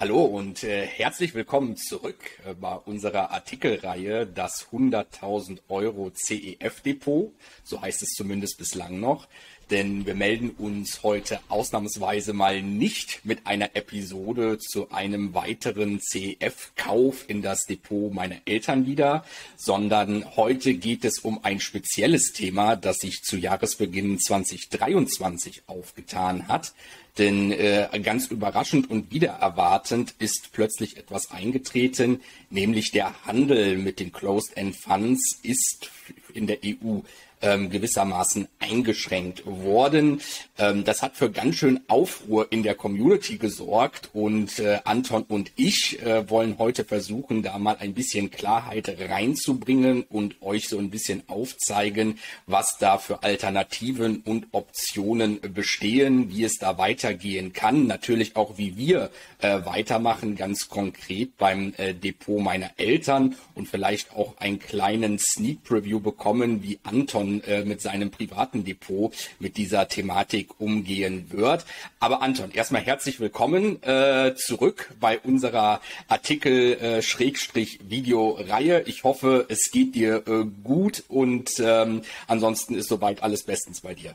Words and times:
Hallo 0.00 0.22
und 0.26 0.62
äh, 0.62 0.86
herzlich 0.86 1.34
willkommen 1.34 1.76
zurück 1.76 2.20
äh, 2.46 2.54
bei 2.54 2.72
unserer 2.76 3.32
Artikelreihe 3.32 4.28
Das 4.28 4.68
100.000 4.70 5.58
Euro 5.68 6.12
CEF-Depot. 6.14 7.32
So 7.64 7.82
heißt 7.82 8.02
es 8.02 8.10
zumindest 8.10 8.58
bislang 8.58 9.00
noch. 9.00 9.26
Denn 9.70 10.06
wir 10.06 10.14
melden 10.14 10.50
uns 10.50 11.02
heute 11.02 11.40
ausnahmsweise 11.48 12.32
mal 12.32 12.62
nicht 12.62 13.20
mit 13.24 13.46
einer 13.46 13.76
Episode 13.76 14.58
zu 14.58 14.90
einem 14.90 15.34
weiteren 15.34 16.00
CEF-Kauf 16.00 17.24
in 17.28 17.42
das 17.42 17.66
Depot 17.66 18.12
meiner 18.12 18.36
Eltern 18.46 18.86
wieder, 18.86 19.24
sondern 19.56 20.36
heute 20.36 20.74
geht 20.74 21.04
es 21.04 21.18
um 21.18 21.44
ein 21.44 21.60
spezielles 21.60 22.32
Thema, 22.32 22.76
das 22.76 22.96
sich 22.98 23.22
zu 23.22 23.36
Jahresbeginn 23.36 24.18
2023 24.18 25.64
aufgetan 25.66 26.48
hat. 26.48 26.72
Denn 27.18 27.50
äh, 27.50 27.88
ganz 28.02 28.28
überraschend 28.28 28.88
und 28.88 29.10
wiedererwartend 29.10 30.14
ist 30.18 30.50
plötzlich 30.52 30.96
etwas 30.96 31.32
eingetreten, 31.32 32.20
nämlich 32.48 32.92
der 32.92 33.26
Handel 33.26 33.76
mit 33.76 33.98
den 33.98 34.12
Closed-End 34.12 34.76
Funds 34.76 35.40
ist 35.42 35.90
in 36.32 36.46
der 36.46 36.58
EU 36.64 37.00
ähm, 37.42 37.70
gewissermaßen 37.70 38.48
eingeschränkt 38.58 39.46
worden. 39.46 40.20
Ähm, 40.58 40.84
das 40.84 41.02
hat 41.02 41.16
für 41.16 41.30
ganz 41.30 41.56
schön 41.56 41.80
Aufruhr 41.88 42.48
in 42.50 42.62
der 42.62 42.74
Community 42.74 43.38
gesorgt 43.38 44.10
und 44.12 44.58
äh, 44.58 44.80
Anton 44.84 45.24
und 45.28 45.52
ich 45.56 46.02
äh, 46.02 46.28
wollen 46.28 46.58
heute 46.58 46.84
versuchen, 46.84 47.42
da 47.42 47.58
mal 47.58 47.76
ein 47.78 47.94
bisschen 47.94 48.30
Klarheit 48.30 48.96
reinzubringen 48.98 50.02
und 50.02 50.40
euch 50.42 50.68
so 50.68 50.78
ein 50.78 50.90
bisschen 50.90 51.22
aufzeigen, 51.28 52.18
was 52.46 52.76
da 52.78 52.98
für 52.98 53.22
Alternativen 53.22 54.22
und 54.24 54.48
Optionen 54.52 55.40
bestehen, 55.40 56.30
wie 56.30 56.44
es 56.44 56.58
da 56.58 56.78
weitergehen 56.78 57.52
kann, 57.52 57.86
natürlich 57.86 58.36
auch 58.36 58.58
wie 58.58 58.76
wir 58.76 59.10
äh, 59.38 59.60
weitermachen, 59.64 60.36
ganz 60.36 60.68
konkret 60.68 61.36
beim 61.36 61.74
äh, 61.76 61.94
Depot 61.94 62.40
meiner 62.40 62.70
Eltern 62.76 63.36
und 63.54 63.68
vielleicht 63.68 64.14
auch 64.14 64.36
einen 64.38 64.58
kleinen 64.58 65.18
Sneak 65.18 65.62
Preview 65.64 66.00
bekommen, 66.00 66.62
wie 66.62 66.78
Anton 66.82 67.27
Anton 67.28 67.42
äh, 67.46 67.64
mit 67.64 67.80
seinem 67.80 68.10
privaten 68.10 68.64
Depot 68.64 69.14
mit 69.38 69.56
dieser 69.56 69.86
Thematik 69.88 70.60
umgehen 70.60 71.30
wird. 71.30 71.64
Aber 72.00 72.20
Anton, 72.22 72.50
erstmal 72.52 72.82
herzlich 72.82 73.20
willkommen 73.20 73.80
äh, 73.82 74.34
zurück 74.36 74.92
bei 75.00 75.18
unserer 75.18 75.80
Artikel-Video-Reihe. 76.08 78.78
Äh, 78.78 78.88
ich 78.88 79.04
hoffe, 79.04 79.46
es 79.48 79.70
geht 79.70 79.94
dir 79.94 80.24
äh, 80.26 80.44
gut 80.64 81.04
und 81.08 81.50
ähm, 81.60 82.02
ansonsten 82.26 82.74
ist 82.74 82.88
soweit 82.88 83.22
alles 83.22 83.44
bestens 83.44 83.82
bei 83.82 83.94
dir. 83.94 84.14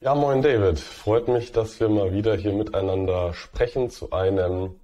Ja, 0.00 0.14
moin 0.14 0.42
David. 0.42 0.78
Freut 0.78 1.28
mich, 1.28 1.52
dass 1.52 1.80
wir 1.80 1.88
mal 1.88 2.12
wieder 2.12 2.36
hier 2.36 2.52
miteinander 2.52 3.32
sprechen 3.32 3.88
zu 3.90 4.12
einem 4.12 4.74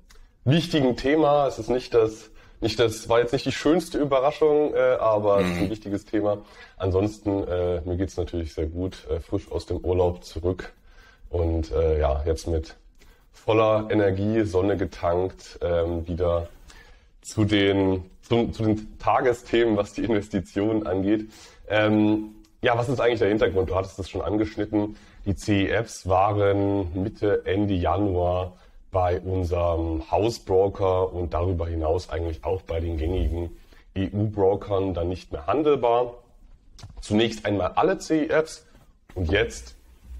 wichtigen 0.44 0.96
Thema. 0.96 1.46
Es 1.46 1.58
ist 1.58 1.68
nicht 1.68 1.92
das 1.94 2.31
nicht, 2.62 2.78
das 2.78 3.08
war 3.08 3.20
jetzt 3.20 3.32
nicht 3.32 3.46
die 3.46 3.52
schönste 3.52 3.98
Überraschung, 3.98 4.74
äh, 4.74 4.96
aber 5.00 5.38
mhm. 5.38 5.44
es 5.44 5.50
ist 5.50 5.56
ein 5.58 5.64
mhm. 5.64 5.70
wichtiges 5.70 6.04
Thema. 6.04 6.38
Ansonsten, 6.76 7.46
äh, 7.46 7.80
mir 7.84 7.96
geht's 7.96 8.16
natürlich 8.16 8.54
sehr 8.54 8.66
gut, 8.66 9.06
äh, 9.10 9.20
frisch 9.20 9.50
aus 9.50 9.66
dem 9.66 9.78
Urlaub 9.78 10.24
zurück 10.24 10.72
und 11.28 11.70
äh, 11.72 11.98
ja, 11.98 12.22
jetzt 12.24 12.46
mit 12.46 12.76
voller 13.32 13.88
Energie, 13.90 14.44
Sonne 14.44 14.76
getankt, 14.76 15.58
ähm, 15.62 16.06
wieder 16.06 16.48
zu 17.22 17.44
den, 17.44 18.04
zu, 18.22 18.48
zu 18.48 18.62
den 18.62 18.98
Tagesthemen, 18.98 19.76
was 19.76 19.94
die 19.94 20.04
Investitionen 20.04 20.86
angeht. 20.86 21.30
Ähm, 21.68 22.34
ja, 22.60 22.76
was 22.76 22.88
ist 22.88 23.00
eigentlich 23.00 23.18
der 23.18 23.28
Hintergrund? 23.28 23.70
Du 23.70 23.74
hattest 23.74 23.98
es 23.98 24.08
schon 24.08 24.22
angeschnitten. 24.22 24.96
Die 25.24 25.34
CEFs 25.34 26.08
waren 26.08 27.02
Mitte, 27.02 27.42
Ende 27.44 27.74
Januar 27.74 28.56
bei 28.92 29.20
unserem 29.20 30.08
Hausbroker 30.10 31.12
und 31.12 31.34
darüber 31.34 31.66
hinaus 31.66 32.10
eigentlich 32.10 32.44
auch 32.44 32.62
bei 32.62 32.78
den 32.78 32.98
gängigen 32.98 33.56
EU-Brokern 33.96 34.94
dann 34.94 35.08
nicht 35.08 35.32
mehr 35.32 35.46
handelbar. 35.46 36.14
Zunächst 37.00 37.44
einmal 37.46 37.72
alle 37.74 37.98
CEFs 37.98 38.66
und 39.14 39.30
jetzt 39.30 39.74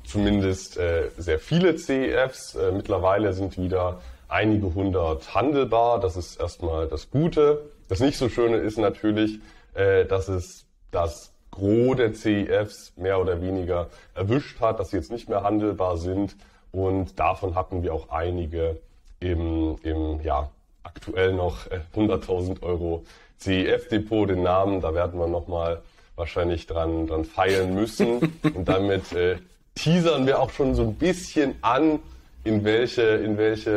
zumindest 0.04 0.78
äh, 0.78 1.10
sehr 1.18 1.38
viele 1.38 1.76
CEFs. 1.76 2.54
Äh, 2.54 2.72
mittlerweile 2.72 3.32
sind 3.34 3.58
wieder 3.58 4.00
einige 4.28 4.74
hundert 4.74 5.34
handelbar. 5.34 6.00
Das 6.00 6.16
ist 6.16 6.40
erstmal 6.40 6.88
das 6.88 7.10
Gute. 7.10 7.62
Das 7.88 8.00
nicht 8.00 8.16
so 8.16 8.28
Schöne 8.28 8.56
ist 8.56 8.78
natürlich, 8.78 9.40
äh, 9.74 10.06
dass 10.06 10.28
es 10.28 10.64
das 10.90 11.32
Gros 11.50 11.96
der 11.96 12.14
CEFs 12.14 12.94
mehr 12.96 13.20
oder 13.20 13.42
weniger 13.42 13.90
erwischt 14.14 14.60
hat, 14.60 14.80
dass 14.80 14.90
sie 14.90 14.96
jetzt 14.96 15.10
nicht 15.10 15.28
mehr 15.28 15.42
handelbar 15.42 15.98
sind. 15.98 16.34
Und 16.72 17.18
davon 17.18 17.54
hatten 17.54 17.82
wir 17.82 17.94
auch 17.94 18.08
einige 18.08 18.80
im, 19.20 19.76
im 19.82 20.20
ja, 20.22 20.50
aktuell 20.82 21.34
noch 21.34 21.66
100.000 21.94 22.60
äh, 22.60 22.64
Euro 22.64 23.04
CEF-Depot, 23.38 24.28
den 24.28 24.42
Namen, 24.42 24.80
da 24.80 24.94
werden 24.94 25.18
wir 25.20 25.26
nochmal 25.26 25.82
wahrscheinlich 26.16 26.66
dran, 26.66 27.06
dran 27.06 27.24
feilen 27.24 27.74
müssen. 27.74 28.32
Und 28.42 28.66
damit 28.66 29.12
äh, 29.12 29.36
teasern 29.74 30.26
wir 30.26 30.40
auch 30.40 30.50
schon 30.50 30.74
so 30.74 30.82
ein 30.82 30.94
bisschen 30.94 31.54
an, 31.62 31.98
in 32.44 32.64
welche, 32.64 33.02
in 33.02 33.38
welche 33.38 33.70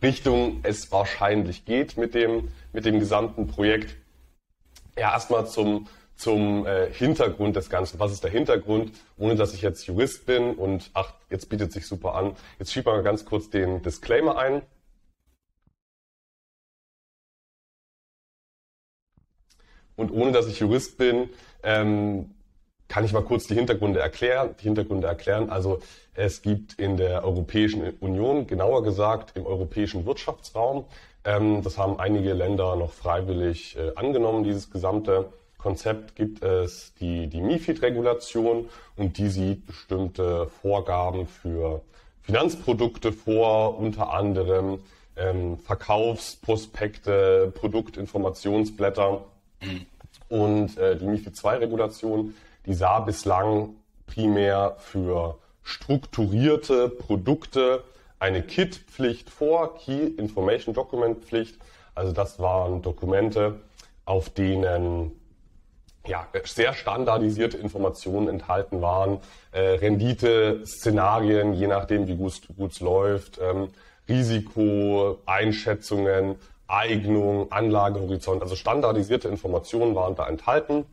äh, 0.00 0.04
Richtung 0.04 0.60
es 0.62 0.90
wahrscheinlich 0.90 1.64
geht 1.64 1.96
mit 1.96 2.14
dem, 2.14 2.48
mit 2.72 2.84
dem 2.84 2.98
gesamten 2.98 3.46
Projekt. 3.46 3.96
Ja, 4.96 5.12
erstmal 5.12 5.46
zum, 5.46 5.88
zum 6.22 6.66
äh, 6.66 6.88
Hintergrund 6.92 7.56
des 7.56 7.68
Ganzen. 7.68 7.98
Was 7.98 8.12
ist 8.12 8.22
der 8.22 8.30
Hintergrund? 8.30 8.92
Ohne 9.18 9.34
dass 9.34 9.54
ich 9.54 9.62
jetzt 9.62 9.86
Jurist 9.86 10.24
bin 10.24 10.54
und 10.54 10.90
ach, 10.94 11.14
jetzt 11.30 11.48
bietet 11.48 11.72
sich 11.72 11.88
super 11.88 12.14
an. 12.14 12.36
Jetzt 12.60 12.72
schieben 12.72 12.86
wir 12.86 12.96
mal 12.96 13.02
ganz 13.02 13.24
kurz 13.24 13.50
den 13.50 13.82
Disclaimer 13.82 14.38
ein. 14.38 14.62
Und 19.96 20.12
ohne 20.12 20.30
dass 20.30 20.46
ich 20.46 20.60
Jurist 20.60 20.96
bin, 20.96 21.28
ähm, 21.64 22.30
kann 22.86 23.04
ich 23.04 23.12
mal 23.12 23.24
kurz 23.24 23.48
die 23.48 23.54
Hintergründe 23.54 23.98
erklären. 23.98 24.54
Die 24.60 24.64
Hintergründe 24.64 25.08
erklären. 25.08 25.50
Also 25.50 25.80
es 26.14 26.40
gibt 26.42 26.74
in 26.74 26.96
der 26.96 27.24
Europäischen 27.24 27.82
Union, 27.98 28.46
genauer 28.46 28.84
gesagt 28.84 29.36
im 29.36 29.44
europäischen 29.44 30.06
Wirtschaftsraum, 30.06 30.84
ähm, 31.24 31.62
das 31.62 31.78
haben 31.78 31.98
einige 31.98 32.32
Länder 32.32 32.76
noch 32.76 32.92
freiwillig 32.92 33.76
äh, 33.76 33.92
angenommen, 33.96 34.44
dieses 34.44 34.70
gesamte 34.70 35.32
Konzept 35.62 36.16
gibt 36.16 36.42
es 36.42 36.92
die, 36.94 37.28
die 37.28 37.40
MIFID-Regulation 37.40 38.68
und 38.96 39.18
die 39.18 39.28
sieht 39.28 39.66
bestimmte 39.66 40.48
Vorgaben 40.48 41.28
für 41.28 41.82
Finanzprodukte 42.22 43.12
vor, 43.12 43.78
unter 43.78 44.12
anderem 44.12 44.80
ähm, 45.16 45.58
Verkaufsprospekte, 45.58 47.52
Produktinformationsblätter. 47.54 49.24
Und 50.28 50.78
äh, 50.78 50.96
die 50.96 51.06
MIFID 51.06 51.34
2-Regulation, 51.34 52.34
die 52.66 52.74
sah 52.74 53.00
bislang 53.00 53.76
primär 54.06 54.76
für 54.78 55.38
strukturierte 55.62 56.88
Produkte 56.88 57.84
eine 58.18 58.42
KIT-Pflicht 58.42 59.30
vor, 59.30 59.76
Key 59.78 60.06
Information 60.16 60.74
Document 60.74 61.24
Pflicht. 61.24 61.56
Also 61.94 62.12
das 62.12 62.38
waren 62.38 62.82
Dokumente, 62.82 63.60
auf 64.04 64.30
denen 64.30 65.12
ja, 66.06 66.26
sehr 66.44 66.74
standardisierte 66.74 67.56
Informationen 67.56 68.28
enthalten 68.28 68.82
waren, 68.82 69.20
äh, 69.52 69.60
Rendite-Szenarien, 69.60 71.54
je 71.54 71.68
nachdem, 71.68 72.08
wie 72.08 72.16
gut 72.16 72.72
es 72.72 72.80
läuft, 72.80 73.38
ähm, 73.40 73.68
Risiko, 74.08 75.18
Einschätzungen, 75.26 76.36
Eignung, 76.66 77.52
Anlagehorizont, 77.52 78.42
also 78.42 78.56
standardisierte 78.56 79.28
Informationen 79.28 79.94
waren 79.94 80.16
da 80.16 80.26
enthalten. 80.26 80.84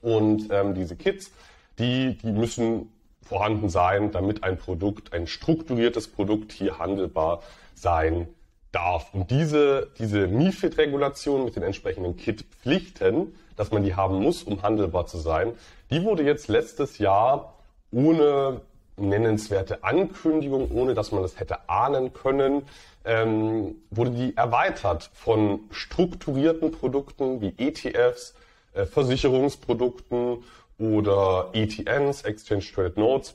Und 0.00 0.48
ähm, 0.50 0.74
diese 0.74 0.96
Kits, 0.96 1.30
die, 1.78 2.18
die 2.18 2.32
müssen 2.32 2.92
vorhanden 3.22 3.68
sein, 3.68 4.10
damit 4.10 4.42
ein 4.42 4.58
Produkt, 4.58 5.12
ein 5.12 5.26
strukturiertes 5.26 6.08
Produkt 6.08 6.52
hier 6.52 6.78
handelbar 6.78 7.42
sein 7.74 8.28
darf. 8.72 9.14
Und 9.14 9.30
diese, 9.30 9.90
diese 9.98 10.26
MIFID-Regulation 10.26 11.44
mit 11.44 11.56
den 11.56 11.62
entsprechenden 11.62 12.16
KIT-Pflichten, 12.16 13.34
dass 13.56 13.70
man 13.70 13.82
die 13.82 13.94
haben 13.94 14.22
muss, 14.22 14.42
um 14.42 14.62
handelbar 14.62 15.06
zu 15.06 15.18
sein, 15.18 15.52
die 15.90 16.02
wurde 16.02 16.22
jetzt 16.22 16.48
letztes 16.48 16.98
Jahr 16.98 17.54
ohne 17.90 18.60
nennenswerte 18.96 19.82
Ankündigung, 19.84 20.70
ohne 20.70 20.94
dass 20.94 21.12
man 21.12 21.22
das 21.22 21.38
hätte 21.38 21.68
ahnen 21.68 22.12
können, 22.12 22.62
ähm, 23.04 23.76
wurde 23.90 24.10
die 24.12 24.36
erweitert 24.36 25.10
von 25.12 25.60
strukturierten 25.70 26.70
Produkten 26.70 27.40
wie 27.40 27.54
ETFs, 27.58 28.34
äh, 28.72 28.86
Versicherungsprodukten 28.86 30.44
oder 30.78 31.50
ETNs, 31.52 32.22
Exchange 32.22 32.64
Traded 32.72 32.96
Notes, 32.96 33.34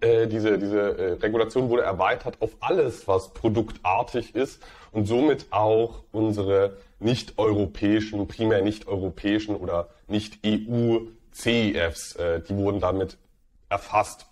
äh, 0.00 0.26
diese, 0.26 0.58
diese 0.58 0.98
äh, 0.98 1.12
Regulation 1.14 1.68
wurde 1.68 1.82
erweitert 1.82 2.40
auf 2.40 2.56
alles, 2.60 3.06
was 3.06 3.32
produktartig 3.34 4.34
ist 4.34 4.62
und 4.92 5.06
somit 5.06 5.46
auch 5.50 6.04
unsere 6.12 6.76
nicht-europäischen, 7.04 8.26
primär 8.26 8.62
nicht-europäischen 8.62 9.54
oder 9.54 9.90
nicht-EU-CEFs, 10.08 12.16
äh, 12.16 12.40
die 12.40 12.56
wurden 12.56 12.80
damit 12.80 13.18
erfasst. 13.68 14.26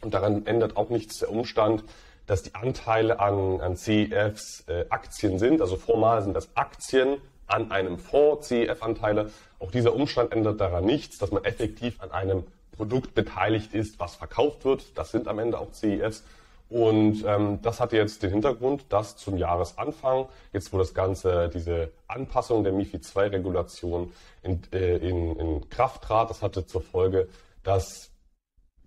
Und 0.00 0.14
daran 0.14 0.46
ändert 0.46 0.76
auch 0.76 0.90
nichts 0.90 1.18
der 1.18 1.30
Umstand, 1.30 1.84
dass 2.26 2.42
die 2.42 2.54
Anteile 2.54 3.20
an, 3.20 3.60
an 3.60 3.76
CEFs 3.76 4.64
äh, 4.66 4.86
Aktien 4.88 5.38
sind. 5.38 5.60
Also 5.60 5.76
formal 5.76 6.22
sind 6.22 6.34
das 6.34 6.56
Aktien 6.56 7.18
an 7.46 7.70
einem 7.70 7.98
Fonds, 7.98 8.48
CEF-Anteile. 8.48 9.30
Auch 9.60 9.70
dieser 9.70 9.94
Umstand 9.94 10.32
ändert 10.32 10.60
daran 10.60 10.84
nichts, 10.84 11.18
dass 11.18 11.30
man 11.30 11.44
effektiv 11.44 12.00
an 12.00 12.10
einem 12.10 12.44
Produkt 12.72 13.14
beteiligt 13.14 13.74
ist, 13.74 14.00
was 14.00 14.16
verkauft 14.16 14.64
wird. 14.64 14.98
Das 14.98 15.12
sind 15.12 15.28
am 15.28 15.38
Ende 15.38 15.58
auch 15.58 15.70
CEFs. 15.72 16.24
Und 16.68 17.24
ähm, 17.24 17.60
das 17.62 17.78
hat 17.78 17.92
jetzt 17.92 18.22
den 18.22 18.30
Hintergrund, 18.30 18.86
dass 18.88 19.16
zum 19.16 19.36
Jahresanfang, 19.36 20.26
jetzt 20.52 20.72
wo 20.72 20.78
das 20.78 20.94
Ganze, 20.94 21.48
diese 21.48 21.92
Anpassung 22.08 22.64
der 22.64 22.72
MIFID 22.72 23.04
II-Regulation 23.14 24.12
in, 24.42 24.60
äh, 24.72 24.96
in, 24.96 25.36
in 25.36 25.70
Kraft 25.70 26.02
trat, 26.02 26.30
das 26.30 26.42
hatte 26.42 26.66
zur 26.66 26.82
Folge, 26.82 27.28
dass 27.62 28.10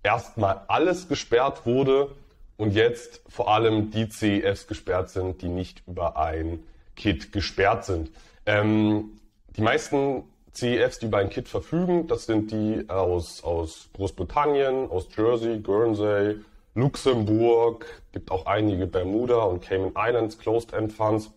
erstmal 0.04 0.62
alles 0.68 1.08
gesperrt 1.08 1.66
wurde 1.66 2.12
und 2.58 2.74
jetzt 2.74 3.22
vor 3.30 3.54
allem 3.54 3.92
die 3.92 4.10
CEFs 4.10 4.68
gesperrt 4.68 5.10
sind, 5.10 5.42
die 5.42 5.48
nicht 5.48 5.84
über 5.88 6.18
ein 6.18 6.64
Kit 6.98 7.32
gesperrt 7.32 7.86
sind. 7.86 8.12
Ähm, 8.46 9.20
die 9.56 9.62
meisten 9.62 10.24
CEFs, 10.52 11.00
die 11.00 11.06
über 11.06 11.20
ein 11.20 11.30
Kit 11.30 11.48
verfügen, 11.48 12.08
das 12.08 12.26
sind 12.26 12.52
die 12.52 12.90
aus, 12.90 13.44
aus 13.44 13.90
Großbritannien, 13.94 14.90
aus 14.90 15.08
Jersey, 15.16 15.60
Guernsey, 15.60 16.42
Luxemburg, 16.76 17.86
gibt 18.12 18.32
auch 18.32 18.46
einige 18.46 18.88
Bermuda 18.88 19.44
und 19.44 19.62
Cayman 19.62 19.94
Islands 19.96 20.38
Closed 20.38 20.74
End 20.74 20.94
Funds, 20.94 21.32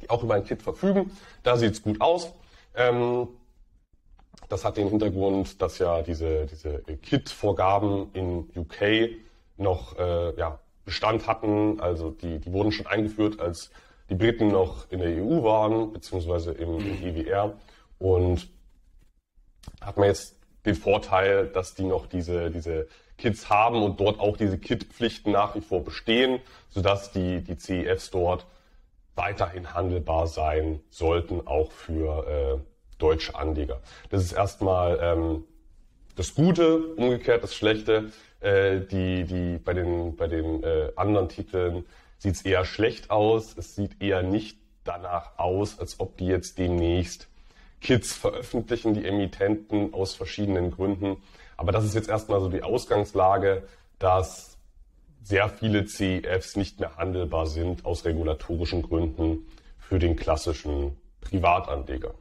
die 0.00 0.10
auch 0.10 0.22
über 0.22 0.34
ein 0.34 0.44
Kit 0.44 0.62
verfügen. 0.62 1.10
Da 1.42 1.56
sieht 1.56 1.72
es 1.72 1.82
gut 1.82 2.00
aus. 2.00 2.32
Ähm, 2.74 3.28
das 4.48 4.64
hat 4.64 4.76
den 4.76 4.88
Hintergrund, 4.88 5.62
dass 5.62 5.78
ja 5.78 6.02
diese, 6.02 6.46
diese 6.46 6.82
Kit-Vorgaben 7.02 8.10
in 8.14 8.50
UK 8.56 9.10
noch 9.56 9.96
äh, 9.98 10.36
ja, 10.36 10.58
Bestand 10.84 11.26
hatten. 11.26 11.80
Also 11.80 12.10
die, 12.10 12.38
die 12.40 12.52
wurden 12.52 12.72
schon 12.72 12.86
eingeführt, 12.86 13.38
als 13.38 13.70
die 14.08 14.16
Briten 14.16 14.48
noch 14.48 14.90
in 14.90 14.98
der 14.98 15.22
EU 15.22 15.44
waren, 15.44 15.92
beziehungsweise 15.92 16.52
im, 16.52 16.78
im 16.78 17.16
EWR. 17.16 17.54
Und 17.98 18.48
hat 19.80 19.96
man 19.96 20.08
jetzt 20.08 20.36
den 20.66 20.74
Vorteil, 20.74 21.46
dass 21.46 21.74
die 21.74 21.84
noch 21.84 22.06
diese, 22.06 22.50
diese 22.50 22.88
Kits 23.20 23.50
haben 23.50 23.82
und 23.82 24.00
dort 24.00 24.18
auch 24.18 24.36
diese 24.36 24.58
Kit-Pflichten 24.58 25.30
nach 25.32 25.54
wie 25.54 25.60
vor 25.60 25.84
bestehen, 25.84 26.40
sodass 26.70 27.12
die, 27.12 27.42
die 27.42 27.56
CEFs 27.56 28.10
dort 28.10 28.46
weiterhin 29.14 29.74
handelbar 29.74 30.26
sein 30.26 30.80
sollten, 30.90 31.46
auch 31.46 31.70
für 31.72 32.26
äh, 32.26 32.58
deutsche 32.98 33.34
Anleger. 33.34 33.80
Das 34.08 34.22
ist 34.22 34.32
erstmal 34.32 34.98
ähm, 35.02 35.44
das 36.16 36.34
Gute, 36.34 36.94
umgekehrt 36.94 37.42
das 37.42 37.54
Schlechte. 37.54 38.12
Äh, 38.40 38.80
die, 38.80 39.24
die, 39.24 39.58
bei 39.58 39.74
den, 39.74 40.16
bei 40.16 40.26
den 40.26 40.62
äh, 40.62 40.92
anderen 40.96 41.28
Titeln 41.28 41.84
sieht 42.18 42.36
es 42.36 42.42
eher 42.42 42.64
schlecht 42.64 43.10
aus. 43.10 43.54
Es 43.56 43.76
sieht 43.76 44.02
eher 44.02 44.22
nicht 44.22 44.58
danach 44.84 45.38
aus, 45.38 45.78
als 45.78 46.00
ob 46.00 46.16
die 46.16 46.26
jetzt 46.26 46.58
demnächst 46.58 47.28
Kits 47.80 48.14
veröffentlichen, 48.14 48.94
die 48.94 49.06
Emittenten 49.06 49.94
aus 49.94 50.14
verschiedenen 50.14 50.70
Gründen. 50.70 51.16
Aber 51.60 51.72
das 51.72 51.84
ist 51.84 51.94
jetzt 51.94 52.08
erstmal 52.08 52.40
so 52.40 52.48
die 52.48 52.62
Ausgangslage, 52.62 53.64
dass 53.98 54.56
sehr 55.22 55.50
viele 55.50 55.84
CEFs 55.84 56.56
nicht 56.56 56.80
mehr 56.80 56.96
handelbar 56.96 57.46
sind 57.46 57.84
aus 57.84 58.06
regulatorischen 58.06 58.80
Gründen 58.80 59.46
für 59.78 59.98
den 59.98 60.16
klassischen 60.16 60.96
Privatanleger. 61.20 62.14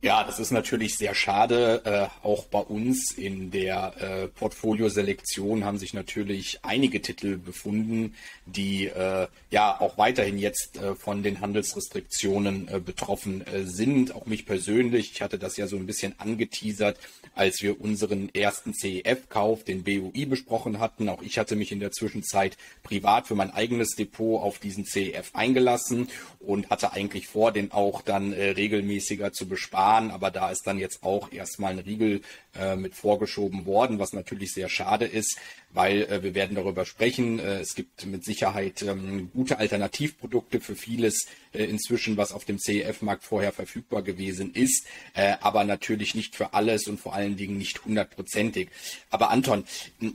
Ja, 0.00 0.22
das 0.22 0.38
ist 0.38 0.52
natürlich 0.52 0.96
sehr 0.96 1.12
schade. 1.12 1.82
Äh, 1.84 2.24
auch 2.24 2.44
bei 2.44 2.60
uns 2.60 3.10
in 3.10 3.50
der 3.50 3.94
äh, 3.98 4.28
Portfolioselektion 4.28 5.64
haben 5.64 5.76
sich 5.76 5.92
natürlich 5.92 6.60
einige 6.62 7.02
Titel 7.02 7.36
befunden, 7.36 8.14
die 8.46 8.86
äh, 8.86 9.26
ja 9.50 9.80
auch 9.80 9.98
weiterhin 9.98 10.38
jetzt 10.38 10.76
äh, 10.76 10.94
von 10.94 11.24
den 11.24 11.40
Handelsrestriktionen 11.40 12.68
äh, 12.68 12.78
betroffen 12.78 13.44
äh, 13.44 13.64
sind. 13.64 14.14
Auch 14.14 14.26
mich 14.26 14.46
persönlich, 14.46 15.10
ich 15.10 15.20
hatte 15.20 15.36
das 15.36 15.56
ja 15.56 15.66
so 15.66 15.74
ein 15.74 15.86
bisschen 15.86 16.14
angeteasert, 16.18 16.96
als 17.34 17.60
wir 17.60 17.80
unseren 17.80 18.32
ersten 18.32 18.74
CEF-Kauf, 18.74 19.64
den 19.64 19.82
BUI, 19.82 20.26
besprochen 20.26 20.78
hatten. 20.78 21.08
Auch 21.08 21.22
ich 21.22 21.40
hatte 21.40 21.56
mich 21.56 21.72
in 21.72 21.80
der 21.80 21.90
Zwischenzeit 21.90 22.56
privat 22.84 23.26
für 23.26 23.34
mein 23.34 23.50
eigenes 23.50 23.96
Depot 23.96 24.40
auf 24.42 24.60
diesen 24.60 24.84
CEF 24.84 25.30
eingelassen 25.32 26.08
und 26.38 26.70
hatte 26.70 26.92
eigentlich 26.92 27.26
vor, 27.26 27.50
den 27.50 27.72
auch 27.72 28.02
dann 28.02 28.32
regelmäßiger 28.32 29.32
zu 29.32 29.48
besparen 29.48 29.87
Bahn, 29.88 30.10
aber 30.10 30.30
da 30.30 30.50
ist 30.50 30.66
dann 30.66 30.78
jetzt 30.78 31.02
auch 31.02 31.32
erstmal 31.32 31.72
ein 31.72 31.78
Riegel 31.78 32.20
äh, 32.54 32.76
mit 32.76 32.94
vorgeschoben 32.94 33.64
worden, 33.64 33.98
was 33.98 34.12
natürlich 34.12 34.52
sehr 34.52 34.68
schade 34.68 35.06
ist, 35.06 35.38
weil 35.70 36.02
äh, 36.02 36.22
wir 36.22 36.34
werden 36.34 36.56
darüber 36.56 36.84
sprechen. 36.84 37.38
Äh, 37.38 37.60
es 37.60 37.74
gibt 37.74 38.04
mit 38.04 38.22
Sicherheit 38.22 38.82
ähm, 38.82 39.30
gute 39.32 39.58
Alternativprodukte 39.58 40.60
für 40.60 40.76
vieles 40.76 41.26
äh, 41.54 41.64
inzwischen, 41.64 42.18
was 42.18 42.32
auf 42.32 42.44
dem 42.44 42.58
CEF-Markt 42.58 43.24
vorher 43.24 43.50
verfügbar 43.50 44.02
gewesen 44.02 44.52
ist, 44.52 44.84
äh, 45.14 45.36
aber 45.40 45.64
natürlich 45.64 46.14
nicht 46.14 46.36
für 46.36 46.52
alles 46.52 46.86
und 46.86 47.00
vor 47.00 47.14
allen 47.14 47.38
Dingen 47.38 47.56
nicht 47.56 47.86
hundertprozentig. 47.86 48.68
Aber 49.08 49.30
Anton, 49.30 49.64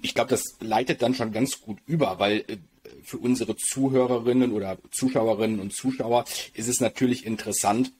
ich 0.03 0.13
glaube, 0.13 0.29
das 0.29 0.43
leitet 0.59 1.01
dann 1.01 1.15
schon 1.15 1.31
ganz 1.31 1.61
gut 1.61 1.79
über, 1.87 2.19
weil 2.19 2.45
äh, 2.47 2.57
für 3.01 3.17
unsere 3.17 3.55
Zuhörerinnen 3.55 4.51
oder 4.51 4.77
Zuschauerinnen 4.91 5.59
und 5.59 5.73
Zuschauer 5.73 6.25
ist 6.53 6.67
es 6.67 6.79
natürlich 6.79 7.25
interessant, 7.25 7.91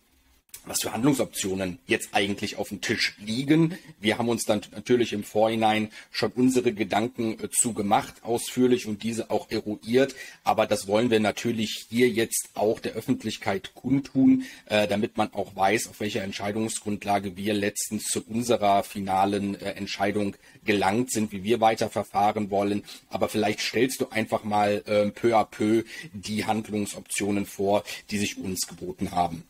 was 0.65 0.81
für 0.81 0.93
Handlungsoptionen 0.93 1.79
jetzt 1.87 2.09
eigentlich 2.13 2.57
auf 2.57 2.69
dem 2.69 2.81
Tisch 2.81 3.15
liegen. 3.19 3.77
Wir 3.99 4.17
haben 4.17 4.29
uns 4.29 4.45
dann 4.45 4.61
natürlich 4.73 5.13
im 5.13 5.23
Vorhinein 5.23 5.89
schon 6.11 6.31
unsere 6.31 6.73
Gedanken 6.73 7.37
äh, 7.43 7.49
zu 7.49 7.73
gemacht, 7.73 8.15
ausführlich 8.23 8.87
und 8.87 9.03
diese 9.03 9.29
auch 9.29 9.51
eruiert. 9.51 10.15
Aber 10.43 10.65
das 10.65 10.87
wollen 10.87 11.11
wir 11.11 11.19
natürlich 11.19 11.85
hier 11.89 12.09
jetzt 12.09 12.49
auch 12.53 12.79
der 12.79 12.93
Öffentlichkeit 12.93 13.73
kundtun, 13.73 14.43
äh, 14.65 14.87
damit 14.87 15.17
man 15.17 15.33
auch 15.33 15.55
weiß, 15.55 15.87
auf 15.87 15.99
welcher 15.99 16.23
Entscheidungsgrundlage 16.23 17.35
wir 17.35 17.53
letztens 17.53 18.05
zu 18.05 18.23
unserer 18.25 18.83
finalen 18.83 19.55
äh, 19.55 19.71
Entscheidung 19.71 20.35
gelangt 20.65 21.11
sind, 21.11 21.31
wie 21.31 21.43
wir 21.43 21.59
weiter 21.59 21.89
verfahren 21.89 22.49
wollen. 22.49 22.83
Aber 23.09 23.27
vielleicht 23.27 23.59
stellst 23.59 24.01
du 24.01 24.09
einfach 24.09 24.43
mal 24.43 24.83
äh, 24.85 25.09
peu 25.11 25.37
à 25.37 25.43
peu 25.43 25.83
die 26.13 26.45
Handlungsoptionen 26.45 27.45
vor, 27.45 27.83
die 28.11 28.17
sich 28.17 28.37
uns 28.37 28.67
geboten 28.67 29.11
haben. 29.11 29.43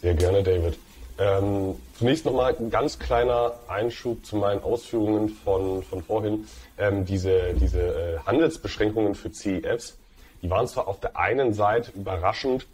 Sehr 0.00 0.14
gerne, 0.14 0.42
David. 0.42 0.78
Ähm, 1.18 1.74
zunächst 1.98 2.24
nochmal 2.24 2.54
ein 2.56 2.70
ganz 2.70 3.00
kleiner 3.00 3.54
Einschub 3.66 4.24
zu 4.24 4.36
meinen 4.36 4.62
Ausführungen 4.62 5.30
von, 5.30 5.82
von 5.82 6.02
vorhin. 6.02 6.46
Ähm, 6.78 7.04
diese 7.04 7.54
diese 7.54 7.80
äh, 7.80 8.18
Handelsbeschränkungen 8.24 9.16
für 9.16 9.32
CEFs, 9.32 9.98
die 10.40 10.50
waren 10.50 10.68
zwar 10.68 10.86
auf 10.86 11.00
der 11.00 11.16
einen 11.16 11.52
Seite 11.52 11.90
überraschend, 11.96 12.66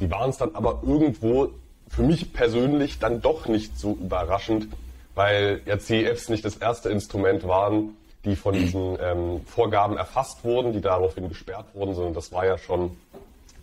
sie 0.00 0.10
waren 0.10 0.30
es 0.30 0.38
dann 0.38 0.56
aber 0.56 0.82
irgendwo 0.84 1.50
für 1.88 2.02
mich 2.02 2.32
persönlich 2.32 2.98
dann 2.98 3.22
doch 3.22 3.46
nicht 3.46 3.78
so 3.78 3.92
überraschend, 3.92 4.66
weil 5.14 5.60
ja 5.66 5.78
CEFs 5.78 6.28
nicht 6.28 6.44
das 6.44 6.56
erste 6.56 6.88
Instrument 6.88 7.46
waren, 7.46 7.96
die 8.24 8.34
von 8.34 8.54
diesen 8.54 8.98
ähm, 9.00 9.42
Vorgaben 9.46 9.96
erfasst 9.96 10.42
wurden, 10.42 10.72
die 10.72 10.80
daraufhin 10.80 11.28
gesperrt 11.28 11.66
wurden, 11.74 11.94
sondern 11.94 12.14
das 12.14 12.32
war 12.32 12.44
ja 12.44 12.58
schon 12.58 12.96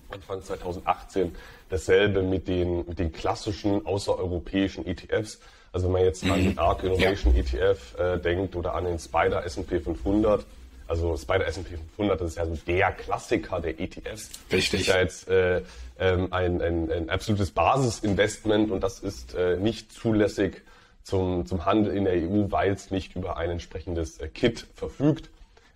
Anfang 0.10 0.42
2018 0.42 1.36
dasselbe 1.72 2.22
mit 2.22 2.48
den, 2.48 2.86
mit 2.88 3.00
den 3.00 3.12
klassischen 3.12 3.86
außereuropäischen 3.86 4.86
ETFs. 4.86 5.40
Also 5.72 5.88
wenn 5.88 5.94
man 5.94 6.04
jetzt 6.04 6.24
an 6.24 6.44
den 6.44 6.60
ARC 6.60 6.84
Innovation 6.84 7.34
ja. 7.34 7.42
ETF 7.42 7.98
äh, 7.98 8.18
denkt 8.20 8.56
oder 8.56 8.76
an 8.76 8.86
den 8.86 9.00
Spider 9.00 9.46
S&P 9.46 9.80
500, 9.80 10.46
also 10.88 11.16
Spider 11.16 11.48
S&P 11.48 11.78
500, 11.78 12.20
das 12.20 12.32
ist 12.32 12.38
ja 12.38 12.46
so 12.46 12.58
der 12.68 12.92
Klassiker 12.92 13.62
der 13.62 13.80
ETFs. 13.80 14.32
Richtig. 14.52 14.72
Das 14.72 14.82
ist 14.82 14.88
ja 14.88 15.00
jetzt 15.00 15.28
äh, 15.30 15.62
ähm, 15.98 16.34
ein, 16.34 16.62
ein, 16.62 16.92
ein 16.92 17.10
absolutes 17.10 17.52
Basisinvestment 17.52 18.70
und 18.70 18.84
das 18.84 19.00
ist 19.00 19.34
äh, 19.34 19.56
nicht 19.56 19.94
zulässig 19.94 20.62
zum, 21.04 21.46
zum 21.46 21.66
Handel 21.66 21.96
in 21.96 22.04
der 22.04 22.16
EU, 22.16 22.52
weil 22.52 22.74
es 22.74 22.92
nicht 22.92 23.16
über 23.16 23.38
ein 23.38 23.52
entsprechendes 23.52 24.20
äh, 24.20 24.28
Kit 24.28 24.68
verfügt. 24.76 25.30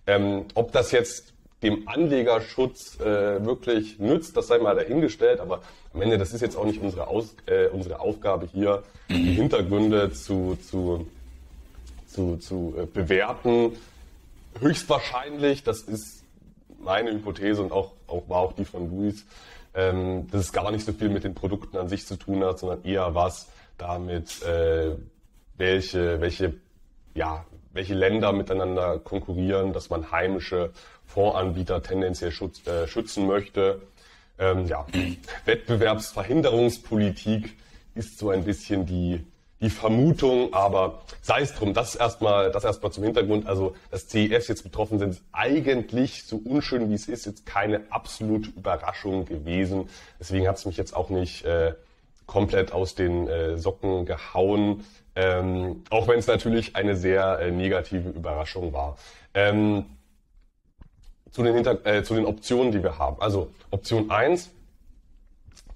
Ähm, 0.06 0.44
ob 0.54 0.72
das 0.72 0.92
jetzt 0.92 1.32
dem 1.62 1.88
Anlegerschutz 1.88 3.00
äh, 3.00 3.44
wirklich 3.44 3.98
nützt, 3.98 4.36
das 4.36 4.48
sei 4.48 4.58
mal 4.58 4.76
dahingestellt, 4.76 5.40
aber 5.40 5.62
am 5.94 6.02
Ende, 6.02 6.18
das 6.18 6.34
ist 6.34 6.42
jetzt 6.42 6.56
auch 6.56 6.66
nicht 6.66 6.82
unsere, 6.82 7.08
Aus, 7.08 7.34
äh, 7.46 7.68
unsere 7.68 8.00
Aufgabe 8.00 8.46
hier, 8.46 8.82
die 9.08 9.32
Hintergründe 9.32 10.12
zu, 10.12 10.56
zu, 10.56 11.06
zu, 12.06 12.36
zu 12.36 12.74
äh, 12.78 12.86
bewerten. 12.86 13.72
Höchstwahrscheinlich, 14.60 15.62
das 15.62 15.80
ist 15.80 16.24
meine 16.78 17.12
Hypothese 17.12 17.62
und 17.62 17.72
auch, 17.72 17.92
auch 18.06 18.28
war 18.28 18.38
auch 18.38 18.52
die 18.52 18.64
von 18.64 18.90
Luis, 18.90 19.24
ähm, 19.74 20.28
dass 20.30 20.42
es 20.42 20.52
gar 20.52 20.70
nicht 20.70 20.84
so 20.84 20.92
viel 20.92 21.08
mit 21.08 21.24
den 21.24 21.34
Produkten 21.34 21.78
an 21.78 21.88
sich 21.88 22.06
zu 22.06 22.16
tun 22.16 22.44
hat, 22.44 22.58
sondern 22.58 22.84
eher 22.84 23.14
was 23.14 23.48
damit, 23.78 24.42
äh, 24.42 24.94
welche, 25.56 26.20
welche, 26.20 26.54
ja, 27.14 27.44
welche 27.72 27.94
Länder 27.94 28.32
miteinander 28.32 28.98
konkurrieren, 28.98 29.72
dass 29.72 29.90
man 29.90 30.10
heimische 30.10 30.70
Fondsanbieter 31.06 31.82
tendenziell 31.82 32.32
schutz, 32.32 32.66
äh, 32.66 32.86
schützen 32.86 33.26
möchte. 33.26 33.80
Ähm, 34.38 34.66
ja, 34.66 34.86
Wettbewerbsverhinderungspolitik 35.44 37.56
ist 37.94 38.18
so 38.18 38.30
ein 38.30 38.44
bisschen 38.44 38.84
die, 38.84 39.24
die 39.60 39.70
Vermutung, 39.70 40.52
aber 40.52 41.02
sei 41.22 41.40
es 41.40 41.54
drum, 41.54 41.72
das 41.72 41.94
erstmal, 41.94 42.50
das 42.50 42.64
erstmal 42.64 42.92
zum 42.92 43.04
Hintergrund. 43.04 43.46
Also, 43.46 43.74
dass 43.90 44.08
CEFs 44.08 44.48
jetzt 44.48 44.62
betroffen 44.62 44.98
sind, 44.98 45.10
ist 45.10 45.22
eigentlich 45.32 46.24
so 46.24 46.40
unschön 46.44 46.90
wie 46.90 46.94
es 46.94 47.08
ist, 47.08 47.24
jetzt 47.24 47.46
keine 47.46 47.90
absolute 47.90 48.50
Überraschung 48.50 49.24
gewesen. 49.24 49.88
Deswegen 50.20 50.46
hat 50.46 50.58
es 50.58 50.66
mich 50.66 50.76
jetzt 50.76 50.94
auch 50.94 51.08
nicht 51.08 51.46
äh, 51.46 51.72
komplett 52.26 52.72
aus 52.72 52.94
den 52.94 53.28
äh, 53.28 53.56
Socken 53.56 54.04
gehauen, 54.04 54.84
ähm, 55.14 55.84
auch 55.88 56.08
wenn 56.08 56.18
es 56.18 56.26
natürlich 56.26 56.76
eine 56.76 56.94
sehr 56.94 57.38
äh, 57.38 57.50
negative 57.50 58.10
Überraschung 58.10 58.74
war. 58.74 58.98
Ähm, 59.32 59.86
zu, 61.36 61.42
den 61.42 61.54
Hinter 61.54 61.84
äh, 61.84 62.02
zu 62.02 62.14
den 62.14 62.24
Optionen, 62.24 62.72
die 62.72 62.82
wir 62.82 62.98
haben. 62.98 63.20
Also 63.20 63.50
Option 63.70 64.10
eins 64.10 64.50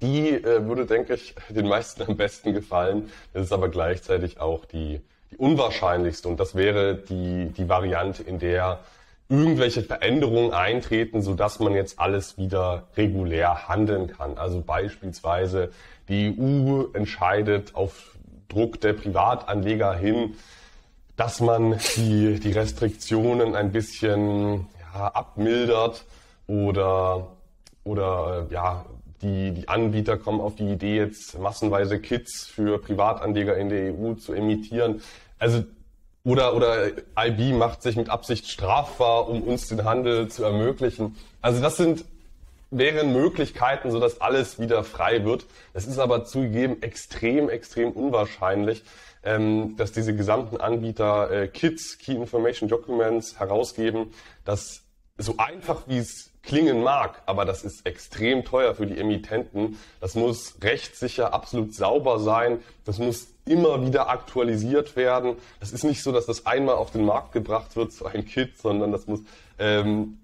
die 0.02 0.30
äh, 0.30 0.66
würde, 0.66 0.86
denke 0.86 1.14
ich, 1.14 1.34
den 1.50 1.68
meisten 1.68 2.02
am 2.02 2.16
besten 2.16 2.54
gefallen. 2.54 3.10
Das 3.34 3.44
ist 3.44 3.52
aber 3.52 3.68
gleichzeitig 3.68 4.40
auch 4.40 4.64
die, 4.64 5.02
die 5.30 5.36
unwahrscheinlichste. 5.36 6.26
Und 6.26 6.40
das 6.40 6.54
wäre 6.54 6.94
die, 6.94 7.52
die 7.54 7.68
Variante, 7.68 8.22
in 8.22 8.38
der 8.38 8.80
irgendwelche 9.28 9.82
Veränderungen 9.82 10.54
eintreten, 10.54 11.20
sodass 11.20 11.60
man 11.60 11.74
jetzt 11.74 12.00
alles 12.00 12.38
wieder 12.38 12.88
regulär 12.96 13.68
handeln 13.68 14.08
kann. 14.08 14.38
Also 14.38 14.62
beispielsweise 14.62 15.70
die 16.08 16.34
EU 16.40 16.86
entscheidet 16.94 17.74
auf 17.74 18.16
Druck 18.48 18.80
der 18.80 18.94
Privatanleger 18.94 19.94
hin, 19.94 20.34
dass 21.16 21.40
man 21.40 21.78
die, 21.96 22.40
die 22.40 22.52
Restriktionen 22.52 23.54
ein 23.54 23.70
bisschen 23.70 24.66
ja, 24.94 25.08
abmildert 25.08 26.04
oder, 26.46 27.28
oder 27.84 28.46
ja, 28.50 28.84
die, 29.22 29.52
die 29.52 29.68
Anbieter 29.68 30.16
kommen 30.16 30.40
auf 30.40 30.56
die 30.56 30.70
Idee, 30.70 30.96
jetzt 30.96 31.38
massenweise 31.38 32.00
Kits 32.00 32.46
für 32.46 32.78
Privatanleger 32.78 33.56
in 33.56 33.68
der 33.68 33.94
EU 33.94 34.14
zu 34.14 34.32
emittieren. 34.32 35.02
Also 35.38 35.64
oder, 36.22 36.54
oder 36.54 36.90
IB 37.18 37.52
macht 37.52 37.82
sich 37.82 37.96
mit 37.96 38.10
Absicht 38.10 38.46
strafbar, 38.48 39.28
um 39.28 39.42
uns 39.42 39.68
den 39.68 39.84
Handel 39.84 40.28
zu 40.28 40.44
ermöglichen. 40.44 41.16
Also 41.40 41.62
das 41.62 41.76
sind 41.76 42.04
wären 42.70 43.12
Möglichkeiten, 43.12 43.90
sodass 43.90 44.20
alles 44.20 44.60
wieder 44.60 44.84
frei 44.84 45.24
wird. 45.24 45.46
Es 45.72 45.86
ist 45.86 45.98
aber 45.98 46.24
zugegeben 46.24 46.82
extrem, 46.82 47.48
extrem 47.48 47.90
unwahrscheinlich, 47.90 48.84
ähm, 49.22 49.76
dass 49.76 49.92
diese 49.92 50.14
gesamten 50.14 50.58
Anbieter 50.58 51.30
äh, 51.30 51.48
Kits, 51.48 51.98
Key 51.98 52.14
Information 52.14 52.68
Documents 52.68 53.38
herausgeben, 53.38 54.12
dass 54.44 54.82
so 55.18 55.34
einfach 55.36 55.82
wie 55.86 55.98
es 55.98 56.30
klingen 56.42 56.82
mag, 56.82 57.22
aber 57.26 57.44
das 57.44 57.62
ist 57.62 57.86
extrem 57.86 58.44
teuer 58.44 58.74
für 58.74 58.86
die 58.86 58.98
Emittenten. 58.98 59.78
Das 60.00 60.14
muss 60.14 60.56
rechtssicher 60.62 61.34
absolut 61.34 61.74
sauber 61.74 62.18
sein. 62.18 62.60
Das 62.84 62.98
muss 62.98 63.28
immer 63.44 63.84
wieder 63.84 64.08
aktualisiert 64.08 64.96
werden. 64.96 65.36
Es 65.60 65.72
ist 65.72 65.84
nicht 65.84 66.02
so, 66.02 66.12
dass 66.12 66.26
das 66.26 66.46
einmal 66.46 66.76
auf 66.76 66.90
den 66.90 67.04
Markt 67.04 67.32
gebracht 67.32 67.76
wird, 67.76 67.92
so 67.92 68.06
ein 68.06 68.24
Kit, 68.24 68.56
sondern 68.56 68.92
das 68.92 69.06
muss, 69.06 69.20
ähm, 69.58 70.19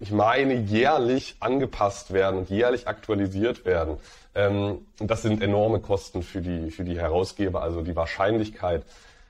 ich 0.00 0.10
meine, 0.10 0.54
jährlich 0.54 1.36
angepasst 1.40 2.12
werden 2.12 2.40
und 2.40 2.50
jährlich 2.50 2.88
aktualisiert 2.88 3.64
werden. 3.64 3.98
Ähm, 4.34 4.86
das 4.98 5.22
sind 5.22 5.42
enorme 5.42 5.80
Kosten 5.80 6.22
für 6.22 6.40
die, 6.40 6.70
für 6.70 6.84
die 6.84 6.98
Herausgeber. 6.98 7.62
Also 7.62 7.82
die 7.82 7.94
Wahrscheinlichkeit, 7.94 8.84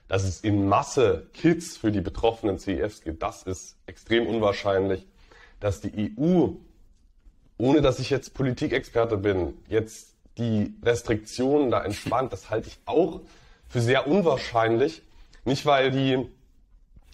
dass 0.09 0.25
es 0.25 0.40
in 0.40 0.68
Masse 0.68 1.26
Kits 1.35 1.76
für 1.76 1.92
die 1.92 2.00
betroffenen 2.00 2.59
CEFs 2.59 3.02
gibt, 3.02 3.23
das 3.23 3.42
ist 3.42 3.76
extrem 3.87 4.26
unwahrscheinlich 4.26 5.06
dass 5.64 5.80
die 5.80 6.14
EU, 6.21 6.49
ohne 7.56 7.80
dass 7.80 7.99
ich 7.99 8.11
jetzt 8.11 8.35
Politikexperte 8.35 9.16
bin, 9.16 9.54
jetzt 9.66 10.14
die 10.37 10.75
Restriktionen 10.83 11.71
da 11.71 11.83
entspannt, 11.83 12.35
das 12.35 12.50
halte 12.50 12.68
ich 12.68 12.78
auch 12.85 13.23
für 13.66 13.80
sehr 13.80 14.06
unwahrscheinlich. 14.06 15.00
Nicht, 15.47 15.64
weil 15.64 15.90
die 15.90 16.28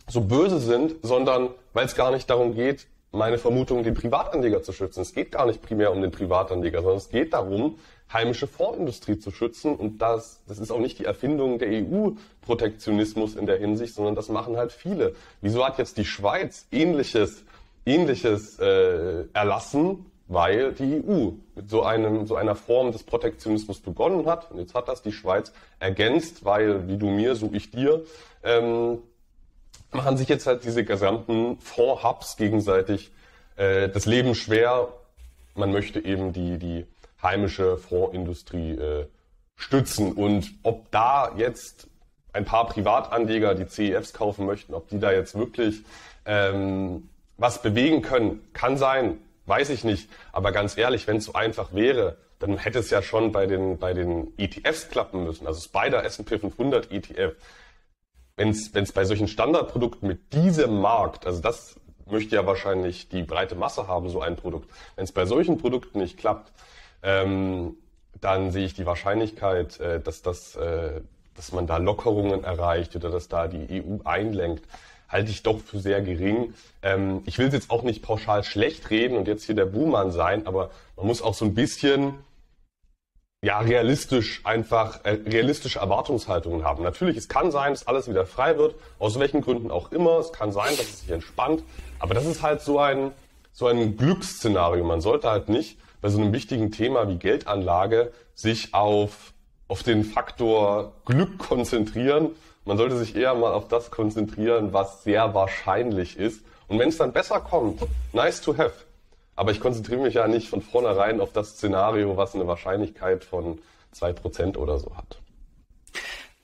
so 0.09 0.23
böse 0.23 0.59
sind, 0.59 0.97
sondern 1.03 1.51
weil 1.75 1.87
es 1.87 1.95
gar 1.95 2.11
nicht 2.11 2.29
darum 2.29 2.57
geht, 2.57 2.89
meine 3.13 3.39
Vermutung, 3.39 3.83
den 3.83 3.95
Privatanleger 3.95 4.63
zu 4.63 4.73
schützen. 4.73 5.01
Es 5.01 5.15
geht 5.15 5.33
gar 5.33 5.47
nicht 5.47 5.63
primär 5.63 5.93
um 5.93 6.01
den 6.01 6.11
Privatanleger, 6.11 6.81
sondern 6.81 6.99
es 6.99 7.09
geht 7.09 7.33
darum, 7.33 7.79
heimische 8.13 8.47
Fondsindustrie 8.47 9.19
zu 9.19 9.31
schützen. 9.31 9.75
Und 9.75 9.99
das, 9.99 10.43
das 10.47 10.59
ist 10.59 10.71
auch 10.71 10.79
nicht 10.79 10.99
die 10.99 11.05
Erfindung 11.05 11.59
der 11.59 11.69
EU-Protektionismus 11.69 13.35
in 13.35 13.47
der 13.47 13.59
Hinsicht, 13.59 13.95
sondern 13.95 14.15
das 14.15 14.29
machen 14.29 14.57
halt 14.57 14.73
viele. 14.73 15.15
Wieso 15.41 15.65
hat 15.65 15.79
jetzt 15.79 15.97
die 15.99 16.05
Schweiz 16.05 16.67
ähnliches 16.71 17.45
Ähnliches 17.87 18.59
äh, 18.59 19.25
erlassen, 19.33 20.07
weil 20.29 20.73
die 20.73 21.03
EU 21.05 21.33
mit 21.57 21.69
so 21.69 21.83
einem 21.83 22.27
so 22.27 22.37
einer 22.37 22.55
Form 22.55 22.93
des 22.93 23.03
Protektionismus 23.03 23.81
begonnen 23.81 24.27
hat. 24.27 24.51
Und 24.53 24.59
jetzt 24.59 24.75
hat 24.75 24.89
das 24.89 25.03
die 25.03 25.13
Schweiz 25.13 25.53
ergänzt, 25.81 26.45
weil 26.45 26.87
wie 26.89 26.99
du 26.99 27.09
mir, 27.09 27.35
so 27.35 27.51
ich 27.53 27.71
dir, 27.71 28.05
ähm, 28.45 28.99
machen 29.93 30.17
sich 30.17 30.29
jetzt 30.29 30.47
halt 30.47 30.65
diese 30.65 30.85
gesamten 30.85 31.59
Fonds-Hubs 31.61 32.37
gegenseitig 32.37 33.13
äh, 33.57 33.89
das 33.89 34.07
Leben 34.07 34.35
schwer. 34.35 34.89
Man 35.55 35.73
möchte 35.73 36.05
eben 36.05 36.33
die 36.33 36.59
die 36.59 36.87
heimische 37.23 37.77
Fondsindustrie 37.77 38.73
äh, 38.73 39.07
stützen 39.57 40.13
und 40.13 40.51
ob 40.63 40.91
da 40.91 41.35
jetzt 41.37 41.89
ein 42.33 42.45
paar 42.45 42.67
Privatanleger 42.67 43.55
die 43.55 43.67
CEFs 43.67 44.13
kaufen 44.13 44.47
möchten, 44.47 44.75
ob 44.75 44.89
die 44.89 44.99
da 44.99 45.13
jetzt 45.13 45.37
wirklich 45.37 45.83
ähm, 46.25 47.09
was 47.37 47.63
bewegen 47.63 48.03
können. 48.03 48.41
Kann 48.53 48.77
sein, 48.77 49.19
weiß 49.47 49.71
ich 49.71 49.85
nicht. 49.85 50.09
Aber 50.33 50.53
ganz 50.53 50.77
ehrlich, 50.77 51.07
wenn 51.07 51.17
es 51.17 51.25
so 51.25 51.33
einfach 51.35 51.73
wäre, 51.75 52.17
dann 52.39 52.57
hätte 52.57 52.79
es 52.79 52.91
ja 52.91 53.03
schon 53.03 53.33
bei 53.33 53.47
den, 53.47 53.79
bei 53.79 53.93
den 53.93 54.33
ETFs 54.39 54.89
klappen 54.89 55.25
müssen. 55.25 55.47
Also 55.47 55.61
Spider 55.61 56.05
S&P 56.05 56.39
500 56.39 56.91
ETF. 56.91 57.35
Wenn 58.41 58.85
es 58.85 58.93
bei 58.93 59.05
solchen 59.05 59.29
Standardprodukten 59.29 60.09
mit 60.09 60.33
diesem 60.33 60.81
Markt, 60.81 61.27
also 61.27 61.43
das 61.43 61.79
möchte 62.07 62.37
ja 62.37 62.47
wahrscheinlich 62.47 63.11
die 63.11 63.23
breite 63.23 63.55
Masse 63.55 63.87
haben, 63.87 64.09
so 64.09 64.23
ein 64.23 64.37
Produkt. 64.37 64.71
Wenn 64.97 65.05
es 65.05 65.13
bei 65.13 65.27
solchen 65.27 65.59
Produkten 65.59 65.99
nicht 65.99 66.17
klappt, 66.17 66.51
ähm, 67.03 67.77
dann 68.19 68.51
sehe 68.51 68.65
ich 68.65 68.73
die 68.73 68.87
Wahrscheinlichkeit, 68.87 69.79
äh, 69.79 70.01
dass 70.01 70.23
das, 70.23 70.57
äh, 70.57 71.03
dass 71.35 71.53
man 71.53 71.67
da 71.67 71.77
Lockerungen 71.77 72.43
erreicht 72.43 72.97
oder 72.97 73.11
dass 73.11 73.29
da 73.29 73.47
die 73.47 73.83
EU 73.83 73.99
einlenkt, 74.05 74.65
halte 75.11 75.31
ich 75.31 75.43
doch 75.43 75.61
für 75.61 75.79
sehr 75.79 76.01
gering. 76.01 76.55
Ähm, 76.81 77.21
ich 77.27 77.37
will 77.39 77.49
es 77.49 77.53
jetzt 77.53 77.71
auch 77.71 77.83
nicht 77.83 78.01
pauschal 78.03 78.43
schlecht 78.43 78.89
reden 78.89 79.19
und 79.19 79.29
jetzt 79.29 79.45
hier 79.45 79.55
der 79.55 79.67
Buhmann 79.67 80.13
sein, 80.13 80.47
aber 80.47 80.71
man 80.97 81.07
muss 81.07 81.21
auch 81.21 81.35
so 81.35 81.45
ein 81.45 81.55
bisschen 81.55 82.15
ja, 83.43 83.59
realistisch 83.61 84.41
einfach, 84.45 85.05
äh, 85.05 85.19
realistische 85.27 85.79
Erwartungshaltungen 85.79 86.65
haben. 86.65 86.83
Natürlich, 86.83 87.17
es 87.17 87.29
kann 87.29 87.51
sein, 87.51 87.73
dass 87.73 87.87
alles 87.87 88.09
wieder 88.09 88.27
frei 88.27 88.59
wird, 88.59 88.75
aus 88.99 89.19
welchen 89.19 89.41
Gründen 89.41 89.71
auch 89.71 89.93
immer. 89.93 90.19
Es 90.19 90.33
kann 90.33 90.53
sein, 90.53 90.77
dass 90.77 90.87
es 90.87 91.01
sich 91.01 91.11
entspannt. 91.11 91.63
Aber 91.99 92.15
das 92.15 92.27
ist 92.27 92.43
halt 92.43 92.61
so 92.61 92.79
ein, 92.79 93.13
so 93.53 93.67
ein 93.67 93.97
Glücksszenario. 93.97 94.85
Man 94.85 95.01
sollte 95.01 95.31
halt 95.31 95.49
nicht 95.49 95.79
bei 96.01 96.09
so 96.09 96.21
einem 96.21 96.33
wichtigen 96.33 96.71
Thema 96.71 97.09
wie 97.09 97.17
Geldanlage 97.17 98.13
sich 98.35 98.75
auf, 98.75 99.33
auf 99.69 99.83
den 99.83 100.05
Faktor 100.05 100.93
Glück 101.05 101.39
konzentrieren 101.39 102.31
man 102.65 102.77
sollte 102.77 102.97
sich 102.97 103.17
eher 103.17 103.35
mal 103.35 103.53
auf 103.53 103.69
das 103.69 103.91
konzentrieren, 103.91 104.73
was 104.73 105.03
sehr 105.03 105.35
wahrscheinlich 105.35 106.19
ist. 106.19 106.45
Und 106.69 106.79
wenn 106.79 106.91
es 106.91 106.99
dann 106.99 107.13
besser 107.13 107.41
kommt, 107.41 107.83
nice 108.13 108.41
to 108.41 108.57
have. 108.57 108.73
Aber 109.41 109.53
ich 109.53 109.61
konzentriere 109.61 110.03
mich 110.03 110.13
ja 110.13 110.29
nicht 110.29 110.51
von 110.51 110.61
vornherein 110.61 111.19
auf 111.19 111.33
das 111.33 111.53
Szenario, 111.53 112.19
was 112.19 112.35
eine 112.35 112.47
Wahrscheinlichkeit 112.47 113.25
von 113.25 113.59
zwei 113.91 114.13
Prozent 114.13 114.59
oder 114.59 114.79
so 114.79 114.95
hat. 114.95 115.19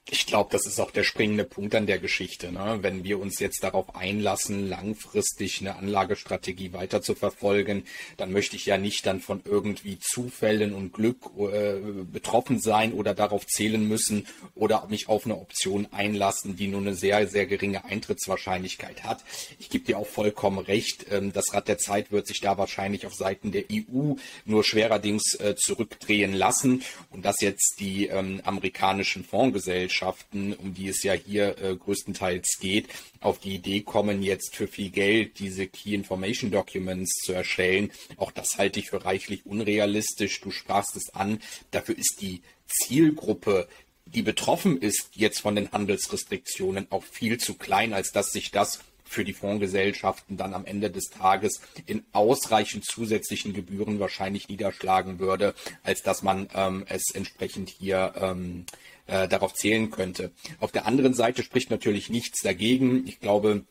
Ich 0.08 0.24
glaube, 0.24 0.50
das 0.52 0.66
ist 0.66 0.78
auch 0.78 0.92
der 0.92 1.02
springende 1.02 1.42
Punkt 1.42 1.74
an 1.74 1.86
der 1.86 1.98
Geschichte. 1.98 2.52
Ne? 2.52 2.78
Wenn 2.80 3.02
wir 3.02 3.18
uns 3.18 3.40
jetzt 3.40 3.64
darauf 3.64 3.96
einlassen, 3.96 4.68
langfristig 4.68 5.60
eine 5.60 5.74
Anlagestrategie 5.74 6.72
weiter 6.72 7.02
zu 7.02 7.16
verfolgen, 7.16 7.82
dann 8.16 8.30
möchte 8.30 8.54
ich 8.54 8.66
ja 8.66 8.78
nicht 8.78 9.04
dann 9.04 9.20
von 9.20 9.42
irgendwie 9.44 9.98
Zufällen 9.98 10.74
und 10.74 10.92
Glück 10.92 11.16
äh, 11.36 11.80
betroffen 12.04 12.60
sein 12.60 12.92
oder 12.92 13.14
darauf 13.14 13.48
zählen 13.48 13.86
müssen 13.88 14.28
oder 14.54 14.86
mich 14.88 15.08
auf 15.08 15.24
eine 15.24 15.38
Option 15.38 15.88
einlassen, 15.90 16.54
die 16.54 16.68
nur 16.68 16.82
eine 16.82 16.94
sehr, 16.94 17.26
sehr 17.26 17.46
geringe 17.46 17.84
Eintrittswahrscheinlichkeit 17.84 19.02
hat. 19.02 19.24
Ich 19.58 19.70
gebe 19.70 19.86
dir 19.86 19.98
auch 19.98 20.06
vollkommen 20.06 20.60
recht. 20.60 21.06
Ähm, 21.10 21.32
das 21.32 21.52
Rad 21.52 21.66
der 21.66 21.78
Zeit 21.78 22.12
wird 22.12 22.28
sich 22.28 22.40
da 22.40 22.58
wahrscheinlich 22.58 23.06
auf 23.06 23.14
Seiten 23.14 23.50
der 23.50 23.64
EU 23.72 24.14
nur 24.44 24.62
schwererdings 24.62 25.34
äh, 25.40 25.56
zurückdrehen 25.56 26.32
lassen 26.32 26.84
und 27.10 27.24
dass 27.24 27.40
jetzt 27.40 27.80
die 27.80 28.06
ähm, 28.06 28.40
amerikanischen 28.44 29.24
Fondsgesellschaften 29.24 29.95
Gesellschaften, 29.96 30.52
um 30.54 30.74
die 30.74 30.88
es 30.88 31.02
ja 31.02 31.14
hier 31.14 31.56
äh, 31.58 31.74
größtenteils 31.74 32.58
geht, 32.60 32.88
auf 33.20 33.38
die 33.38 33.54
Idee 33.54 33.80
kommen, 33.80 34.22
jetzt 34.22 34.54
für 34.54 34.68
viel 34.68 34.90
Geld 34.90 35.38
diese 35.38 35.66
Key 35.66 35.94
Information 35.94 36.50
Documents 36.50 37.20
zu 37.24 37.32
erstellen. 37.32 37.90
Auch 38.16 38.30
das 38.30 38.58
halte 38.58 38.78
ich 38.80 38.90
für 38.90 39.04
reichlich 39.04 39.46
unrealistisch. 39.46 40.40
Du 40.40 40.50
sprachst 40.50 40.96
es 40.96 41.14
an. 41.14 41.40
Dafür 41.70 41.96
ist 41.96 42.18
die 42.20 42.42
Zielgruppe 42.66 43.68
die 44.08 44.22
betroffen 44.22 44.80
ist 44.80 45.08
jetzt 45.16 45.40
von 45.40 45.56
den 45.56 45.72
Handelsrestriktionen 45.72 46.86
auch 46.90 47.02
viel 47.02 47.38
zu 47.38 47.54
klein, 47.54 47.92
als 47.92 48.12
dass 48.12 48.30
sich 48.30 48.52
das 48.52 48.78
für 49.06 49.24
die 49.24 49.32
Fondsgesellschaften 49.32 50.36
dann 50.36 50.54
am 50.54 50.64
Ende 50.64 50.90
des 50.90 51.10
Tages 51.10 51.60
in 51.86 52.04
ausreichend 52.12 52.84
zusätzlichen 52.84 53.52
Gebühren 53.52 54.00
wahrscheinlich 54.00 54.48
niederschlagen 54.48 55.18
würde, 55.18 55.54
als 55.82 56.02
dass 56.02 56.22
man 56.22 56.48
ähm, 56.54 56.84
es 56.88 57.14
entsprechend 57.14 57.70
hier 57.70 58.14
ähm, 58.16 58.66
äh, 59.06 59.28
darauf 59.28 59.54
zählen 59.54 59.90
könnte. 59.90 60.32
Auf 60.60 60.72
der 60.72 60.86
anderen 60.86 61.14
Seite 61.14 61.42
spricht 61.42 61.70
natürlich 61.70 62.10
nichts 62.10 62.42
dagegen. 62.42 63.06
Ich 63.06 63.20
glaube, 63.20 63.64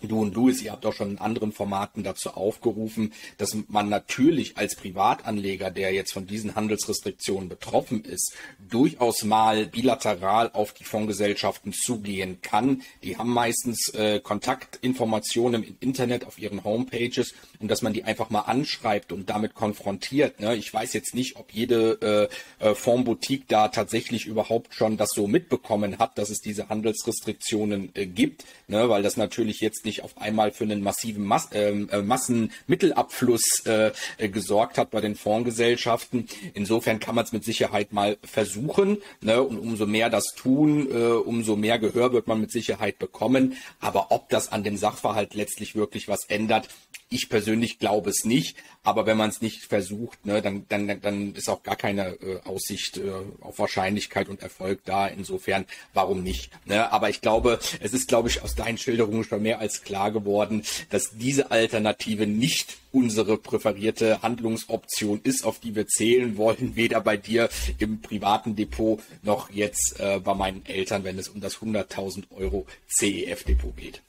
Du 0.00 0.20
und 0.20 0.34
Louis, 0.34 0.62
ihr 0.62 0.72
habt 0.72 0.84
auch 0.86 0.92
schon 0.92 1.12
in 1.12 1.18
anderen 1.18 1.52
Formaten 1.52 2.02
dazu 2.02 2.30
aufgerufen, 2.30 3.12
dass 3.38 3.56
man 3.68 3.88
natürlich 3.88 4.56
als 4.56 4.74
Privatanleger, 4.74 5.70
der 5.70 5.92
jetzt 5.92 6.12
von 6.12 6.26
diesen 6.26 6.54
Handelsrestriktionen 6.54 7.48
betroffen 7.48 8.04
ist, 8.04 8.34
durchaus 8.58 9.22
mal 9.24 9.66
bilateral 9.66 10.50
auf 10.52 10.72
die 10.72 10.84
Fondsgesellschaften 10.84 11.72
zugehen 11.72 12.40
kann. 12.42 12.82
Die 13.02 13.16
haben 13.16 13.32
meistens 13.32 13.88
äh, 13.90 14.20
Kontaktinformationen 14.20 15.62
im 15.62 15.76
Internet 15.80 16.26
auf 16.26 16.38
ihren 16.38 16.64
Homepages 16.64 17.34
und 17.60 17.70
dass 17.70 17.82
man 17.82 17.92
die 17.92 18.04
einfach 18.04 18.30
mal 18.30 18.40
anschreibt 18.40 19.12
und 19.12 19.30
damit 19.30 19.54
konfrontiert. 19.54 20.40
Ne? 20.40 20.56
Ich 20.56 20.72
weiß 20.72 20.92
jetzt 20.94 21.14
nicht, 21.14 21.36
ob 21.36 21.52
jede 21.52 22.28
äh, 22.60 22.70
äh, 22.70 22.74
Fondsboutique 22.74 23.46
da 23.48 23.68
tatsächlich 23.68 24.26
überhaupt 24.26 24.74
schon 24.74 24.96
das 24.96 25.10
so 25.10 25.26
mitbekommen 25.26 25.98
hat, 25.98 26.18
dass 26.18 26.30
es 26.30 26.40
diese 26.40 26.68
Handelsrestriktionen 26.68 27.90
äh, 27.94 28.06
gibt, 28.06 28.44
ne? 28.68 28.88
weil 28.88 29.02
das 29.02 29.16
natürlich 29.16 29.60
jetzt 29.60 29.81
nicht 29.84 30.02
auf 30.02 30.16
einmal 30.18 30.52
für 30.52 30.64
einen 30.64 30.82
massiven 30.82 31.24
Mas 31.24 31.48
ähm, 31.52 31.88
äh, 31.90 32.02
Massenmittelabfluss 32.02 33.66
äh, 33.66 33.92
gesorgt 34.28 34.78
hat 34.78 34.90
bei 34.90 35.00
den 35.00 35.14
Fondsgesellschaften. 35.14 36.28
Insofern 36.54 37.00
kann 37.00 37.14
man 37.14 37.24
es 37.24 37.32
mit 37.32 37.44
Sicherheit 37.44 37.92
mal 37.92 38.18
versuchen. 38.22 38.98
Ne? 39.20 39.42
Und 39.42 39.58
umso 39.58 39.86
mehr 39.86 40.10
das 40.10 40.34
tun, 40.36 40.88
äh, 40.90 41.12
umso 41.12 41.56
mehr 41.56 41.78
Gehör 41.78 42.12
wird 42.12 42.26
man 42.26 42.40
mit 42.40 42.50
Sicherheit 42.50 42.98
bekommen. 42.98 43.56
Aber 43.80 44.10
ob 44.10 44.28
das 44.28 44.50
an 44.50 44.64
dem 44.64 44.76
Sachverhalt 44.76 45.34
letztlich 45.34 45.74
wirklich 45.74 46.08
was 46.08 46.24
ändert, 46.28 46.68
ich 47.12 47.28
persönlich 47.28 47.78
glaube 47.78 48.10
es 48.10 48.24
nicht, 48.24 48.56
aber 48.84 49.06
wenn 49.06 49.16
man 49.16 49.30
es 49.30 49.40
nicht 49.40 49.62
versucht, 49.62 50.26
ne, 50.26 50.42
dann, 50.42 50.66
dann, 50.68 51.00
dann 51.00 51.34
ist 51.34 51.48
auch 51.48 51.62
gar 51.62 51.76
keine 51.76 52.14
äh, 52.20 52.40
Aussicht 52.44 52.96
äh, 52.96 53.12
auf 53.40 53.58
Wahrscheinlichkeit 53.58 54.28
und 54.28 54.42
Erfolg 54.42 54.80
da. 54.84 55.06
Insofern, 55.06 55.66
warum 55.94 56.22
nicht? 56.22 56.50
Ne? 56.66 56.90
Aber 56.92 57.08
ich 57.08 57.20
glaube, 57.20 57.60
es 57.80 57.92
ist, 57.92 58.08
glaube 58.08 58.28
ich, 58.28 58.42
aus 58.42 58.54
deinen 58.56 58.78
Schilderungen 58.78 59.24
schon 59.24 59.42
mehr 59.42 59.60
als 59.60 59.82
klar 59.82 60.10
geworden, 60.10 60.64
dass 60.90 61.10
diese 61.16 61.50
Alternative 61.50 62.26
nicht 62.26 62.78
unsere 62.90 63.38
präferierte 63.38 64.20
Handlungsoption 64.22 65.20
ist, 65.22 65.44
auf 65.44 65.60
die 65.60 65.74
wir 65.74 65.86
zählen 65.86 66.36
wollen, 66.36 66.72
weder 66.76 67.00
bei 67.00 67.16
dir 67.16 67.48
im 67.78 68.00
privaten 68.00 68.56
Depot 68.56 69.00
noch 69.22 69.50
jetzt 69.50 70.00
äh, 70.00 70.18
bei 70.18 70.34
meinen 70.34 70.66
Eltern, 70.66 71.04
wenn 71.04 71.18
es 71.18 71.28
um 71.28 71.40
das 71.40 71.58
100.000 71.58 72.24
Euro 72.36 72.66
CEF-Depot 72.88 73.76
geht. 73.76 74.02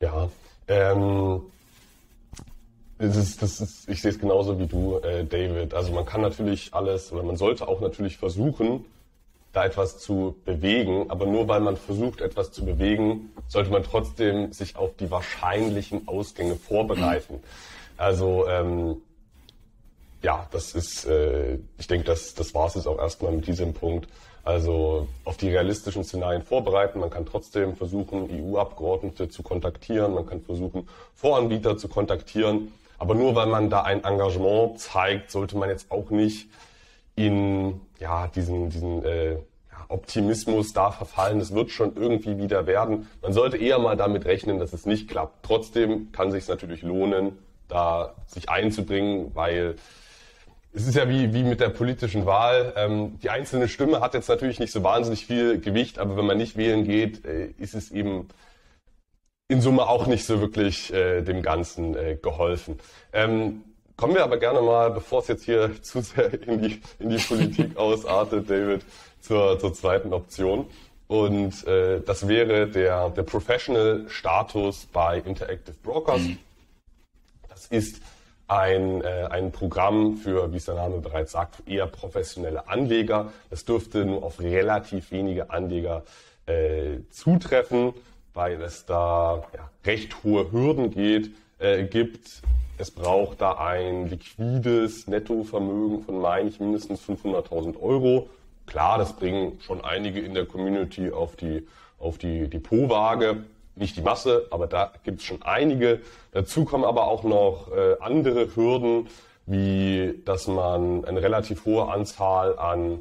Ja, 0.00 0.30
ähm, 0.66 1.42
das 3.00 3.16
ist, 3.16 3.42
das 3.42 3.60
ist, 3.60 3.88
ich 3.88 4.02
sehe 4.02 4.10
es 4.10 4.18
genauso 4.18 4.58
wie 4.58 4.66
du, 4.66 4.98
äh, 4.98 5.24
David. 5.24 5.72
Also 5.72 5.90
man 5.92 6.04
kann 6.04 6.20
natürlich 6.20 6.74
alles 6.74 7.10
oder 7.12 7.22
man 7.22 7.36
sollte 7.36 7.66
auch 7.66 7.80
natürlich 7.80 8.18
versuchen, 8.18 8.84
da 9.52 9.64
etwas 9.64 9.98
zu 9.98 10.36
bewegen. 10.44 11.10
Aber 11.10 11.24
nur 11.24 11.48
weil 11.48 11.60
man 11.60 11.78
versucht, 11.78 12.20
etwas 12.20 12.52
zu 12.52 12.64
bewegen, 12.64 13.30
sollte 13.48 13.70
man 13.70 13.82
trotzdem 13.82 14.52
sich 14.52 14.76
auf 14.76 14.94
die 14.96 15.10
wahrscheinlichen 15.10 16.06
Ausgänge 16.08 16.56
vorbereiten. 16.56 17.40
Also 17.96 18.46
ähm, 18.46 18.96
ja, 20.22 20.46
das 20.50 20.74
ist, 20.74 21.06
äh, 21.06 21.58
ich 21.78 21.86
denke, 21.86 22.04
das, 22.04 22.34
das 22.34 22.54
war 22.54 22.66
es 22.66 22.74
jetzt 22.74 22.86
auch 22.86 22.98
erstmal 22.98 23.32
mit 23.32 23.46
diesem 23.46 23.72
Punkt. 23.72 24.08
Also 24.44 25.06
auf 25.24 25.38
die 25.38 25.48
realistischen 25.48 26.04
Szenarien 26.04 26.42
vorbereiten. 26.42 27.00
Man 27.00 27.10
kann 27.10 27.24
trotzdem 27.24 27.76
versuchen, 27.76 28.28
EU-Abgeordnete 28.30 29.30
zu 29.30 29.42
kontaktieren. 29.42 30.12
Man 30.12 30.26
kann 30.26 30.42
versuchen, 30.42 30.86
Voranbieter 31.14 31.78
zu 31.78 31.88
kontaktieren. 31.88 32.72
Aber 33.00 33.14
nur 33.14 33.34
weil 33.34 33.46
man 33.46 33.70
da 33.70 33.82
ein 33.82 34.04
Engagement 34.04 34.78
zeigt, 34.78 35.30
sollte 35.30 35.56
man 35.56 35.70
jetzt 35.70 35.90
auch 35.90 36.10
nicht 36.10 36.50
in 37.16 37.80
ja, 37.98 38.28
diesen, 38.28 38.68
diesen 38.68 39.02
äh, 39.04 39.36
Optimismus 39.88 40.74
da 40.74 40.90
verfallen. 40.90 41.40
Es 41.40 41.54
wird 41.54 41.70
schon 41.70 41.96
irgendwie 41.96 42.36
wieder 42.36 42.66
werden. 42.66 43.08
Man 43.22 43.32
sollte 43.32 43.56
eher 43.56 43.78
mal 43.78 43.96
damit 43.96 44.26
rechnen, 44.26 44.58
dass 44.58 44.74
es 44.74 44.84
nicht 44.84 45.08
klappt. 45.08 45.42
Trotzdem 45.42 46.12
kann 46.12 46.30
sich 46.30 46.46
natürlich 46.46 46.82
lohnen, 46.82 47.38
da 47.68 48.14
sich 48.26 48.50
einzubringen, 48.50 49.34
weil 49.34 49.76
es 50.74 50.86
ist 50.86 50.94
ja 50.94 51.08
wie, 51.08 51.32
wie 51.32 51.42
mit 51.42 51.60
der 51.60 51.70
politischen 51.70 52.26
Wahl. 52.26 52.74
Ähm, 52.76 53.18
die 53.22 53.30
einzelne 53.30 53.66
Stimme 53.66 54.00
hat 54.00 54.12
jetzt 54.12 54.28
natürlich 54.28 54.60
nicht 54.60 54.72
so 54.72 54.82
wahnsinnig 54.82 55.24
viel 55.24 55.58
Gewicht, 55.58 55.98
aber 55.98 56.18
wenn 56.18 56.26
man 56.26 56.36
nicht 56.36 56.58
wählen 56.58 56.84
geht, 56.84 57.24
äh, 57.24 57.46
ist 57.58 57.74
es 57.74 57.90
eben 57.92 58.28
in 59.50 59.60
Summe 59.60 59.88
auch 59.88 60.06
nicht 60.06 60.24
so 60.24 60.40
wirklich 60.40 60.92
äh, 60.92 61.22
dem 61.22 61.42
Ganzen 61.42 61.96
äh, 61.96 62.16
geholfen. 62.22 62.78
Ähm, 63.12 63.64
kommen 63.96 64.14
wir 64.14 64.22
aber 64.22 64.36
gerne 64.36 64.62
mal, 64.62 64.92
bevor 64.92 65.22
es 65.22 65.28
jetzt 65.28 65.44
hier 65.44 65.70
zu 65.82 66.00
sehr 66.02 66.40
in 66.46 66.62
die, 66.62 66.80
in 67.00 67.10
die 67.10 67.18
Politik 67.18 67.76
ausartet, 67.76 68.48
David, 68.48 68.84
zur, 69.20 69.58
zur 69.58 69.74
zweiten 69.74 70.12
Option. 70.12 70.66
Und 71.08 71.66
äh, 71.66 72.00
das 72.00 72.28
wäre 72.28 72.68
der, 72.68 73.10
der 73.10 73.24
Professional-Status 73.24 74.86
bei 74.92 75.18
Interactive 75.18 75.74
Brokers. 75.82 76.20
Mhm. 76.20 76.38
Das 77.48 77.66
ist 77.66 78.00
ein, 78.46 79.02
äh, 79.02 79.26
ein 79.30 79.50
Programm 79.50 80.16
für, 80.16 80.52
wie 80.52 80.58
es 80.58 80.66
der 80.66 80.76
Name 80.76 80.98
bereits 80.98 81.32
sagt, 81.32 81.68
eher 81.68 81.88
professionelle 81.88 82.68
Anleger. 82.68 83.32
Das 83.50 83.64
dürfte 83.64 84.04
nur 84.04 84.22
auf 84.22 84.38
relativ 84.38 85.10
wenige 85.10 85.50
Anleger 85.50 86.04
äh, 86.46 87.00
zutreffen 87.10 87.94
weil 88.34 88.60
es 88.62 88.86
da 88.86 89.44
ja, 89.54 89.70
recht 89.84 90.22
hohe 90.24 90.50
Hürden 90.52 90.90
geht, 90.90 91.30
äh, 91.58 91.84
gibt. 91.84 92.42
Es 92.78 92.90
braucht 92.90 93.40
da 93.40 93.58
ein 93.58 94.08
liquides 94.08 95.06
Nettovermögen 95.06 96.02
von, 96.02 96.20
meine 96.20 96.48
ich, 96.48 96.60
mindestens 96.60 97.02
500.000 97.02 97.80
Euro. 97.80 98.30
Klar, 98.66 98.98
das 98.98 99.14
bringen 99.14 99.58
schon 99.60 99.84
einige 99.84 100.20
in 100.20 100.32
der 100.32 100.46
Community 100.46 101.10
auf 101.10 101.36
die, 101.36 101.66
auf 101.98 102.18
die 102.18 102.48
Depotwaage. 102.48 103.44
Nicht 103.76 103.96
die 103.96 104.02
Masse, 104.02 104.46
aber 104.50 104.66
da 104.66 104.92
gibt 105.04 105.20
es 105.20 105.26
schon 105.26 105.42
einige. 105.42 106.00
Dazu 106.32 106.64
kommen 106.64 106.84
aber 106.84 107.08
auch 107.08 107.24
noch 107.24 107.70
äh, 107.72 107.96
andere 108.00 108.54
Hürden, 108.54 109.08
wie 109.46 110.22
dass 110.24 110.46
man 110.46 111.04
eine 111.04 111.22
relativ 111.22 111.64
hohe 111.64 111.88
Anzahl 111.88 112.58
an 112.58 113.00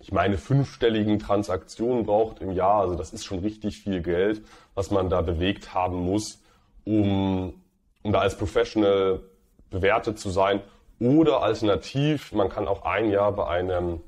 ich 0.00 0.12
meine, 0.12 0.38
fünfstelligen 0.38 1.18
Transaktionen 1.18 2.04
braucht 2.04 2.40
im 2.40 2.52
Jahr. 2.52 2.80
Also 2.80 2.94
das 2.94 3.12
ist 3.12 3.24
schon 3.24 3.40
richtig 3.40 3.82
viel 3.82 4.00
Geld, 4.00 4.42
was 4.74 4.90
man 4.90 5.10
da 5.10 5.20
bewegt 5.20 5.74
haben 5.74 5.96
muss, 5.96 6.42
um, 6.84 7.62
um 8.02 8.12
da 8.12 8.20
als 8.20 8.36
Professional 8.36 9.20
bewertet 9.68 10.18
zu 10.18 10.30
sein. 10.30 10.62
Oder 10.98 11.42
alternativ, 11.42 12.32
man 12.32 12.48
kann 12.48 12.66
auch 12.66 12.84
ein 12.84 13.10
Jahr 13.10 13.32
bei 13.32 13.46
einem, 13.46 14.00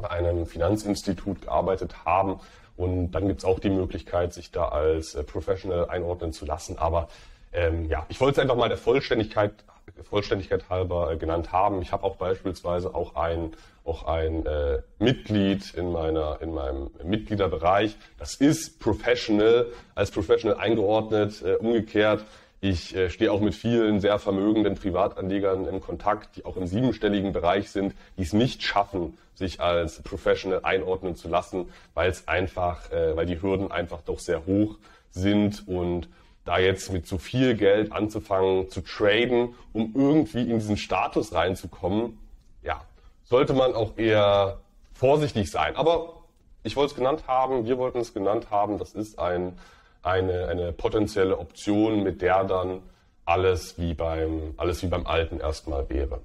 bei 0.00 0.10
einem 0.10 0.46
Finanzinstitut 0.46 1.42
gearbeitet 1.42 2.04
haben. 2.04 2.40
Und 2.76 3.12
dann 3.12 3.28
gibt's 3.28 3.44
auch 3.44 3.60
die 3.60 3.70
Möglichkeit, 3.70 4.32
sich 4.32 4.50
da 4.50 4.68
als 4.68 5.14
äh, 5.14 5.22
Professional 5.22 5.88
einordnen 5.88 6.32
zu 6.32 6.44
lassen. 6.44 6.76
Aber 6.76 7.08
ähm, 7.52 7.88
ja, 7.88 8.04
ich 8.08 8.20
wollte 8.20 8.40
es 8.40 8.42
einfach 8.42 8.56
mal 8.56 8.68
der 8.68 8.78
Vollständigkeit, 8.78 9.52
Vollständigkeit 10.02 10.68
halber 10.68 11.12
äh, 11.12 11.16
genannt 11.16 11.52
haben. 11.52 11.80
Ich 11.82 11.92
habe 11.92 12.04
auch 12.04 12.16
beispielsweise 12.16 12.94
auch 12.94 13.14
ein 13.16 13.52
auch 13.84 14.06
ein 14.06 14.46
äh, 14.46 14.80
Mitglied 14.98 15.74
in 15.74 15.92
meiner 15.92 16.38
in 16.40 16.54
meinem 16.54 16.90
Mitgliederbereich. 17.04 17.96
Das 18.18 18.34
ist 18.34 18.80
professional 18.80 19.66
als 19.94 20.10
professional 20.10 20.58
eingeordnet. 20.58 21.42
Äh, 21.42 21.56
umgekehrt, 21.56 22.24
ich 22.64 22.96
äh, 22.96 23.10
stehe 23.10 23.30
auch 23.30 23.42
mit 23.42 23.54
vielen 23.54 24.00
sehr 24.00 24.18
vermögenden 24.18 24.74
Privatanlegern 24.74 25.66
in 25.66 25.82
Kontakt, 25.82 26.36
die 26.36 26.46
auch 26.46 26.56
im 26.56 26.66
siebenstelligen 26.66 27.34
Bereich 27.34 27.70
sind, 27.70 27.94
die 28.16 28.22
es 28.22 28.32
nicht 28.32 28.62
schaffen, 28.62 29.18
sich 29.34 29.60
als 29.60 30.00
professional 30.00 30.60
einordnen 30.62 31.14
zu 31.14 31.28
lassen, 31.28 31.68
weil 31.92 32.08
es 32.10 32.26
einfach, 32.26 32.90
äh, 32.90 33.14
weil 33.16 33.26
die 33.26 33.42
Hürden 33.42 33.70
einfach 33.70 34.00
doch 34.00 34.18
sehr 34.18 34.46
hoch 34.46 34.76
sind 35.10 35.68
und 35.68 36.08
da 36.44 36.58
jetzt 36.58 36.92
mit 36.92 37.06
so 37.06 37.18
viel 37.18 37.54
Geld 37.54 37.92
anzufangen 37.92 38.70
zu 38.70 38.82
traden, 38.82 39.54
um 39.72 39.92
irgendwie 39.94 40.42
in 40.42 40.58
diesen 40.58 40.76
Status 40.76 41.32
reinzukommen, 41.32 42.18
ja, 42.62 42.82
sollte 43.24 43.54
man 43.54 43.74
auch 43.74 43.96
eher 43.96 44.60
vorsichtig 44.92 45.50
sein. 45.50 45.76
Aber 45.76 46.24
ich 46.62 46.76
wollte 46.76 46.92
es 46.92 46.96
genannt 46.96 47.24
haben, 47.26 47.66
wir 47.66 47.78
wollten 47.78 47.98
es 47.98 48.12
genannt 48.12 48.48
haben, 48.50 48.78
das 48.78 48.94
ist 48.94 49.18
ein, 49.18 49.58
eine, 50.02 50.48
eine 50.48 50.72
potenzielle 50.72 51.38
Option, 51.38 52.02
mit 52.02 52.20
der 52.20 52.44
dann 52.44 52.82
alles 53.24 53.78
wie 53.78 53.94
beim, 53.94 54.54
alles 54.58 54.82
wie 54.82 54.88
beim 54.88 55.06
Alten 55.06 55.40
erstmal 55.40 55.88
wäre. 55.88 56.20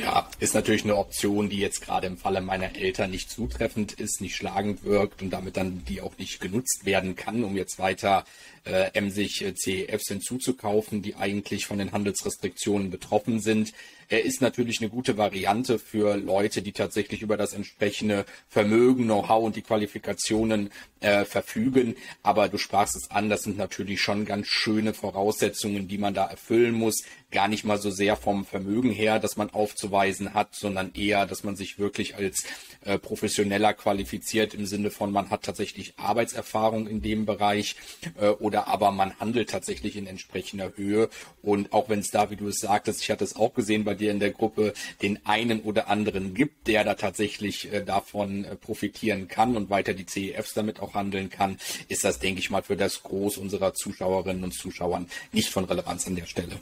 Ja, 0.00 0.26
ist 0.38 0.54
natürlich 0.54 0.84
eine 0.84 0.96
Option, 0.96 1.50
die 1.50 1.58
jetzt 1.58 1.82
gerade 1.82 2.06
im 2.06 2.16
Falle 2.16 2.40
meiner 2.40 2.74
Eltern 2.74 3.10
nicht 3.10 3.30
zutreffend 3.30 3.92
ist, 3.92 4.22
nicht 4.22 4.34
schlagend 4.34 4.82
wirkt 4.82 5.20
und 5.20 5.28
damit 5.28 5.58
dann 5.58 5.84
die 5.84 6.00
auch 6.00 6.16
nicht 6.16 6.40
genutzt 6.40 6.86
werden 6.86 7.16
kann, 7.16 7.44
um 7.44 7.54
jetzt 7.54 7.78
weiter 7.78 8.24
äh, 8.64 8.90
emsig 8.94 9.42
äh, 9.42 9.54
CEFs 9.54 10.08
hinzuzukaufen, 10.08 11.02
die 11.02 11.16
eigentlich 11.16 11.66
von 11.66 11.76
den 11.76 11.92
Handelsrestriktionen 11.92 12.90
betroffen 12.90 13.40
sind. 13.40 13.72
Er 14.10 14.24
ist 14.24 14.40
natürlich 14.40 14.80
eine 14.80 14.90
gute 14.90 15.16
Variante 15.16 15.78
für 15.78 16.16
Leute, 16.16 16.62
die 16.62 16.72
tatsächlich 16.72 17.22
über 17.22 17.36
das 17.36 17.52
entsprechende 17.52 18.26
Vermögen, 18.48 19.04
Know-how 19.04 19.44
und 19.44 19.54
die 19.54 19.62
Qualifikationen 19.62 20.70
äh, 20.98 21.24
verfügen. 21.24 21.94
Aber 22.24 22.48
du 22.48 22.58
sprachst 22.58 22.96
es 22.96 23.12
an, 23.12 23.28
das 23.30 23.42
sind 23.42 23.56
natürlich 23.56 24.00
schon 24.00 24.24
ganz 24.24 24.48
schöne 24.48 24.94
Voraussetzungen, 24.94 25.86
die 25.86 25.96
man 25.96 26.12
da 26.12 26.26
erfüllen 26.26 26.74
muss. 26.74 27.04
Gar 27.30 27.46
nicht 27.46 27.62
mal 27.62 27.78
so 27.78 27.92
sehr 27.92 28.16
vom 28.16 28.44
Vermögen 28.44 28.90
her, 28.90 29.20
dass 29.20 29.36
man 29.36 29.50
aufzuweisen 29.50 30.34
hat, 30.34 30.56
sondern 30.56 30.92
eher, 30.94 31.26
dass 31.26 31.44
man 31.44 31.54
sich 31.54 31.78
wirklich 31.78 32.16
als 32.16 32.42
äh, 32.84 32.98
professioneller 32.98 33.74
qualifiziert 33.74 34.54
im 34.54 34.66
Sinne 34.66 34.90
von, 34.90 35.12
man 35.12 35.30
hat 35.30 35.42
tatsächlich 35.42 35.94
Arbeitserfahrung 35.96 36.88
in 36.88 37.00
dem 37.00 37.26
Bereich 37.26 37.76
äh, 38.20 38.30
oder 38.30 38.66
aber 38.66 38.90
man 38.90 39.20
handelt 39.20 39.50
tatsächlich 39.50 39.94
in 39.94 40.08
entsprechender 40.08 40.72
Höhe. 40.76 41.08
Und 41.42 41.72
auch 41.72 41.88
wenn 41.88 42.00
es 42.00 42.08
da, 42.08 42.30
wie 42.30 42.36
du 42.36 42.48
es 42.48 42.58
sagtest, 42.58 43.02
ich 43.02 43.10
hatte 43.12 43.22
es 43.22 43.36
auch 43.36 43.54
gesehen 43.54 43.84
bei 43.84 43.99
dir 44.00 44.10
in 44.10 44.20
der 44.20 44.30
Gruppe, 44.30 44.72
den 45.02 45.24
einen 45.24 45.60
oder 45.60 45.88
anderen 45.88 46.34
gibt, 46.34 46.66
der 46.66 46.84
da 46.84 46.94
tatsächlich 46.94 47.72
äh, 47.72 47.84
davon 47.84 48.44
äh, 48.44 48.56
profitieren 48.56 49.28
kann 49.28 49.56
und 49.56 49.70
weiter 49.70 49.94
die 49.94 50.06
CEFs 50.06 50.54
damit 50.54 50.80
auch 50.80 50.94
handeln 50.94 51.30
kann, 51.30 51.58
ist 51.88 52.04
das, 52.04 52.18
denke 52.18 52.40
ich 52.40 52.50
mal, 52.50 52.62
für 52.62 52.76
das 52.76 53.02
Groß 53.02 53.38
unserer 53.38 53.74
Zuschauerinnen 53.74 54.44
und 54.44 54.52
Zuschauern 54.52 55.06
nicht 55.32 55.50
von 55.50 55.64
Relevanz 55.64 56.06
an 56.06 56.16
der 56.16 56.26
Stelle. 56.26 56.56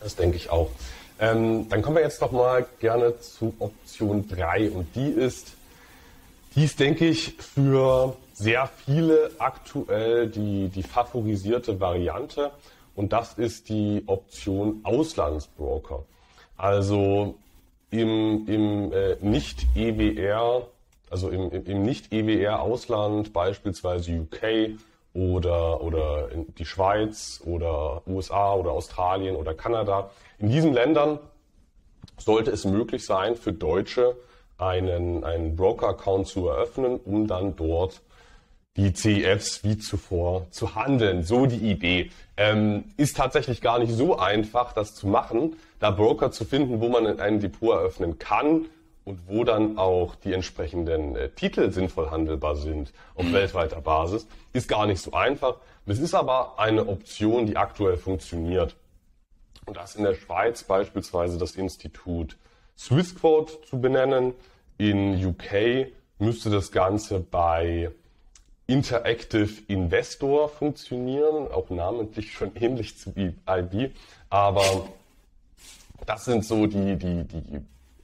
Das 0.00 0.16
denke 0.16 0.36
ich 0.36 0.50
auch. 0.50 0.70
Ähm, 1.18 1.68
dann 1.68 1.80
kommen 1.82 1.96
wir 1.96 2.02
jetzt 2.02 2.20
noch 2.20 2.32
mal 2.32 2.66
gerne 2.80 3.18
zu 3.20 3.54
Option 3.58 4.28
3 4.28 4.70
und 4.70 4.86
die 4.94 5.08
ist, 5.08 5.52
die 6.54 6.64
ist, 6.64 6.78
denke 6.78 7.06
ich, 7.06 7.34
für 7.38 8.16
sehr 8.34 8.68
viele 8.84 9.30
aktuell 9.38 10.28
die, 10.28 10.68
die 10.68 10.82
favorisierte 10.82 11.80
Variante 11.80 12.50
und 12.96 13.12
das 13.12 13.34
ist 13.34 13.68
die 13.68 14.02
Option 14.06 14.80
Auslandsbroker. 14.82 16.04
Also 16.56 17.36
im, 17.90 18.48
im 18.48 18.92
äh, 18.92 19.16
Nicht-EWR, 19.20 20.66
also 21.10 21.28
im, 21.28 21.50
im 21.50 21.82
Nicht-EWR-Ausland, 21.82 23.32
beispielsweise 23.32 24.20
UK 24.20 24.78
oder, 25.12 25.82
oder 25.82 26.28
die 26.58 26.64
Schweiz 26.64 27.40
oder 27.44 28.02
USA 28.06 28.54
oder 28.54 28.72
Australien 28.72 29.36
oder 29.36 29.54
Kanada, 29.54 30.10
in 30.38 30.48
diesen 30.48 30.72
Ländern 30.72 31.18
sollte 32.18 32.50
es 32.50 32.64
möglich 32.64 33.04
sein, 33.04 33.36
für 33.36 33.52
Deutsche 33.52 34.16
einen, 34.58 35.22
einen 35.22 35.54
Broker-Account 35.54 36.26
zu 36.26 36.48
eröffnen, 36.48 36.98
um 37.04 37.26
dann 37.26 37.56
dort 37.56 38.00
die 38.76 38.92
CEFs 38.92 39.64
wie 39.64 39.78
zuvor 39.78 40.46
zu 40.50 40.74
handeln. 40.74 41.22
So 41.22 41.46
die 41.46 41.70
Idee. 41.70 42.10
Ähm, 42.36 42.84
ist 42.98 43.16
tatsächlich 43.16 43.62
gar 43.62 43.78
nicht 43.78 43.92
so 43.92 44.18
einfach, 44.18 44.74
das 44.74 44.94
zu 44.94 45.06
machen, 45.06 45.56
da 45.80 45.90
Broker 45.90 46.30
zu 46.30 46.44
finden, 46.44 46.80
wo 46.80 46.88
man 46.88 47.18
ein 47.18 47.40
Depot 47.40 47.74
eröffnen 47.74 48.18
kann 48.18 48.66
und 49.04 49.20
wo 49.26 49.44
dann 49.44 49.78
auch 49.78 50.16
die 50.16 50.34
entsprechenden 50.34 51.16
äh, 51.16 51.30
Titel 51.30 51.70
sinnvoll 51.70 52.10
handelbar 52.10 52.56
sind 52.56 52.92
auf 53.14 53.32
weltweiter 53.32 53.80
Basis, 53.80 54.26
ist 54.52 54.68
gar 54.68 54.86
nicht 54.86 55.00
so 55.00 55.12
einfach. 55.12 55.56
Es 55.86 55.98
ist 55.98 56.14
aber 56.14 56.58
eine 56.58 56.86
Option, 56.88 57.46
die 57.46 57.56
aktuell 57.56 57.96
funktioniert. 57.96 58.76
Und 59.64 59.76
das 59.76 59.96
in 59.96 60.04
der 60.04 60.14
Schweiz 60.14 60.64
beispielsweise 60.64 61.38
das 61.38 61.56
Institut 61.56 62.36
Swissquote 62.76 63.62
zu 63.62 63.80
benennen. 63.80 64.34
In 64.76 65.24
UK 65.24 65.88
müsste 66.18 66.50
das 66.50 66.70
Ganze 66.72 67.20
bei 67.20 67.90
Interactive 68.66 69.62
Investor 69.68 70.48
funktionieren, 70.48 71.50
auch 71.52 71.70
namentlich 71.70 72.32
schon 72.32 72.50
ähnlich 72.56 72.98
zu 72.98 73.10
IB. 73.16 73.90
Aber 74.28 74.88
das 76.04 76.24
sind 76.24 76.44
so 76.44 76.66
die, 76.66 76.96
die, 76.96 77.24
die 77.24 77.60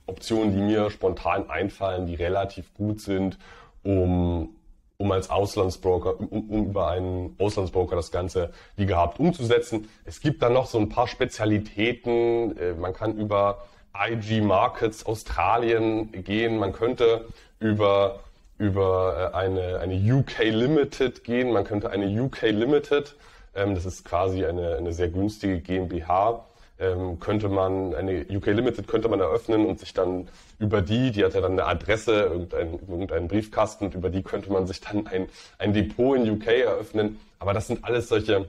Optionen, 0.07 0.55
die 0.55 0.61
mir 0.61 0.91
spontan 0.91 1.51
einfallen, 1.51 2.07
die 2.07 2.15
relativ 2.15 2.73
gut 2.75 3.01
sind, 3.01 3.39
um, 3.83 4.51
um 4.99 5.11
als 5.11 5.31
Auslandsbroker, 5.31 6.21
um, 6.21 6.29
um 6.29 6.67
über 6.67 6.89
einen 6.89 7.35
Auslandsbroker 7.39 7.97
das 7.97 8.13
Ganze 8.13 8.53
wie 8.77 8.87
gehabt 8.87 9.19
umzusetzen. 9.19 9.89
Es 10.05 10.21
gibt 10.21 10.43
dann 10.43 10.53
noch 10.53 10.67
so 10.67 10.79
ein 10.79 10.89
paar 10.89 11.09
Spezialitäten. 11.09 12.57
Äh, 12.57 12.75
man 12.75 12.93
kann 12.93 13.17
über 13.17 13.65
IG 13.95 14.41
Markets 14.41 15.05
Australien 15.07 16.13
gehen. 16.13 16.59
Man 16.59 16.73
könnte 16.73 17.27
über 17.59 18.21
über 18.63 19.33
äh, 19.33 19.37
eine, 19.37 19.81
eine 19.81 19.95
UK 19.95 20.45
Limited 20.45 21.25
gehen. 21.25 21.53
Man 21.53 21.65
könnte 21.65 21.91
eine 21.91 22.07
UK 22.07 22.43
Limited, 22.43 23.17
ähm, 23.57 23.75
das 23.75 23.85
ist 23.85 24.05
quasi 24.05 24.45
eine, 24.45 24.77
eine 24.77 24.93
sehr 24.93 25.09
günstige 25.09 25.59
GmbH, 25.61 26.47
ähm, 26.79 27.19
könnte 27.19 27.49
man, 27.49 27.93
eine 27.93 28.25
UK 28.31 28.47
Limited 28.47 28.87
könnte 28.87 29.09
man 29.09 29.19
eröffnen 29.19 29.67
und 29.67 29.81
sich 29.81 29.93
dann 29.95 30.29
über 30.61 30.81
die, 30.81 31.11
die 31.11 31.25
hat 31.25 31.35
ja 31.35 31.41
dann 31.41 31.53
eine 31.53 31.65
Adresse, 31.65 32.13
irgendein, 32.13 32.75
irgendeinen 32.75 33.27
Briefkasten 33.27 33.87
und 33.87 33.95
über 33.95 34.11
die 34.11 34.23
könnte 34.23 34.53
man 34.53 34.69
sich 34.69 34.81
dann 34.81 35.09
ein, 35.09 35.29
ein 35.59 35.73
Depot 35.73 36.17
in 36.17 36.31
UK 36.31 36.47
eröffnen. 36.47 37.19
Aber 37.41 37.55
das 37.55 37.67
sind 37.67 37.85
alles 37.85 38.09
solche 38.09 38.49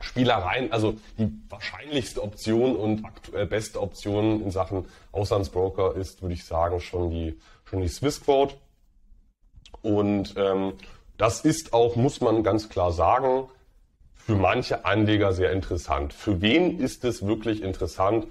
Spielereien, 0.00 0.72
also 0.72 0.94
die 1.16 1.30
wahrscheinlichste 1.48 2.24
Option 2.24 2.74
und 2.74 3.04
aktuell 3.04 3.46
beste 3.46 3.80
Option 3.80 4.42
in 4.42 4.50
Sachen 4.50 4.86
Auslandsbroker 5.12 5.94
ist, 5.94 6.22
würde 6.22 6.34
ich 6.34 6.44
sagen, 6.44 6.80
schon 6.80 7.10
die, 7.10 7.38
schon 7.64 7.82
die 7.82 7.88
Swissquote. 7.88 8.56
Und 9.82 10.34
ähm, 10.36 10.74
das 11.18 11.40
ist 11.40 11.72
auch, 11.72 11.96
muss 11.96 12.20
man 12.20 12.42
ganz 12.42 12.68
klar 12.68 12.92
sagen, 12.92 13.48
für 14.14 14.36
manche 14.36 14.84
Anleger 14.84 15.32
sehr 15.32 15.52
interessant. 15.52 16.12
Für 16.12 16.40
wen 16.40 16.78
ist 16.78 17.04
es 17.04 17.26
wirklich 17.26 17.62
interessant 17.62 18.26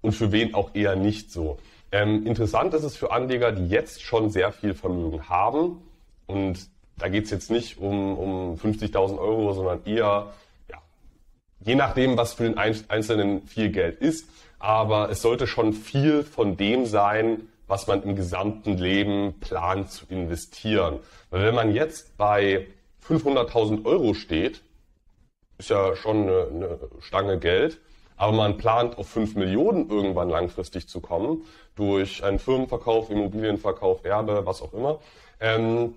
und 0.00 0.12
für 0.12 0.32
wen 0.32 0.54
auch 0.54 0.74
eher 0.74 0.96
nicht 0.96 1.30
so? 1.30 1.58
Ähm, 1.92 2.26
interessant 2.26 2.74
ist 2.74 2.82
es 2.82 2.96
für 2.96 3.12
Anleger, 3.12 3.52
die 3.52 3.68
jetzt 3.68 4.02
schon 4.02 4.30
sehr 4.30 4.50
viel 4.50 4.74
Vermögen 4.74 5.28
haben. 5.28 5.82
Und 6.26 6.66
da 6.96 7.08
geht 7.08 7.24
es 7.24 7.30
jetzt 7.30 7.50
nicht 7.50 7.78
um, 7.78 8.18
um 8.18 8.54
50.000 8.56 9.18
Euro, 9.18 9.52
sondern 9.52 9.84
eher, 9.84 10.32
ja, 10.70 10.82
je 11.60 11.74
nachdem, 11.74 12.16
was 12.16 12.32
für 12.32 12.44
den 12.44 12.58
Einzelnen 12.58 13.42
viel 13.42 13.70
Geld 13.70 14.00
ist. 14.00 14.28
Aber 14.58 15.10
es 15.10 15.22
sollte 15.22 15.46
schon 15.46 15.72
viel 15.72 16.24
von 16.24 16.56
dem 16.56 16.86
sein, 16.86 17.48
was 17.72 17.86
man 17.86 18.02
im 18.02 18.14
gesamten 18.14 18.76
Leben 18.76 19.40
plant 19.40 19.90
zu 19.90 20.04
investieren. 20.10 21.00
Weil 21.30 21.46
wenn 21.46 21.54
man 21.54 21.74
jetzt 21.74 22.18
bei 22.18 22.66
500.000 23.08 23.86
Euro 23.86 24.12
steht, 24.12 24.60
ist 25.56 25.70
ja 25.70 25.96
schon 25.96 26.28
eine, 26.28 26.48
eine 26.48 26.78
Stange 27.00 27.38
Geld, 27.38 27.80
aber 28.18 28.32
man 28.32 28.58
plant 28.58 28.98
auf 28.98 29.08
5 29.08 29.36
Millionen 29.36 29.88
irgendwann 29.88 30.28
langfristig 30.28 30.86
zu 30.86 31.00
kommen, 31.00 31.46
durch 31.74 32.22
einen 32.22 32.38
Firmenverkauf, 32.38 33.08
Immobilienverkauf, 33.08 34.04
Erbe, 34.04 34.44
was 34.44 34.60
auch 34.60 34.74
immer, 34.74 34.98
ähm, 35.40 35.94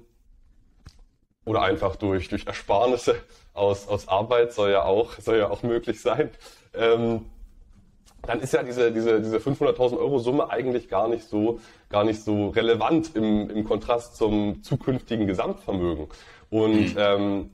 oder 1.43 1.61
einfach 1.61 1.97
durch, 1.97 2.29
durch 2.29 2.47
Ersparnisse 2.47 3.17
aus, 3.53 3.89
aus 3.89 4.07
Arbeit 4.07 4.53
soll 4.53 4.71
ja 4.71 4.85
auch, 4.85 5.19
soll 5.19 5.39
ja 5.39 5.49
auch 5.49 5.61
möglich 5.61 6.01
sein. 6.01 6.29
Ähm, 6.73 7.25
dann 8.27 8.39
ist 8.39 8.53
ja 8.53 8.63
diese, 8.63 8.91
diese, 8.91 9.21
diese 9.21 9.37
500.000 9.37 9.97
Euro 9.97 10.19
Summe 10.19 10.49
eigentlich 10.49 10.89
gar 10.89 11.07
nicht 11.07 11.27
so, 11.27 11.59
gar 11.89 12.03
nicht 12.03 12.23
so 12.23 12.49
relevant 12.49 13.15
im, 13.15 13.49
im 13.49 13.63
Kontrast 13.63 14.15
zum 14.15 14.63
zukünftigen 14.63 15.27
Gesamtvermögen. 15.27 16.07
Und 16.49 16.95
mhm. 16.95 16.97
ähm, 16.97 17.49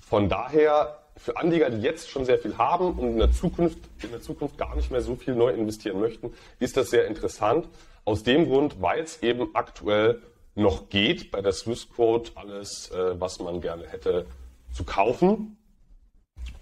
von 0.00 0.28
daher 0.28 0.98
für 1.16 1.36
Anleger, 1.36 1.70
die 1.70 1.80
jetzt 1.80 2.10
schon 2.10 2.24
sehr 2.24 2.38
viel 2.38 2.58
haben 2.58 2.92
und 2.98 3.12
in 3.12 3.18
der 3.18 3.32
Zukunft, 3.32 3.78
in 4.02 4.10
der 4.10 4.20
Zukunft 4.20 4.58
gar 4.58 4.74
nicht 4.76 4.90
mehr 4.90 5.00
so 5.00 5.14
viel 5.14 5.34
neu 5.34 5.50
investieren 5.50 6.00
möchten, 6.00 6.32
ist 6.58 6.76
das 6.76 6.90
sehr 6.90 7.06
interessant. 7.06 7.68
Aus 8.04 8.22
dem 8.22 8.48
Grund, 8.48 8.82
weil 8.82 9.02
es 9.02 9.22
eben 9.22 9.54
aktuell 9.54 10.20
noch 10.54 10.88
geht, 10.88 11.30
bei 11.30 11.40
der 11.40 11.52
Swissquote 11.52 12.32
alles, 12.34 12.90
äh, 12.90 13.18
was 13.18 13.38
man 13.38 13.60
gerne 13.60 13.86
hätte, 13.86 14.26
zu 14.72 14.84
kaufen 14.84 15.56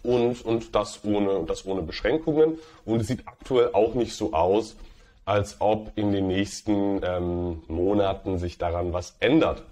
und, 0.03 0.45
und 0.45 0.75
das, 0.75 1.05
ohne, 1.05 1.45
das 1.47 1.67
ohne 1.67 1.83
Beschränkungen. 1.83 2.59
Und 2.85 3.01
es 3.01 3.07
sieht 3.07 3.27
aktuell 3.27 3.71
auch 3.73 3.95
nicht 3.95 4.15
so 4.15 4.33
aus, 4.33 4.77
als 5.25 5.61
ob 5.61 5.93
in 5.97 6.13
den 6.13 6.27
nächsten 6.27 7.01
ähm, 7.05 7.63
Monaten 7.69 8.39
sich 8.39 8.59
daran 8.59 8.93
was 8.93 9.17
ändert. 9.21 9.63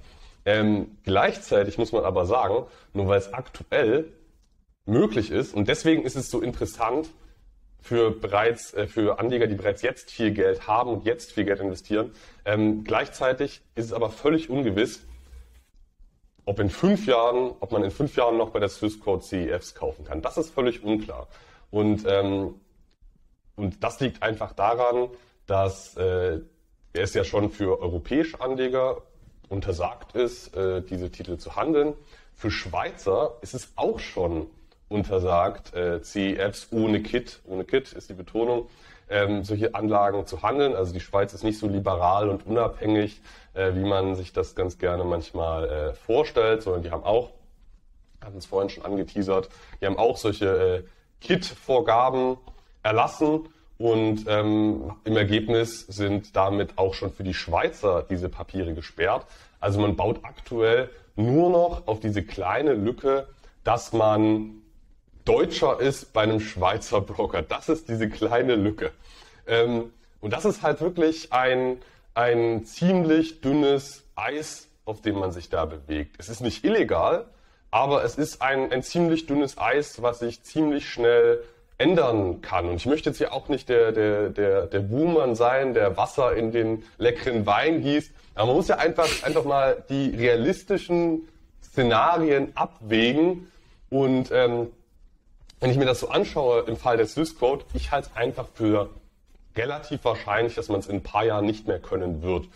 Ähm, 0.44 0.98
gleichzeitig 1.04 1.76
muss 1.76 1.92
man 1.92 2.04
aber 2.04 2.24
sagen, 2.26 2.66
nur 2.94 3.08
weil 3.08 3.18
es 3.18 3.34
aktuell 3.34 4.06
möglich 4.86 5.30
ist, 5.30 5.54
und 5.54 5.68
deswegen 5.68 6.02
ist 6.02 6.16
es 6.16 6.30
so 6.30 6.40
interessant 6.40 7.10
für 7.82 8.10
bereits 8.10 8.74
äh, 8.74 8.86
für 8.86 9.18
Anleger, 9.18 9.46
die 9.46 9.54
bereits 9.54 9.82
jetzt 9.82 10.10
viel 10.10 10.30
Geld 10.32 10.66
haben 10.66 10.90
und 10.90 11.04
jetzt 11.04 11.32
viel 11.32 11.44
Geld 11.44 11.60
investieren. 11.60 12.12
Ähm, 12.44 12.84
gleichzeitig 12.84 13.62
ist 13.74 13.86
es 13.86 13.92
aber 13.92 14.10
völlig 14.10 14.50
ungewiss, 14.50 15.02
ob 16.50 16.58
in 16.58 16.68
fünf 16.68 17.06
Jahren, 17.06 17.52
ob 17.60 17.70
man 17.70 17.84
in 17.84 17.92
fünf 17.92 18.16
Jahren 18.16 18.36
noch 18.36 18.50
bei 18.50 18.58
der 18.58 18.68
Swissquote 18.68 19.22
CEFs 19.24 19.76
kaufen 19.76 20.04
kann, 20.04 20.20
das 20.20 20.36
ist 20.36 20.50
völlig 20.50 20.82
unklar. 20.82 21.28
Und, 21.70 22.04
ähm, 22.08 22.56
und 23.54 23.84
das 23.84 24.00
liegt 24.00 24.24
einfach 24.24 24.52
daran, 24.52 25.10
dass 25.46 25.96
äh, 25.96 26.40
es 26.92 27.14
ja 27.14 27.22
schon 27.22 27.50
für 27.50 27.80
europäische 27.80 28.40
Anleger 28.40 29.02
untersagt 29.48 30.16
ist, 30.16 30.56
äh, 30.56 30.82
diese 30.82 31.12
Titel 31.12 31.36
zu 31.36 31.54
handeln. 31.54 31.94
Für 32.34 32.50
Schweizer 32.50 33.36
ist 33.42 33.54
es 33.54 33.68
auch 33.76 34.00
schon 34.00 34.48
untersagt, 34.90 35.72
äh, 35.74 36.02
CEFs 36.02 36.68
ohne 36.72 37.00
Kit, 37.00 37.40
ohne 37.46 37.64
Kit 37.64 37.92
ist 37.92 38.10
die 38.10 38.14
Betonung, 38.14 38.68
ähm, 39.08 39.44
solche 39.44 39.74
Anlagen 39.74 40.26
zu 40.26 40.42
handeln. 40.42 40.74
Also 40.74 40.92
die 40.92 41.00
Schweiz 41.00 41.32
ist 41.32 41.44
nicht 41.44 41.58
so 41.58 41.68
liberal 41.68 42.28
und 42.28 42.46
unabhängig, 42.46 43.22
äh, 43.54 43.74
wie 43.74 43.84
man 43.84 44.16
sich 44.16 44.32
das 44.32 44.54
ganz 44.54 44.78
gerne 44.78 45.04
manchmal 45.04 45.68
äh, 45.68 45.94
vorstellt, 45.94 46.62
sondern 46.62 46.82
die 46.82 46.90
haben 46.90 47.04
auch, 47.04 47.30
hatten 48.22 48.36
es 48.36 48.46
vorhin 48.46 48.68
schon 48.68 48.84
angeteasert, 48.84 49.48
die 49.80 49.86
haben 49.86 49.96
auch 49.96 50.16
solche 50.16 50.46
äh, 50.46 50.82
KIT-Vorgaben 51.20 52.36
erlassen 52.82 53.48
und 53.78 54.24
ähm, 54.26 54.92
im 55.04 55.16
Ergebnis 55.16 55.86
sind 55.86 56.34
damit 56.36 56.78
auch 56.78 56.94
schon 56.94 57.12
für 57.12 57.24
die 57.24 57.34
Schweizer 57.34 58.04
diese 58.08 58.28
Papiere 58.28 58.74
gesperrt. 58.74 59.26
Also 59.60 59.80
man 59.80 59.96
baut 59.96 60.20
aktuell 60.24 60.90
nur 61.16 61.50
noch 61.50 61.86
auf 61.86 62.00
diese 62.00 62.22
kleine 62.22 62.74
Lücke, 62.74 63.26
dass 63.64 63.92
man 63.92 64.59
Deutscher 65.30 65.78
ist 65.78 66.12
bei 66.12 66.22
einem 66.22 66.40
Schweizer 66.40 67.00
Broker. 67.00 67.40
Das 67.40 67.68
ist 67.68 67.88
diese 67.88 68.08
kleine 68.08 68.56
Lücke. 68.56 68.90
Ähm, 69.46 69.92
und 70.20 70.32
das 70.32 70.44
ist 70.44 70.62
halt 70.62 70.80
wirklich 70.80 71.32
ein, 71.32 71.76
ein 72.14 72.64
ziemlich 72.64 73.40
dünnes 73.40 74.02
Eis, 74.16 74.66
auf 74.86 75.02
dem 75.02 75.20
man 75.20 75.30
sich 75.30 75.48
da 75.48 75.66
bewegt. 75.66 76.16
Es 76.18 76.30
ist 76.30 76.40
nicht 76.40 76.64
illegal, 76.64 77.26
aber 77.70 78.02
es 78.02 78.16
ist 78.16 78.42
ein, 78.42 78.72
ein 78.72 78.82
ziemlich 78.82 79.26
dünnes 79.26 79.56
Eis, 79.56 80.02
was 80.02 80.18
sich 80.18 80.42
ziemlich 80.42 80.88
schnell 80.88 81.44
ändern 81.78 82.42
kann. 82.42 82.68
Und 82.68 82.74
ich 82.74 82.86
möchte 82.86 83.10
jetzt 83.10 83.18
hier 83.18 83.32
auch 83.32 83.48
nicht 83.48 83.68
der, 83.68 83.92
der, 83.92 84.30
der, 84.30 84.66
der 84.66 84.80
Buhmann 84.80 85.36
sein, 85.36 85.74
der 85.74 85.96
Wasser 85.96 86.34
in 86.34 86.50
den 86.50 86.82
leckeren 86.98 87.46
Wein 87.46 87.82
gießt. 87.82 88.10
Aber 88.34 88.48
man 88.48 88.56
muss 88.56 88.66
ja 88.66 88.78
einfach, 88.78 89.06
einfach 89.22 89.44
mal 89.44 89.84
die 89.90 90.08
realistischen 90.08 91.28
Szenarien 91.62 92.50
abwägen. 92.56 93.46
Und 93.90 94.32
ähm, 94.32 94.70
wenn 95.60 95.70
ich 95.70 95.76
mir 95.76 95.84
das 95.84 96.00
so 96.00 96.08
anschaue 96.08 96.62
im 96.62 96.76
Fall 96.76 96.96
der 96.96 97.06
Swissquote, 97.06 97.66
ich 97.74 97.92
halte 97.92 98.08
es 98.10 98.16
einfach 98.16 98.46
für 98.54 98.88
relativ 99.56 100.04
wahrscheinlich, 100.04 100.54
dass 100.54 100.68
man 100.68 100.80
es 100.80 100.86
in 100.86 100.96
ein 100.96 101.02
paar 101.02 101.24
Jahren 101.24 101.44
nicht 101.44 101.68
mehr 101.68 101.78
können 101.78 102.22
wird. 102.22 102.48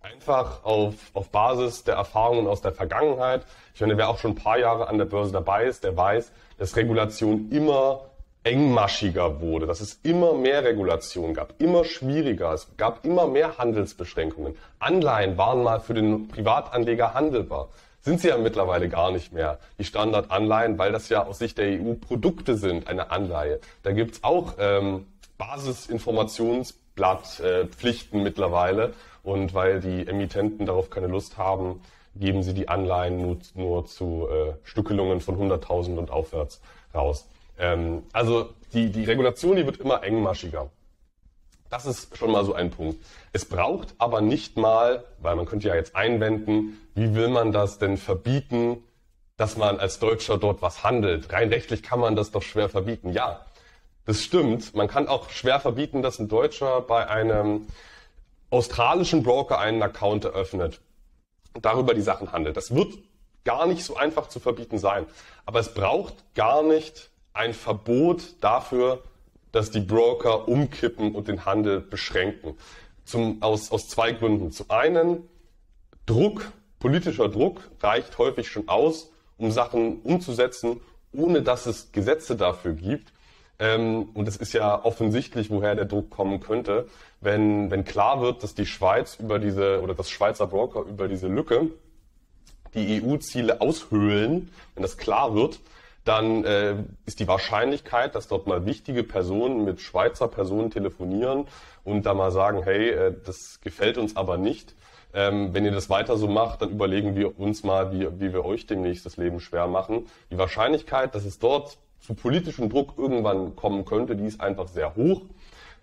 Einfach 0.00 0.64
auf, 0.64 0.94
auf 1.14 1.30
Basis 1.30 1.82
der 1.82 1.96
Erfahrungen 1.96 2.46
aus 2.46 2.62
der 2.62 2.72
Vergangenheit. 2.72 3.42
Ich 3.74 3.80
meine, 3.80 3.96
wer 3.96 4.08
auch 4.08 4.18
schon 4.18 4.32
ein 4.32 4.36
paar 4.36 4.58
Jahre 4.58 4.88
an 4.88 4.98
der 4.98 5.06
Börse 5.06 5.32
dabei 5.32 5.64
ist, 5.64 5.82
der 5.82 5.96
weiß, 5.96 6.30
dass 6.58 6.76
Regulation 6.76 7.50
immer 7.50 8.02
engmaschiger 8.44 9.40
wurde, 9.40 9.66
dass 9.66 9.80
es 9.80 9.98
immer 10.04 10.32
mehr 10.32 10.62
Regulation 10.62 11.34
gab, 11.34 11.60
immer 11.60 11.84
schwieriger, 11.84 12.52
es 12.52 12.68
gab 12.76 13.04
immer 13.04 13.26
mehr 13.26 13.58
Handelsbeschränkungen. 13.58 14.56
Anleihen 14.78 15.36
waren 15.36 15.64
mal 15.64 15.80
für 15.80 15.94
den 15.94 16.28
Privatanleger 16.28 17.12
handelbar. 17.12 17.70
Sind 18.06 18.20
sie 18.20 18.28
ja 18.28 18.38
mittlerweile 18.38 18.88
gar 18.88 19.10
nicht 19.10 19.32
mehr, 19.32 19.58
die 19.80 19.84
Standardanleihen, 19.84 20.78
weil 20.78 20.92
das 20.92 21.08
ja 21.08 21.26
aus 21.26 21.40
Sicht 21.40 21.58
der 21.58 21.80
EU 21.80 21.94
Produkte 21.94 22.56
sind, 22.56 22.86
eine 22.86 23.10
Anleihe. 23.10 23.58
Da 23.82 23.90
gibt's 23.90 24.22
auch 24.22 24.54
ähm, 24.60 25.08
Basisinformationsblattpflichten 25.38 28.20
äh, 28.20 28.22
mittlerweile 28.22 28.94
und 29.24 29.54
weil 29.54 29.80
die 29.80 30.06
Emittenten 30.06 30.66
darauf 30.66 30.88
keine 30.88 31.08
Lust 31.08 31.36
haben, 31.36 31.80
geben 32.14 32.44
sie 32.44 32.54
die 32.54 32.68
Anleihen 32.68 33.20
nur, 33.20 33.38
nur 33.56 33.86
zu 33.86 34.28
äh, 34.30 34.52
Stückelungen 34.62 35.20
von 35.20 35.36
100.000 35.36 35.96
und 35.96 36.12
aufwärts 36.12 36.60
raus. 36.94 37.26
Ähm, 37.58 38.04
also 38.12 38.50
die, 38.72 38.90
die 38.90 39.02
Regulation, 39.02 39.56
die 39.56 39.66
wird 39.66 39.78
immer 39.78 40.04
engmaschiger. 40.04 40.70
Das 41.70 41.86
ist 41.86 42.16
schon 42.16 42.30
mal 42.30 42.44
so 42.44 42.54
ein 42.54 42.70
Punkt. 42.70 43.04
Es 43.32 43.44
braucht 43.44 43.94
aber 43.98 44.20
nicht 44.20 44.56
mal, 44.56 45.04
weil 45.18 45.36
man 45.36 45.46
könnte 45.46 45.68
ja 45.68 45.74
jetzt 45.74 45.96
einwenden, 45.96 46.78
wie 46.94 47.14
will 47.14 47.28
man 47.28 47.52
das 47.52 47.78
denn 47.78 47.96
verbieten, 47.96 48.82
dass 49.36 49.56
man 49.56 49.78
als 49.78 49.98
Deutscher 49.98 50.38
dort 50.38 50.62
was 50.62 50.82
handelt? 50.84 51.32
Rein 51.32 51.48
rechtlich 51.48 51.82
kann 51.82 52.00
man 52.00 52.16
das 52.16 52.30
doch 52.30 52.42
schwer 52.42 52.68
verbieten. 52.68 53.10
Ja, 53.10 53.44
das 54.04 54.22
stimmt. 54.22 54.74
Man 54.74 54.88
kann 54.88 55.08
auch 55.08 55.30
schwer 55.30 55.60
verbieten, 55.60 56.02
dass 56.02 56.18
ein 56.18 56.28
Deutscher 56.28 56.80
bei 56.80 57.08
einem 57.08 57.66
australischen 58.50 59.22
Broker 59.22 59.58
einen 59.58 59.82
Account 59.82 60.24
eröffnet 60.24 60.80
und 61.54 61.64
darüber 61.64 61.92
die 61.92 62.00
Sachen 62.00 62.32
handelt. 62.32 62.56
Das 62.56 62.74
wird 62.74 62.94
gar 63.44 63.66
nicht 63.66 63.84
so 63.84 63.96
einfach 63.96 64.28
zu 64.28 64.40
verbieten 64.40 64.78
sein. 64.78 65.06
Aber 65.44 65.60
es 65.60 65.74
braucht 65.74 66.14
gar 66.34 66.62
nicht 66.62 67.10
ein 67.32 67.52
Verbot 67.54 68.22
dafür, 68.40 69.02
dass 69.56 69.70
die 69.70 69.80
Broker 69.80 70.48
umkippen 70.48 71.14
und 71.14 71.28
den 71.28 71.46
Handel 71.46 71.80
beschränken. 71.80 72.58
Zum, 73.06 73.42
aus, 73.42 73.72
aus 73.72 73.88
zwei 73.88 74.12
Gründen. 74.12 74.52
Zum 74.52 74.70
einen, 74.70 75.26
Druck, 76.04 76.52
politischer 76.78 77.30
Druck 77.30 77.62
reicht 77.80 78.18
häufig 78.18 78.48
schon 78.48 78.68
aus, 78.68 79.10
um 79.38 79.50
Sachen 79.50 80.02
umzusetzen, 80.02 80.80
ohne 81.10 81.40
dass 81.40 81.64
es 81.64 81.90
Gesetze 81.90 82.36
dafür 82.36 82.74
gibt. 82.74 83.14
Ähm, 83.58 84.10
und 84.12 84.28
es 84.28 84.36
ist 84.36 84.52
ja 84.52 84.84
offensichtlich, 84.84 85.48
woher 85.48 85.74
der 85.74 85.86
Druck 85.86 86.10
kommen 86.10 86.40
könnte, 86.40 86.86
wenn, 87.22 87.70
wenn 87.70 87.86
klar 87.86 88.20
wird, 88.20 88.42
dass 88.42 88.54
die 88.54 88.66
Schweiz 88.66 89.16
über 89.18 89.38
diese 89.38 89.80
oder 89.80 89.94
das 89.94 90.10
Schweizer 90.10 90.46
Broker 90.46 90.80
über 90.82 91.08
diese 91.08 91.28
Lücke 91.28 91.70
die 92.74 93.02
EU-Ziele 93.02 93.62
aushöhlen, 93.62 94.50
wenn 94.74 94.82
das 94.82 94.98
klar 94.98 95.34
wird, 95.34 95.60
dann 96.06 96.44
äh, 96.44 96.76
ist 97.04 97.18
die 97.18 97.28
Wahrscheinlichkeit, 97.28 98.14
dass 98.14 98.28
dort 98.28 98.46
mal 98.46 98.64
wichtige 98.64 99.02
Personen 99.02 99.64
mit 99.64 99.80
Schweizer 99.80 100.28
Personen 100.28 100.70
telefonieren 100.70 101.46
und 101.84 102.06
da 102.06 102.14
mal 102.14 102.30
sagen, 102.30 102.62
hey, 102.62 102.90
äh, 102.90 103.14
das 103.24 103.60
gefällt 103.60 103.98
uns 103.98 104.16
aber 104.16 104.36
nicht. 104.38 104.74
Ähm, 105.12 105.52
wenn 105.52 105.64
ihr 105.64 105.72
das 105.72 105.90
weiter 105.90 106.16
so 106.16 106.28
macht, 106.28 106.62
dann 106.62 106.70
überlegen 106.70 107.16
wir 107.16 107.38
uns 107.40 107.64
mal, 107.64 107.90
wie, 107.92 108.06
wie 108.20 108.32
wir 108.32 108.44
euch 108.44 108.66
demnächst 108.66 109.04
das 109.04 109.16
Leben 109.16 109.40
schwer 109.40 109.66
machen. 109.66 110.06
Die 110.30 110.38
Wahrscheinlichkeit, 110.38 111.14
dass 111.14 111.24
es 111.24 111.40
dort 111.40 111.78
zu 111.98 112.14
politischem 112.14 112.68
Druck 112.68 112.94
irgendwann 112.96 113.56
kommen 113.56 113.84
könnte, 113.84 114.14
die 114.14 114.26
ist 114.26 114.40
einfach 114.40 114.68
sehr 114.68 114.94
hoch. 114.94 115.22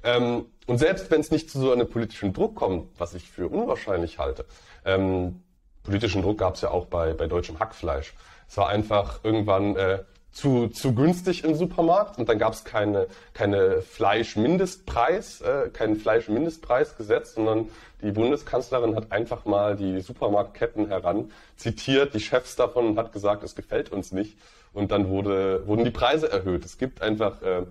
Ähm, 0.03 0.45
und 0.67 0.77
selbst 0.77 1.11
wenn 1.11 1.19
es 1.19 1.31
nicht 1.31 1.49
zu 1.49 1.59
so 1.59 1.71
einem 1.73 1.89
politischen 1.89 2.31
Druck 2.31 2.55
kommt, 2.55 2.87
was 2.97 3.13
ich 3.13 3.29
für 3.29 3.49
unwahrscheinlich 3.49 4.19
halte, 4.19 4.45
ähm, 4.85 5.43
politischen 5.83 6.21
Druck 6.21 6.37
gab 6.37 6.55
es 6.55 6.61
ja 6.61 6.71
auch 6.71 6.85
bei, 6.85 7.13
bei 7.13 7.27
deutschem 7.27 7.59
Hackfleisch. 7.59 8.13
Es 8.47 8.55
war 8.55 8.69
einfach 8.69 9.21
irgendwann 9.23 9.75
äh, 9.75 10.03
zu, 10.33 10.67
zu 10.67 10.93
günstig 10.95 11.43
im 11.43 11.55
Supermarkt 11.55 12.17
und 12.17 12.27
dann 12.27 12.39
gab 12.39 12.53
es 12.53 12.65
keine, 12.65 13.07
keine 13.33 13.81
Fleischmindestpreis, 13.81 15.41
äh, 15.41 15.69
keinen 15.71 15.95
Fleischmindestpreis 15.95 16.97
gesetzt, 16.97 17.35
sondern 17.35 17.69
die 18.01 18.11
Bundeskanzlerin 18.11 18.95
hat 18.95 19.11
einfach 19.11 19.45
mal 19.45 19.77
die 19.77 20.01
Supermarktketten 20.01 20.87
heran 20.87 21.31
zitiert, 21.55 22.13
die 22.13 22.19
Chefs 22.19 22.55
davon 22.55 22.87
und 22.87 22.97
hat 22.97 23.13
gesagt, 23.13 23.43
es 23.43 23.55
gefällt 23.55 23.91
uns 23.91 24.11
nicht. 24.11 24.37
Und 24.73 24.91
dann 24.91 25.07
wurde, 25.07 25.65
wurden 25.67 25.85
die 25.85 25.91
Preise 25.91 26.31
erhöht. 26.31 26.65
Es 26.65 26.79
gibt 26.79 27.01
einfach 27.01 27.41
äh, 27.43 27.65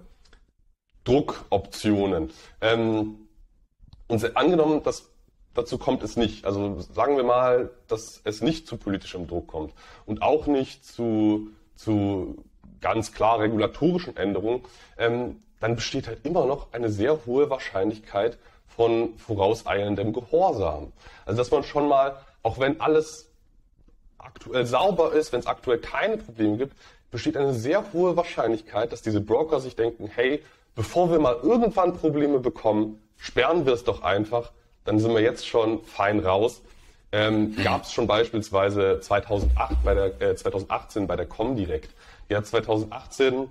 Druckoptionen. 1.05 2.31
Ähm, 2.61 3.17
und 4.07 4.37
angenommen, 4.37 4.83
dass 4.85 5.11
dazu 5.55 5.79
kommt 5.79 6.03
es 6.03 6.17
nicht. 6.17 6.45
Also 6.45 6.81
sagen 6.81 7.17
wir 7.17 7.25
mal, 7.25 7.71
dass 7.89 8.21
es 8.25 8.41
nicht 8.41 8.67
zu 8.67 8.77
politischem 8.77 9.27
Druck 9.27 9.49
kommt 9.49 9.75
und 10.07 10.23
auch 10.23 10.47
nicht 10.47 10.87
zu, 10.87 11.49
zu 11.75 12.45
ganz 12.83 13.13
klar 13.13 13.41
regulatorischen 13.41 14.17
Änderungen, 14.17 14.63
ähm, 14.99 15.43
dann 15.61 15.77
besteht 15.77 16.09
halt 16.09 16.27
immer 16.27 16.45
noch 16.45 16.73
eine 16.73 16.91
sehr 16.91 17.25
hohe 17.25 17.49
Wahrscheinlichkeit 17.49 18.37
von 18.67 19.17
vorauseilendem 19.17 20.13
Gehorsam. 20.13 20.93
Also 21.25 21.39
dass 21.39 21.51
man 21.51 21.63
schon 21.63 21.89
mal, 21.89 22.17
auch 22.43 22.59
wenn 22.59 22.81
alles 22.81 23.31
aktuell 24.19 24.67
sauber 24.67 25.13
ist, 25.13 25.33
wenn 25.33 25.41
es 25.41 25.47
aktuell 25.47 25.79
keine 25.79 26.17
Probleme 26.17 26.57
gibt, 26.57 26.77
besteht 27.11 27.37
eine 27.37 27.55
sehr 27.55 27.93
hohe 27.93 28.17
Wahrscheinlichkeit, 28.17 28.93
dass 28.93 29.03
diese 29.03 29.21
Broker 29.21 29.61
sich 29.61 29.77
denken, 29.77 30.11
hey, 30.13 30.43
bevor 30.75 31.11
wir 31.11 31.21
mal 31.21 31.37
irgendwann 31.43 31.95
Probleme 31.95 32.39
bekommen, 32.39 33.01
sperren 33.17 33.67
wir 33.67 33.75
es 33.75 33.85
doch 33.85 34.03
einfach, 34.03 34.51
dann 34.85 34.99
sind 34.99 35.13
wir 35.13 35.21
jetzt 35.21 35.47
schon 35.47 35.85
fein 35.85 36.19
raus. 36.19 36.63
Ähm, 37.13 37.55
Gab 37.63 37.85
es 37.85 37.93
schon 37.93 38.07
beispielsweise 38.07 38.99
2008 39.01 39.85
bei 39.85 39.95
der, 39.95 40.21
äh, 40.23 40.35
2018 40.35 41.07
bei 41.07 41.15
der 41.15 41.27
Comdirect. 41.27 41.91
Ja, 42.33 42.43
2018, 42.43 43.49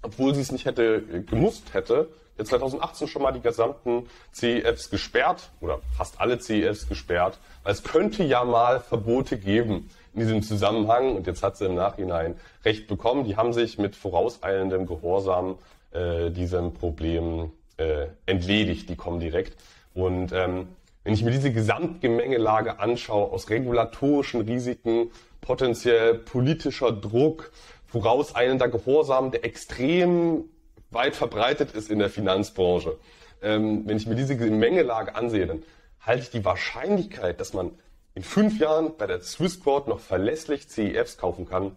obwohl 0.00 0.34
sie 0.34 0.40
es 0.40 0.50
nicht 0.50 0.64
hätte 0.64 1.04
äh, 1.12 1.20
gemusst 1.20 1.74
hätte, 1.74 2.08
ja 2.38 2.44
2018 2.46 3.06
schon 3.06 3.20
mal 3.20 3.32
die 3.32 3.42
gesamten 3.42 4.06
CEFs 4.32 4.88
gesperrt 4.88 5.50
oder 5.60 5.80
fast 5.94 6.18
alle 6.18 6.38
CEFs 6.38 6.88
gesperrt, 6.88 7.38
weil 7.64 7.74
es 7.74 7.82
könnte 7.82 8.24
ja 8.24 8.44
mal 8.44 8.80
Verbote 8.80 9.36
geben 9.36 9.90
in 10.14 10.20
diesem 10.20 10.42
Zusammenhang 10.42 11.14
und 11.16 11.26
jetzt 11.26 11.42
hat 11.42 11.58
sie 11.58 11.66
im 11.66 11.74
Nachhinein 11.74 12.36
Recht 12.64 12.86
bekommen. 12.88 13.24
Die 13.24 13.36
haben 13.36 13.52
sich 13.52 13.76
mit 13.76 13.94
vorauseilendem 13.94 14.86
Gehorsam 14.86 15.58
äh, 15.90 16.30
diesem 16.30 16.72
Problem 16.72 17.52
äh, 17.76 18.06
entledigt, 18.24 18.88
die 18.88 18.96
kommen 18.96 19.20
direkt. 19.20 19.54
Und 19.92 20.32
ähm, 20.32 20.68
wenn 21.04 21.12
ich 21.12 21.22
mir 21.22 21.30
diese 21.30 21.52
Gesamtgemengelage 21.52 22.78
anschaue 22.78 23.30
aus 23.30 23.50
regulatorischen 23.50 24.40
Risiken, 24.40 25.10
potenziell 25.42 26.14
politischer 26.14 26.92
Druck, 26.92 27.50
vorauseilender 27.92 28.68
Gehorsam, 28.68 29.30
der 29.30 29.44
extrem 29.44 30.44
weit 30.90 31.14
verbreitet 31.14 31.72
ist 31.72 31.90
in 31.90 31.98
der 31.98 32.08
Finanzbranche. 32.08 32.96
Ähm, 33.42 33.82
wenn 33.86 33.96
ich 33.96 34.06
mir 34.06 34.14
diese 34.14 34.36
Gemengelage 34.36 35.14
ansehe, 35.14 35.46
dann 35.46 35.62
halte 36.00 36.22
ich 36.22 36.30
die 36.30 36.44
Wahrscheinlichkeit, 36.44 37.38
dass 37.38 37.52
man 37.52 37.72
in 38.14 38.22
fünf 38.22 38.58
Jahren 38.58 38.96
bei 38.96 39.06
der 39.06 39.20
Swissquote 39.20 39.90
noch 39.90 40.00
verlässlich 40.00 40.68
CEFs 40.68 41.18
kaufen 41.18 41.46
kann, 41.46 41.76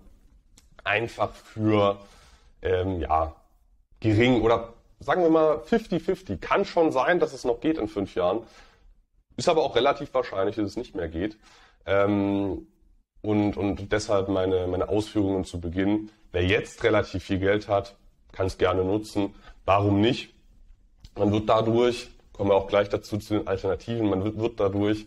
einfach 0.83 1.33
für 1.33 1.99
ähm, 2.61 3.01
ja, 3.01 3.35
gering 3.99 4.41
oder 4.41 4.73
sagen 4.99 5.21
wir 5.21 5.29
mal 5.29 5.57
50-50. 5.57 6.37
Kann 6.37 6.65
schon 6.65 6.91
sein, 6.91 7.19
dass 7.19 7.33
es 7.33 7.43
noch 7.43 7.59
geht 7.59 7.77
in 7.77 7.87
fünf 7.87 8.15
Jahren. 8.15 8.43
Ist 9.37 9.49
aber 9.49 9.63
auch 9.63 9.75
relativ 9.75 10.13
wahrscheinlich, 10.13 10.55
dass 10.55 10.65
es 10.65 10.77
nicht 10.77 10.95
mehr 10.95 11.09
geht. 11.09 11.37
Ähm, 11.85 12.67
und, 13.25 13.57
und 13.57 13.91
deshalb 13.91 14.29
meine, 14.29 14.67
meine 14.67 14.89
Ausführungen 14.89 15.45
zu 15.45 15.59
Beginn. 15.59 16.09
Wer 16.31 16.45
jetzt 16.45 16.83
relativ 16.83 17.23
viel 17.23 17.39
Geld 17.39 17.67
hat, 17.67 17.95
kann 18.31 18.47
es 18.47 18.57
gerne 18.57 18.83
nutzen. 18.83 19.33
Warum 19.65 20.01
nicht? 20.01 20.33
Man 21.17 21.31
wird 21.31 21.49
dadurch, 21.49 22.09
kommen 22.33 22.49
wir 22.49 22.55
auch 22.55 22.67
gleich 22.67 22.89
dazu 22.89 23.17
zu 23.17 23.35
den 23.35 23.47
Alternativen, 23.47 24.09
man 24.09 24.23
wird, 24.23 24.37
wird 24.37 24.59
dadurch 24.59 25.05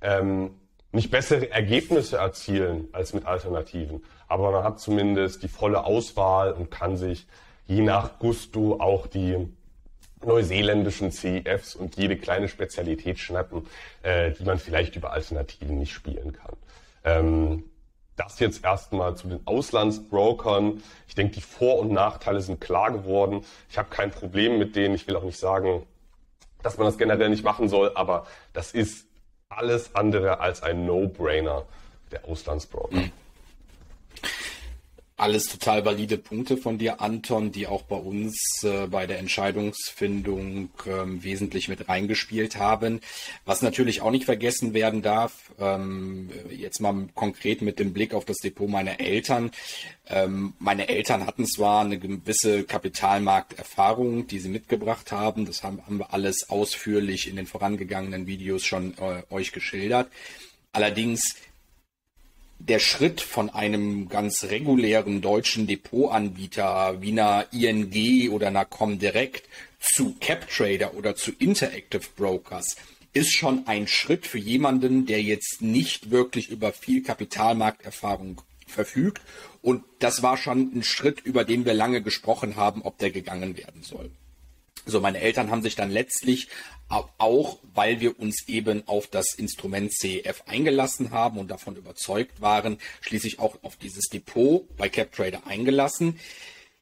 ähm, 0.00 0.50
nicht 0.92 1.10
bessere 1.10 1.50
Ergebnisse 1.50 2.16
erzielen 2.16 2.88
als 2.92 3.12
mit 3.12 3.26
Alternativen. 3.26 4.02
Aber 4.28 4.50
man 4.50 4.64
hat 4.64 4.80
zumindest 4.80 5.42
die 5.42 5.48
volle 5.48 5.84
Auswahl 5.84 6.52
und 6.52 6.70
kann 6.70 6.96
sich 6.96 7.26
je 7.66 7.82
nach 7.82 8.18
Gusto 8.18 8.80
auch 8.80 9.06
die 9.06 9.48
neuseeländischen 10.24 11.12
CEFs 11.12 11.74
und 11.74 11.96
jede 11.96 12.16
kleine 12.16 12.48
Spezialität 12.48 13.18
schnappen, 13.18 13.66
äh, 14.02 14.32
die 14.32 14.44
man 14.44 14.58
vielleicht 14.58 14.96
über 14.96 15.12
Alternativen 15.12 15.78
nicht 15.78 15.92
spielen 15.92 16.32
kann. 16.32 16.56
Ähm, 17.08 17.64
das 18.16 18.40
jetzt 18.40 18.64
erstmal 18.64 19.16
zu 19.16 19.28
den 19.28 19.46
Auslandsbrokern. 19.46 20.82
Ich 21.06 21.14
denke, 21.14 21.34
die 21.34 21.40
Vor- 21.40 21.78
und 21.78 21.92
Nachteile 21.92 22.40
sind 22.40 22.60
klar 22.60 22.90
geworden. 22.90 23.44
Ich 23.70 23.78
habe 23.78 23.88
kein 23.90 24.10
Problem 24.10 24.58
mit 24.58 24.74
denen. 24.74 24.94
Ich 24.96 25.06
will 25.06 25.14
auch 25.16 25.22
nicht 25.22 25.38
sagen, 25.38 25.86
dass 26.62 26.76
man 26.78 26.86
das 26.86 26.98
generell 26.98 27.28
nicht 27.28 27.44
machen 27.44 27.68
soll, 27.68 27.92
aber 27.94 28.26
das 28.52 28.72
ist 28.72 29.06
alles 29.48 29.94
andere 29.94 30.40
als 30.40 30.62
ein 30.62 30.84
No-Brainer, 30.84 31.64
der 32.10 32.24
Auslandsbroker. 32.24 32.96
Alles 35.20 35.46
total 35.48 35.84
valide 35.84 36.16
Punkte 36.16 36.56
von 36.56 36.78
dir, 36.78 37.00
Anton, 37.00 37.50
die 37.50 37.66
auch 37.66 37.82
bei 37.82 37.96
uns 37.96 38.62
äh, 38.62 38.86
bei 38.86 39.08
der 39.08 39.18
Entscheidungsfindung 39.18 40.70
ähm, 40.86 41.24
wesentlich 41.24 41.68
mit 41.68 41.88
reingespielt 41.88 42.54
haben. 42.54 43.00
Was 43.44 43.60
natürlich 43.60 44.00
auch 44.00 44.12
nicht 44.12 44.26
vergessen 44.26 44.74
werden 44.74 45.02
darf, 45.02 45.50
ähm, 45.58 46.30
jetzt 46.50 46.80
mal 46.80 47.08
konkret 47.16 47.62
mit 47.62 47.80
dem 47.80 47.92
Blick 47.92 48.14
auf 48.14 48.26
das 48.26 48.36
Depot 48.36 48.70
meiner 48.70 49.00
Eltern. 49.00 49.50
Ähm, 50.06 50.54
meine 50.60 50.88
Eltern 50.88 51.26
hatten 51.26 51.46
zwar 51.46 51.80
eine 51.80 51.98
gewisse 51.98 52.62
Kapitalmarkterfahrung, 52.62 54.28
die 54.28 54.38
sie 54.38 54.48
mitgebracht 54.48 55.10
haben. 55.10 55.46
Das 55.46 55.64
haben, 55.64 55.84
haben 55.84 55.98
wir 55.98 56.14
alles 56.14 56.48
ausführlich 56.48 57.28
in 57.28 57.34
den 57.34 57.46
vorangegangenen 57.46 58.28
Videos 58.28 58.64
schon 58.64 58.94
äh, 58.98 59.24
euch 59.34 59.50
geschildert. 59.50 60.12
Allerdings 60.70 61.34
der 62.58 62.78
Schritt 62.78 63.20
von 63.20 63.50
einem 63.50 64.08
ganz 64.08 64.44
regulären 64.44 65.20
deutschen 65.20 65.66
Depotanbieter 65.66 67.00
wie 67.00 67.12
einer 67.12 67.46
ING 67.52 68.30
oder 68.30 68.48
einer 68.48 68.64
Comdirect 68.64 69.48
zu 69.80 70.16
CapTrader 70.20 70.94
oder 70.94 71.14
zu 71.14 71.32
Interactive 71.32 72.02
Brokers 72.16 72.76
ist 73.12 73.32
schon 73.34 73.66
ein 73.66 73.86
Schritt 73.86 74.26
für 74.26 74.38
jemanden, 74.38 75.06
der 75.06 75.22
jetzt 75.22 75.62
nicht 75.62 76.10
wirklich 76.10 76.50
über 76.50 76.72
viel 76.72 77.02
Kapitalmarkterfahrung 77.02 78.42
verfügt. 78.66 79.22
Und 79.62 79.82
das 79.98 80.22
war 80.22 80.36
schon 80.36 80.72
ein 80.74 80.82
Schritt, 80.82 81.20
über 81.20 81.44
den 81.44 81.64
wir 81.64 81.74
lange 81.74 82.02
gesprochen 82.02 82.56
haben, 82.56 82.82
ob 82.82 82.98
der 82.98 83.10
gegangen 83.10 83.56
werden 83.56 83.82
soll. 83.82 84.10
So, 84.88 85.00
meine 85.00 85.20
Eltern 85.20 85.50
haben 85.50 85.62
sich 85.62 85.76
dann 85.76 85.90
letztlich 85.90 86.48
auch, 86.88 87.58
weil 87.74 88.00
wir 88.00 88.18
uns 88.18 88.48
eben 88.48 88.88
auf 88.88 89.06
das 89.06 89.34
Instrument 89.34 89.92
CEF 89.92 90.42
eingelassen 90.46 91.10
haben 91.10 91.38
und 91.38 91.50
davon 91.50 91.76
überzeugt 91.76 92.40
waren, 92.40 92.78
schließlich 93.02 93.38
auch 93.38 93.58
auf 93.62 93.76
dieses 93.76 94.06
Depot 94.06 94.64
bei 94.78 94.88
CapTrader 94.88 95.46
eingelassen. 95.46 96.18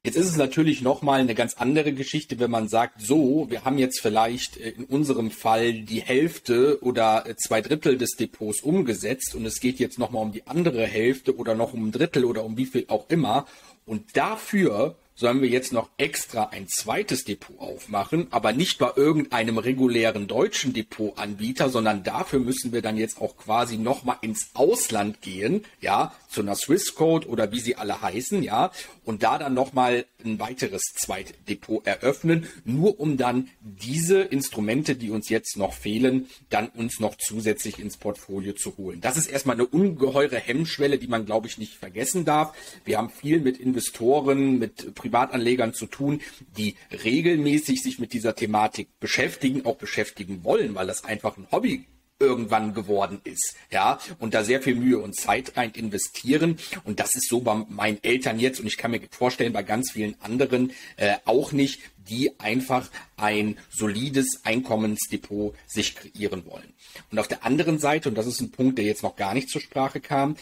Jetzt 0.05 0.15
ist 0.15 0.29
es 0.29 0.37
natürlich 0.37 0.83
nochmal 0.83 1.19
eine 1.19 1.35
ganz 1.35 1.55
andere 1.55 1.93
Geschichte, 1.93 2.39
wenn 2.39 2.53
man 2.53 2.69
sagt, 2.69 3.01
so, 3.01 3.51
wir 3.51 3.65
haben 3.65 3.77
jetzt 3.77 4.01
vielleicht 4.01 4.57
äh, 4.57 4.71
in 4.71 4.85
unserem 4.85 5.33
Fall 5.33 5.73
die 5.73 6.01
Hälfte 6.01 6.79
oder 6.83 7.27
äh, 7.27 7.35
zwei 7.35 7.61
Drittel 7.61 7.99
des 7.99 8.13
Depots 8.13 8.61
umgesetzt 8.61 9.35
und 9.35 9.45
es 9.45 9.59
geht 9.59 9.81
jetzt 9.81 9.99
nochmal 9.99 10.23
um 10.23 10.31
die 10.31 10.47
andere 10.47 10.87
Hälfte 10.87 11.37
oder 11.37 11.57
noch 11.57 11.75
um 11.75 11.89
ein 11.89 11.91
Drittel 11.93 12.25
oder 12.25 12.45
um 12.45 12.57
wie 12.57 12.67
viel 12.67 12.85
auch 12.87 13.11
immer. 13.11 13.47
Und 13.85 14.17
dafür 14.17 14.95
sollen 15.17 15.43
wir 15.43 15.49
jetzt 15.49 15.73
noch 15.73 15.89
extra 15.97 16.45
ein 16.45 16.69
zweites 16.69 17.25
Depot 17.25 17.59
aufmachen, 17.59 18.29
aber 18.31 18.53
nicht 18.53 18.79
bei 18.79 18.93
irgendeinem 18.95 19.59
regulären 19.59 20.29
deutschen 20.29 20.73
Depotanbieter, 20.73 21.71
sondern 21.71 22.05
dafür 22.05 22.39
müssen 22.39 22.73
wir 22.73 22.83
dann 22.83 22.97
jetzt 22.97 23.21
auch 23.21 23.37
quasi 23.37 23.79
nochmal 23.79 24.19
ins 24.21 24.51
Ausland 24.55 25.23
gehen, 25.23 25.65
ja, 25.81 26.15
zu 26.29 26.43
einer 26.43 26.55
Swissquote 26.55 27.29
oder 27.29 27.51
wie 27.51 27.61
sie 27.61 27.77
alle 27.77 28.01
heißen, 28.03 28.43
ja, 28.43 28.71
und 29.05 29.23
da 29.23 29.39
dann 29.39 29.55
nochmal 29.55 30.05
ein 30.25 30.39
weiteres 30.39 30.83
Zweitdepot 30.95 31.87
eröffnen, 31.87 32.47
nur 32.65 33.01
um 33.01 33.17
dann 33.17 33.49
diese 33.61 34.21
Instrumente, 34.21 34.97
die 34.97 35.11
uns 35.11 35.29
jetzt 35.29 35.57
noch 35.57 35.73
fehlen, 35.73 36.29
dann 36.51 36.69
uns 36.69 37.01
noch 37.01 37.17
zusätzlich 37.17 37.79
ins 37.79 37.97
Portfolio 37.97 38.53
zu 38.53 38.77
holen. 38.77 39.01
Das 39.01 39.17
ist 39.17 39.29
erstmal 39.29 39.57
eine 39.57 39.67
ungeheure 39.67 40.37
Hemmschwelle, 40.37 40.99
die 40.99 41.07
man, 41.07 41.25
glaube 41.25 41.47
ich, 41.47 41.57
nicht 41.57 41.75
vergessen 41.75 42.25
darf. 42.25 42.55
Wir 42.85 42.99
haben 42.99 43.11
viel 43.11 43.41
mit 43.41 43.59
Investoren, 43.59 44.59
mit 44.59 44.95
Privatanlegern 45.07 45.73
zu 45.73 45.87
tun, 45.87 46.21
die 46.57 46.77
regelmäßig 47.05 47.83
sich 47.83 47.99
mit 47.99 48.13
dieser 48.13 48.35
Thematik 48.35 48.89
beschäftigen, 49.01 49.65
auch 49.65 49.77
beschäftigen 49.77 50.45
wollen, 50.45 50.75
weil 50.75 50.87
das 50.87 51.05
einfach 51.05 51.37
ein 51.37 51.47
Hobby 51.51 51.87
irgendwann 52.19 52.73
geworden 52.73 53.21
ist, 53.25 53.57
ja, 53.71 53.99
und 54.19 54.33
da 54.33 54.43
sehr 54.43 54.63
viel 54.63 54.75
Mühe 54.75 54.99
und 54.99 55.15
Zeit 55.15 55.57
rein 55.57 55.73
investieren. 55.73 56.59
Und 56.85 56.99
das 56.99 57.15
ist 57.15 57.29
so 57.29 57.41
bei 57.41 57.55
meinen 57.69 58.03
Eltern 58.03 58.39
jetzt 58.39 58.59
und 58.61 58.67
ich 58.67 58.79
kann 58.79 58.91
mir 58.91 59.01
vorstellen, 59.11 59.53
bei 59.53 59.63
ganz 59.63 59.93
vielen 59.93 60.17
anderen 60.23 60.73
äh, 60.97 61.17
auch 61.27 61.53
nicht, 61.53 61.81
die 62.09 62.39
einfach 62.41 62.89
ein 63.17 63.59
solides 63.71 64.41
Einkommensdepot 64.45 65.55
sich 65.67 65.95
kreieren 65.95 66.47
wollen. 66.47 66.73
Und 67.11 67.19
auf 67.19 67.29
der 67.29 67.45
anderen 67.45 67.79
Seite, 67.79 68.09
und 68.09 68.15
das 68.15 68.27
ist 68.27 68.41
ein 68.41 68.51
Punkt, 68.51 68.79
der 68.79 68.87
jetzt 68.87 69.03
noch 69.03 69.17
gar 69.17 69.35
nicht 69.35 69.51
zur 69.51 69.61
Sprache 69.61 70.01
kam, 70.01 70.37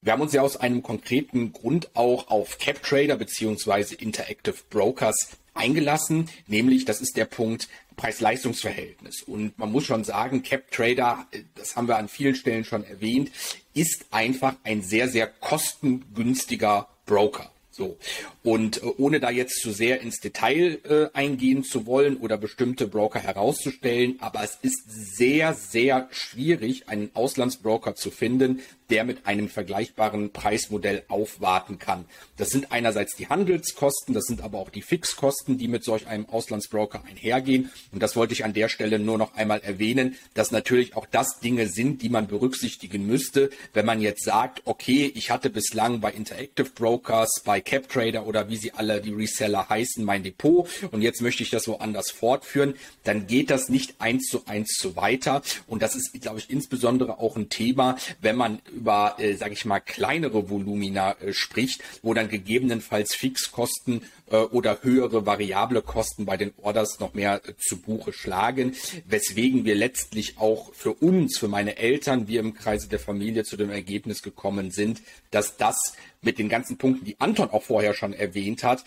wir 0.00 0.12
haben 0.12 0.22
uns 0.22 0.32
ja 0.32 0.42
aus 0.42 0.56
einem 0.56 0.82
konkreten 0.82 1.52
Grund 1.52 1.90
auch 1.94 2.28
auf 2.28 2.58
CapTrader 2.58 3.16
beziehungsweise 3.16 3.94
Interactive 3.96 4.56
Brokers 4.70 5.38
eingelassen, 5.54 6.30
nämlich 6.46 6.84
das 6.84 7.00
ist 7.00 7.16
der 7.16 7.24
Punkt 7.24 7.68
Preis-Leistungs-Verhältnis. 7.96 9.22
Und 9.22 9.58
man 9.58 9.72
muss 9.72 9.84
schon 9.84 10.04
sagen, 10.04 10.42
CapTrader, 10.42 11.26
das 11.56 11.76
haben 11.76 11.88
wir 11.88 11.96
an 11.96 12.08
vielen 12.08 12.36
Stellen 12.36 12.64
schon 12.64 12.84
erwähnt, 12.84 13.30
ist 13.74 14.06
einfach 14.12 14.54
ein 14.62 14.82
sehr, 14.82 15.08
sehr 15.08 15.26
kostengünstiger 15.26 16.88
Broker. 17.06 17.50
So. 17.78 17.96
Und 18.42 18.82
äh, 18.82 18.86
ohne 18.98 19.20
da 19.20 19.30
jetzt 19.30 19.62
zu 19.62 19.70
sehr 19.70 20.00
ins 20.00 20.18
Detail 20.18 20.80
äh, 20.84 21.16
eingehen 21.16 21.62
zu 21.62 21.86
wollen 21.86 22.16
oder 22.16 22.36
bestimmte 22.36 22.88
Broker 22.88 23.20
herauszustellen, 23.20 24.16
aber 24.18 24.42
es 24.42 24.58
ist 24.60 24.82
sehr, 25.16 25.54
sehr 25.54 26.08
schwierig, 26.10 26.88
einen 26.88 27.10
Auslandsbroker 27.14 27.94
zu 27.94 28.10
finden, 28.10 28.60
der 28.90 29.04
mit 29.04 29.26
einem 29.26 29.48
vergleichbaren 29.48 30.32
Preismodell 30.32 31.04
aufwarten 31.08 31.78
kann. 31.78 32.06
Das 32.36 32.48
sind 32.48 32.72
einerseits 32.72 33.16
die 33.16 33.28
Handelskosten, 33.28 34.14
das 34.14 34.24
sind 34.24 34.40
aber 34.42 34.58
auch 34.58 34.70
die 34.70 34.82
Fixkosten, 34.82 35.58
die 35.58 35.68
mit 35.68 35.84
solch 35.84 36.06
einem 36.06 36.26
Auslandsbroker 36.26 37.04
einhergehen. 37.04 37.70
Und 37.92 38.02
das 38.02 38.16
wollte 38.16 38.32
ich 38.32 38.44
an 38.44 38.54
der 38.54 38.68
Stelle 38.68 38.98
nur 38.98 39.18
noch 39.18 39.34
einmal 39.34 39.60
erwähnen, 39.60 40.16
dass 40.34 40.50
natürlich 40.50 40.96
auch 40.96 41.06
das 41.06 41.40
Dinge 41.40 41.68
sind, 41.68 42.02
die 42.02 42.08
man 42.08 42.26
berücksichtigen 42.26 43.06
müsste, 43.06 43.50
wenn 43.74 43.86
man 43.86 44.00
jetzt 44.00 44.24
sagt, 44.24 44.62
okay, 44.64 45.12
ich 45.14 45.30
hatte 45.30 45.50
bislang 45.50 46.00
bei 46.00 46.10
Interactive 46.12 46.70
Brokers, 46.70 47.42
bei 47.44 47.60
CapTrader 47.68 48.26
oder 48.26 48.48
wie 48.48 48.56
sie 48.56 48.72
alle 48.72 49.00
die 49.00 49.12
Reseller 49.12 49.68
heißen, 49.68 50.04
mein 50.04 50.22
Depot. 50.22 50.68
Und 50.90 51.02
jetzt 51.02 51.20
möchte 51.20 51.42
ich 51.42 51.50
das 51.50 51.68
woanders 51.68 52.10
fortführen, 52.10 52.74
dann 53.04 53.26
geht 53.26 53.50
das 53.50 53.68
nicht 53.68 54.00
eins 54.00 54.28
zu 54.28 54.46
eins 54.46 54.76
so 54.78 54.96
weiter. 54.96 55.42
Und 55.66 55.82
das 55.82 55.94
ist, 55.94 56.18
glaube 56.20 56.38
ich, 56.38 56.50
insbesondere 56.50 57.18
auch 57.18 57.36
ein 57.36 57.50
Thema, 57.50 57.96
wenn 58.20 58.36
man 58.36 58.60
über, 58.72 59.16
äh, 59.18 59.34
sage 59.34 59.52
ich 59.52 59.64
mal, 59.64 59.80
kleinere 59.80 60.48
Volumina 60.48 61.12
äh, 61.20 61.32
spricht, 61.32 61.82
wo 62.02 62.14
dann 62.14 62.28
gegebenenfalls 62.28 63.14
Fixkosten 63.14 64.02
äh, 64.30 64.36
oder 64.36 64.78
höhere 64.82 65.26
variable 65.26 65.82
Kosten 65.82 66.24
bei 66.24 66.36
den 66.36 66.52
Orders 66.62 67.00
noch 67.00 67.14
mehr 67.14 67.42
äh, 67.46 67.54
zu 67.58 67.80
Buche 67.80 68.12
schlagen, 68.12 68.74
weswegen 69.06 69.64
wir 69.64 69.74
letztlich 69.74 70.38
auch 70.38 70.72
für 70.74 70.92
uns, 70.94 71.38
für 71.38 71.48
meine 71.48 71.76
Eltern, 71.76 72.28
wir 72.28 72.40
im 72.40 72.54
Kreise 72.54 72.88
der 72.88 72.98
Familie 72.98 73.44
zu 73.44 73.56
dem 73.56 73.70
Ergebnis 73.70 74.22
gekommen 74.22 74.70
sind, 74.70 75.02
dass 75.30 75.56
das 75.56 75.92
mit 76.22 76.38
den 76.38 76.48
ganzen 76.48 76.78
Punkten, 76.78 77.04
die 77.04 77.20
Anton 77.20 77.50
auch 77.50 77.62
vorher 77.62 77.94
schon 77.94 78.12
erwähnt 78.12 78.64
hat, 78.64 78.84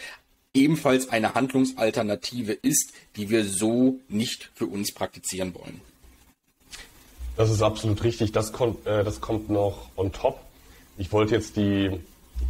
ebenfalls 0.54 1.10
eine 1.10 1.34
Handlungsalternative 1.34 2.54
ist, 2.54 2.94
die 3.15 3.30
wir 3.30 3.46
so 3.46 4.00
nicht 4.10 4.52
für 4.54 4.65
uns 4.65 4.94
praktizieren 4.94 5.54
wollen. 5.56 5.82
Das 7.38 7.49
ist 7.49 7.62
absolut 7.62 8.03
richtig. 8.03 8.34
Das, 8.34 8.51
kommt, 8.51 8.86
äh, 8.86 9.03
das 9.03 9.22
kommt 9.22 9.49
noch 9.49 9.89
on 9.95 10.12
top. 10.12 10.39
Ich 10.97 11.12
wollte 11.12 11.36
jetzt 11.36 11.55
die, 11.55 11.89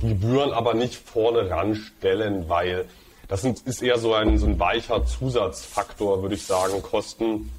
die 0.01 0.09
Gebühren 0.09 0.51
aber 0.51 0.73
nicht 0.73 0.95
vorne 0.95 1.49
ranstellen, 1.49 2.49
weil 2.49 2.85
das 3.27 3.43
sind, 3.43 3.61
ist 3.61 3.81
eher 3.81 3.97
so 3.97 4.13
ein, 4.13 4.37
so 4.37 4.47
ein 4.47 4.59
weicher 4.59 5.05
Zusatzfaktor, 5.05 6.21
würde 6.21 6.35
ich 6.35 6.43
sagen. 6.43 6.81
Kosten, 6.81 7.49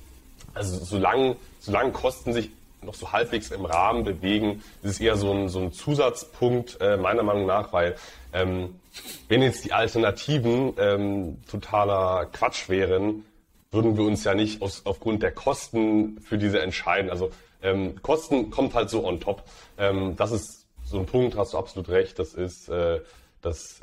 also 0.53 0.84
solange, 0.84 1.36
solange 1.61 1.92
Kosten 1.92 2.32
sich 2.32 2.51
noch 2.83 2.95
so 2.95 3.12
halbwegs 3.12 3.51
im 3.51 3.64
Rahmen 3.64 4.05
bewegen. 4.05 4.62
Das 4.83 4.93
ist 4.93 5.01
eher 5.01 5.16
so 5.16 5.33
ein, 5.33 5.49
so 5.49 5.61
ein 5.61 5.72
Zusatzpunkt 5.72 6.78
äh, 6.80 6.97
meiner 6.97 7.22
Meinung 7.22 7.47
nach, 7.47 7.72
weil 7.72 7.97
ähm, 8.33 8.80
wenn 9.28 9.43
jetzt 9.43 9.64
die 9.64 9.72
Alternativen 9.72 10.74
ähm, 10.78 11.39
totaler 11.49 12.26
Quatsch 12.26 12.68
wären, 12.68 13.24
würden 13.70 13.97
wir 13.97 14.05
uns 14.05 14.24
ja 14.24 14.35
nicht 14.35 14.62
aus, 14.62 14.83
aufgrund 14.85 15.22
der 15.22 15.33
Kosten 15.33 16.20
für 16.20 16.39
diese 16.39 16.61
entscheiden. 16.61 17.11
Also 17.11 17.30
ähm, 17.62 18.01
Kosten 18.03 18.51
kommt 18.51 18.74
halt 18.74 18.91
so 18.91 19.07
on 19.07 19.20
top. 19.20 19.45
Ähm, 19.78 20.14
das 20.16 20.33
ist 20.33 20.66
so 20.85 20.99
ein 20.99 21.07
Punkt, 21.07 21.37
hast 21.37 21.55
du 21.55 21.59
absolut 21.59 21.89
recht. 21.89 22.18
Das 22.18 22.35
ist, 22.35 22.68
äh, 22.68 23.01
das 23.41 23.80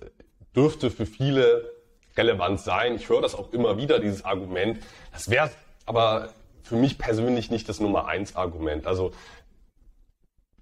dürfte 0.56 0.92
für 0.92 1.06
viele 1.06 1.72
relevant 2.16 2.60
sein. 2.60 2.96
Ich 2.96 3.10
höre 3.10 3.22
das 3.22 3.34
auch 3.34 3.52
immer 3.54 3.78
wieder, 3.78 4.00
dieses 4.00 4.26
Argument. 4.26 4.80
Das 5.12 5.30
wäre 5.30 5.50
aber 5.86 6.30
für 6.70 6.76
mich 6.76 6.98
persönlich 7.00 7.50
nicht 7.50 7.68
das 7.68 7.80
Nummer 7.80 8.08
eins 8.08 8.36
Argument. 8.36 8.86
Also 8.86 9.12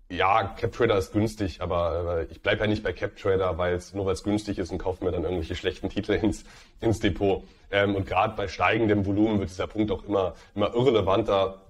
ja, 0.10 0.56
CapTrader 0.58 0.98
ist 0.98 1.12
günstig, 1.12 1.62
aber 1.62 2.22
äh, 2.22 2.32
ich 2.32 2.42
bleibe 2.42 2.62
ja 2.62 2.68
nicht 2.68 2.82
bei 2.82 2.94
CapTrader, 2.94 3.58
weil 3.58 3.76
es 3.76 3.94
nur 3.94 4.06
weil 4.06 4.14
es 4.14 4.24
günstig 4.24 4.58
ist 4.58 4.72
und 4.72 4.78
kaufe 4.78 5.04
mir 5.04 5.12
dann 5.12 5.24
irgendwelche 5.24 5.56
schlechten 5.56 5.90
Titel 5.90 6.14
ins, 6.14 6.46
ins 6.80 7.02
Depot. 7.02 7.44
Ähm, 7.72 7.94
und 7.96 8.08
gerade 8.08 8.36
bei 8.38 8.48
steigendem 8.48 9.06
Volumen 9.06 9.40
wird 9.40 9.50
dieser 9.50 9.68
Punkt 9.68 9.92
auch 9.92 10.06
immer, 10.06 10.36
immer 10.56 10.74
irrelevanter. 10.74 11.62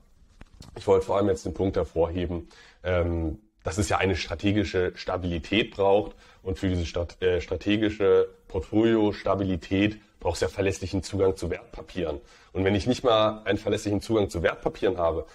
Ich 0.76 0.86
wollte 0.86 1.08
vor 1.08 1.18
allem 1.18 1.30
jetzt 1.30 1.48
den 1.48 1.56
Punkt 1.56 1.76
hervorheben, 1.76 2.48
ähm, 2.84 3.40
dass 3.64 3.80
es 3.80 3.90
ja 3.90 3.98
eine 3.98 4.16
strategische 4.16 4.92
Stabilität 4.96 5.72
braucht 5.72 6.16
und 6.44 6.60
für 6.60 6.70
diese 6.70 6.86
Stat 6.86 7.20
äh, 7.24 7.42
strategische 7.42 8.30
Portfolio-Stabilität 8.48 10.00
braucht 10.20 10.36
es 10.36 10.42
ja 10.42 10.48
verlässlichen 10.48 11.04
Zugang 11.04 11.36
zu 11.36 11.50
Wertpapieren. 11.50 12.20
Und 12.54 12.64
wenn 12.64 12.76
ich 12.76 12.88
nicht 12.88 13.04
mal 13.04 13.42
einen 13.46 13.58
verlässlichen 13.58 14.02
Zugang 14.02 14.30
zu 14.30 14.42
Wertpapieren 14.44 14.98
habe, 14.98 15.26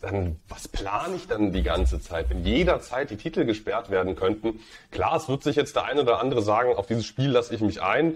dann 0.00 0.38
was 0.48 0.68
plane 0.68 1.16
ich 1.16 1.26
dann 1.26 1.52
die 1.52 1.62
ganze 1.62 2.00
Zeit? 2.00 2.30
Wenn 2.30 2.44
jederzeit 2.44 3.10
die 3.10 3.16
Titel 3.16 3.44
gesperrt 3.44 3.90
werden 3.90 4.14
könnten, 4.14 4.60
klar, 4.90 5.16
es 5.16 5.28
wird 5.28 5.42
sich 5.42 5.56
jetzt 5.56 5.74
der 5.76 5.84
eine 5.84 6.02
oder 6.02 6.20
andere 6.20 6.42
sagen, 6.42 6.74
auf 6.74 6.86
dieses 6.86 7.06
Spiel 7.06 7.30
lasse 7.30 7.54
ich 7.54 7.60
mich 7.60 7.82
ein. 7.82 8.14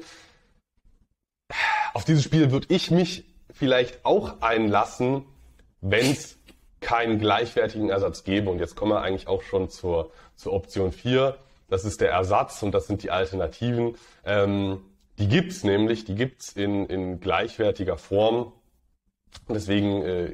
Auf 1.94 2.04
dieses 2.04 2.22
Spiel 2.22 2.50
würde 2.50 2.66
ich 2.70 2.90
mich 2.90 3.24
vielleicht 3.52 4.04
auch 4.04 4.40
einlassen, 4.40 5.24
wenn 5.80 6.10
es 6.10 6.38
keinen 6.80 7.18
gleichwertigen 7.18 7.90
Ersatz 7.90 8.24
gäbe. 8.24 8.50
Und 8.50 8.58
jetzt 8.58 8.76
kommen 8.76 8.92
wir 8.92 9.02
eigentlich 9.02 9.28
auch 9.28 9.42
schon 9.42 9.68
zur, 9.68 10.12
zur 10.36 10.52
Option 10.52 10.92
4. 10.92 11.36
Das 11.70 11.84
ist 11.84 12.00
der 12.00 12.10
Ersatz 12.10 12.62
und 12.62 12.72
das 12.72 12.86
sind 12.86 13.02
die 13.02 13.10
Alternativen. 13.10 13.96
Ähm, 14.24 14.82
die 15.18 15.28
gibt's 15.28 15.64
nämlich, 15.64 16.04
die 16.04 16.14
gibt's 16.14 16.52
in, 16.52 16.86
in 16.86 17.20
gleichwertiger 17.20 17.96
Form. 17.96 18.52
Deswegen 19.48 20.02
äh, 20.02 20.30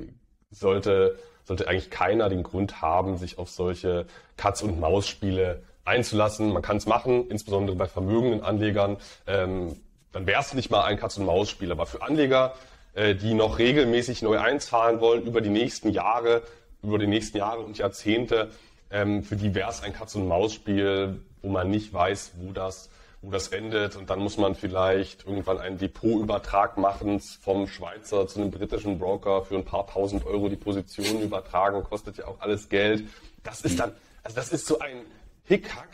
sollte, 0.50 1.18
sollte 1.44 1.68
eigentlich 1.68 1.90
keiner 1.90 2.28
den 2.28 2.42
Grund 2.42 2.80
haben, 2.80 3.18
sich 3.18 3.38
auf 3.38 3.50
solche 3.50 4.06
Katz- 4.36 4.62
und 4.62 4.80
Maus-Spiele 4.80 5.62
einzulassen. 5.84 6.52
Man 6.52 6.62
kann 6.62 6.78
es 6.78 6.86
machen, 6.86 7.28
insbesondere 7.28 7.76
bei 7.76 7.86
vermögenden 7.86 8.42
Anlegern. 8.42 8.96
Ähm, 9.26 9.76
dann 10.12 10.26
wäre 10.26 10.40
es 10.40 10.54
nicht 10.54 10.70
mal 10.70 10.84
ein 10.84 10.98
Katz- 10.98 11.18
und 11.18 11.26
Maus-Spiel. 11.26 11.70
Aber 11.70 11.84
für 11.84 12.00
Anleger, 12.00 12.54
äh, 12.94 13.14
die 13.14 13.34
noch 13.34 13.58
regelmäßig 13.58 14.22
neu 14.22 14.38
einzahlen 14.38 15.00
wollen 15.00 15.24
über 15.24 15.42
die 15.42 15.50
nächsten 15.50 15.90
Jahre, 15.90 16.42
über 16.82 16.98
die 16.98 17.06
nächsten 17.06 17.36
Jahre 17.36 17.60
und 17.60 17.76
Jahrzehnte, 17.76 18.50
ähm, 18.90 19.22
für 19.22 19.36
die 19.36 19.54
wäre 19.54 19.70
es 19.70 19.82
ein 19.82 19.92
Katz- 19.92 20.14
und 20.14 20.28
Maus-Spiel, 20.28 21.20
wo 21.42 21.48
man 21.48 21.70
nicht 21.70 21.92
weiß, 21.92 22.32
wo 22.36 22.52
das, 22.52 22.90
wo 23.22 23.30
das 23.30 23.48
endet. 23.48 23.96
Und 23.96 24.10
dann 24.10 24.20
muss 24.20 24.36
man 24.36 24.54
vielleicht 24.54 25.26
irgendwann 25.26 25.58
einen 25.58 25.78
Depotübertrag 25.78 26.76
machen 26.76 27.20
vom 27.20 27.66
Schweizer 27.66 28.26
zu 28.26 28.40
einem 28.40 28.50
britischen 28.50 28.98
Broker 28.98 29.44
für 29.44 29.56
ein 29.56 29.64
paar 29.64 29.86
tausend 29.86 30.24
Euro 30.26 30.48
die 30.48 30.56
Position 30.56 31.20
übertragen, 31.20 31.82
kostet 31.84 32.18
ja 32.18 32.26
auch 32.26 32.40
alles 32.40 32.68
Geld. 32.68 33.04
Das 33.42 33.62
ist 33.62 33.78
dann, 33.78 33.92
also 34.22 34.36
das 34.36 34.52
ist 34.52 34.66
so 34.66 34.78
ein 34.78 35.02
Hickhack. 35.44 35.88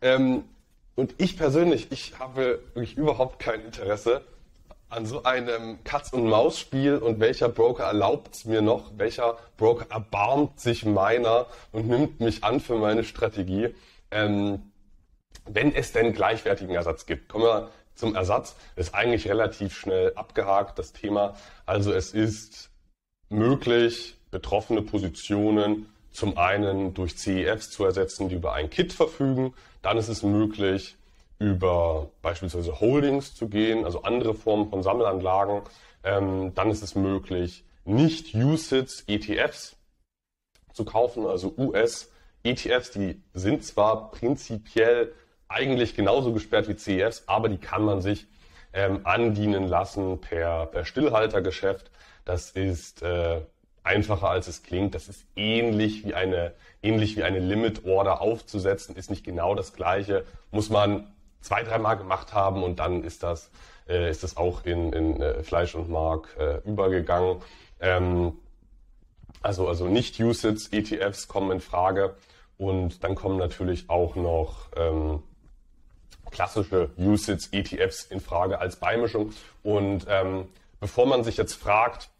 Ähm, 0.00 0.44
und 0.94 1.14
ich 1.18 1.36
persönlich, 1.36 1.92
ich 1.92 2.18
habe 2.18 2.60
wirklich 2.74 2.96
überhaupt 2.96 3.38
kein 3.38 3.60
Interesse 3.64 4.22
an 4.90 5.06
so 5.06 5.22
einem 5.22 5.82
Katz-und-Maus-Spiel 5.84 6.96
und 6.96 7.20
welcher 7.20 7.48
Broker 7.48 7.84
erlaubt 7.84 8.34
es 8.34 8.44
mir 8.44 8.62
noch, 8.62 8.92
welcher 8.96 9.36
Broker 9.56 9.86
erbarmt 9.90 10.60
sich 10.60 10.84
meiner 10.84 11.46
und 11.72 11.88
nimmt 11.88 12.20
mich 12.20 12.42
an 12.44 12.60
für 12.60 12.76
meine 12.76 13.04
Strategie. 13.04 13.74
Ähm, 14.10 14.62
wenn 15.44 15.74
es 15.74 15.92
denn 15.92 16.12
gleichwertigen 16.12 16.74
Ersatz 16.74 17.06
gibt. 17.06 17.28
Kommen 17.28 17.44
wir 17.44 17.70
zum 17.94 18.14
Ersatz. 18.14 18.56
Ist 18.76 18.94
eigentlich 18.94 19.28
relativ 19.28 19.76
schnell 19.76 20.12
abgehakt, 20.14 20.78
das 20.78 20.92
Thema. 20.92 21.34
Also 21.66 21.92
es 21.92 22.12
ist 22.12 22.70
möglich, 23.28 24.16
betroffene 24.30 24.82
Positionen 24.82 25.88
zum 26.12 26.36
einen 26.38 26.94
durch 26.94 27.16
CEFs 27.16 27.70
zu 27.70 27.84
ersetzen, 27.84 28.28
die 28.28 28.36
über 28.36 28.52
ein 28.52 28.70
Kit 28.70 28.92
verfügen. 28.92 29.54
Dann 29.82 29.98
ist 29.98 30.08
es 30.08 30.22
möglich, 30.22 30.96
über 31.38 32.10
beispielsweise 32.22 32.80
Holdings 32.80 33.34
zu 33.34 33.48
gehen, 33.48 33.84
also 33.84 34.02
andere 34.02 34.34
Formen 34.34 34.68
von 34.68 34.82
Sammelanlagen. 34.82 35.62
Ähm, 36.04 36.52
dann 36.54 36.70
ist 36.70 36.82
es 36.82 36.94
möglich, 36.94 37.64
nicht 37.84 38.34
USITs 38.34 39.04
ETFs 39.06 39.76
zu 40.72 40.84
kaufen, 40.84 41.26
also 41.26 41.54
US 41.56 42.10
ETFs, 42.42 42.92
die 42.92 43.20
sind 43.34 43.64
zwar 43.64 44.10
prinzipiell 44.10 45.12
eigentlich 45.48 45.94
genauso 45.94 46.32
gesperrt 46.32 46.68
wie 46.68 46.76
CEFs, 46.76 47.24
aber 47.26 47.48
die 47.48 47.58
kann 47.58 47.82
man 47.82 48.00
sich 48.00 48.26
ähm, 48.72 49.00
andienen 49.04 49.66
lassen 49.66 50.20
per, 50.20 50.66
per 50.66 50.84
Stillhaltergeschäft. 50.84 51.90
Das 52.24 52.50
ist 52.50 53.02
äh, 53.02 53.40
einfacher 53.82 54.28
als 54.28 54.46
es 54.46 54.62
klingt. 54.62 54.94
Das 54.94 55.08
ist 55.08 55.24
ähnlich 55.34 56.04
wie 56.04 56.14
eine 56.14 56.52
ähnlich 56.82 57.16
wie 57.16 57.22
eine 57.22 57.40
Limit 57.40 57.84
Order 57.84 58.20
aufzusetzen, 58.20 58.96
ist 58.96 59.10
nicht 59.10 59.24
genau 59.24 59.54
das 59.54 59.72
gleiche. 59.72 60.24
Muss 60.50 60.70
man 60.70 61.10
zwei, 61.40 61.62
dreimal 61.62 61.96
gemacht 61.96 62.32
haben 62.32 62.62
und 62.62 62.78
dann 62.78 63.04
ist 63.04 63.22
das 63.22 63.50
äh, 63.88 64.10
ist 64.10 64.22
das 64.22 64.36
auch 64.36 64.64
in, 64.64 64.92
in 64.92 65.20
äh, 65.20 65.42
Fleisch 65.42 65.74
und 65.74 65.88
Mark 65.88 66.36
äh, 66.38 66.58
übergegangen. 66.68 67.40
Ähm, 67.80 68.32
also 69.42 69.68
also 69.68 69.86
nicht 69.86 70.20
USITs 70.20 70.68
ETFs 70.68 71.28
kommen 71.28 71.52
in 71.52 71.60
Frage 71.60 72.16
und 72.56 73.02
dann 73.04 73.14
kommen 73.14 73.38
natürlich 73.38 73.88
auch 73.88 74.16
noch 74.16 74.68
ähm, 74.76 75.22
klassische 76.30 76.90
USITs, 76.98 77.48
ETFs 77.52 78.04
in 78.04 78.20
Frage 78.20 78.60
als 78.60 78.76
Beimischung. 78.76 79.32
Und 79.62 80.06
ähm, 80.08 80.48
bevor 80.80 81.06
man 81.06 81.24
sich 81.24 81.36
jetzt 81.36 81.54
fragt, 81.54 82.10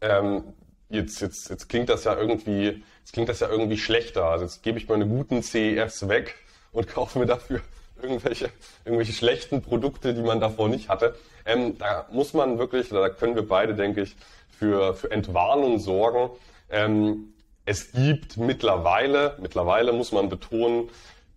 ähm, 0.00 0.54
jetzt, 0.90 1.20
jetzt, 1.20 1.50
jetzt 1.50 1.68
klingt 1.68 1.88
das 1.88 2.04
ja 2.04 2.16
irgendwie, 2.16 2.84
jetzt 3.00 3.12
klingt 3.12 3.28
das 3.28 3.40
ja 3.40 3.48
irgendwie 3.48 3.78
schlechter. 3.78 4.26
Also 4.26 4.44
jetzt 4.44 4.62
gebe 4.62 4.78
ich 4.78 4.88
meine 4.88 5.08
guten 5.08 5.42
CEFs 5.42 6.06
weg 6.08 6.36
und 6.72 6.86
kaufe 6.94 7.18
mir 7.18 7.26
dafür 7.26 7.62
irgendwelche, 8.04 8.50
irgendwelche 8.84 9.12
schlechten 9.12 9.62
Produkte, 9.62 10.14
die 10.14 10.22
man 10.22 10.40
davor 10.40 10.68
nicht 10.68 10.88
hatte. 10.88 11.16
Ähm, 11.44 11.76
da 11.78 12.06
muss 12.12 12.34
man 12.34 12.58
wirklich, 12.58 12.90
da 12.90 13.08
können 13.08 13.34
wir 13.34 13.48
beide, 13.48 13.74
denke 13.74 14.02
ich, 14.02 14.16
für, 14.50 14.94
für 14.94 15.10
Entwarnung 15.10 15.78
sorgen. 15.78 16.30
Ähm, 16.70 17.34
es 17.64 17.92
gibt 17.92 18.36
mittlerweile, 18.36 19.36
mittlerweile 19.40 19.92
muss 19.92 20.12
man 20.12 20.28
betonen, 20.28 20.90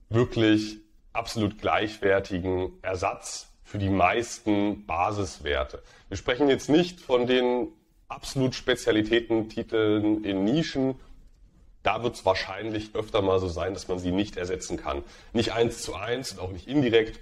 wirklich 0.09 0.78
absolut 1.13 1.57
gleichwertigen 1.57 2.74
Ersatz 2.82 3.47
für 3.63 3.78
die 3.78 3.89
meisten 3.89 4.86
Basiswerte. 4.86 5.82
Wir 6.09 6.18
sprechen 6.18 6.47
jetzt 6.49 6.70
nicht 6.70 6.99
von 6.99 7.28
den 7.28 7.70
absolut 8.07 8.55
Spezialitätentiteln 8.55 10.24
in 10.24 10.45
Nischen. 10.45 10.95
Da 11.88 12.04
wird 12.04 12.16
es 12.16 12.26
wahrscheinlich 12.26 12.96
öfter 12.96 13.22
mal 13.22 13.40
so 13.40 13.48
sein, 13.48 13.74
dass 13.74 13.88
man 13.88 13.98
sie 13.98 14.12
nicht 14.12 14.36
ersetzen 14.36 14.76
kann. 14.76 15.06
Nicht 15.32 15.54
eins 15.54 15.82
zu 15.82 15.96
eins 15.96 16.34
und 16.34 16.42
auch 16.42 16.52
nicht 16.52 16.68
indirekt, 16.68 17.22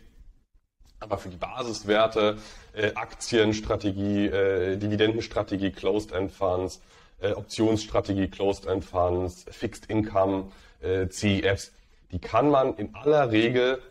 aber 1.00 1.20
für 1.20 1.30
die 1.30 1.38
Basiswerte, 1.38 2.40
äh, 2.74 2.92
Aktienstrategie, 2.96 4.26
äh, 4.26 4.78
Dividendenstrategie, 4.78 5.70
Closed-End 5.70 6.32
Funds, 6.32 6.82
äh, 7.22 7.34
Optionsstrategie, 7.34 8.28
Closed-End 8.28 8.84
Funds, 8.84 9.46
Fixed 9.52 9.86
Income, 9.86 10.52
äh, 10.82 11.10
CEFs, 11.10 11.72
die 12.12 12.18
kann 12.18 12.50
man 12.50 12.76
in 12.78 12.96
aller 12.96 13.30
Regel 13.30 13.84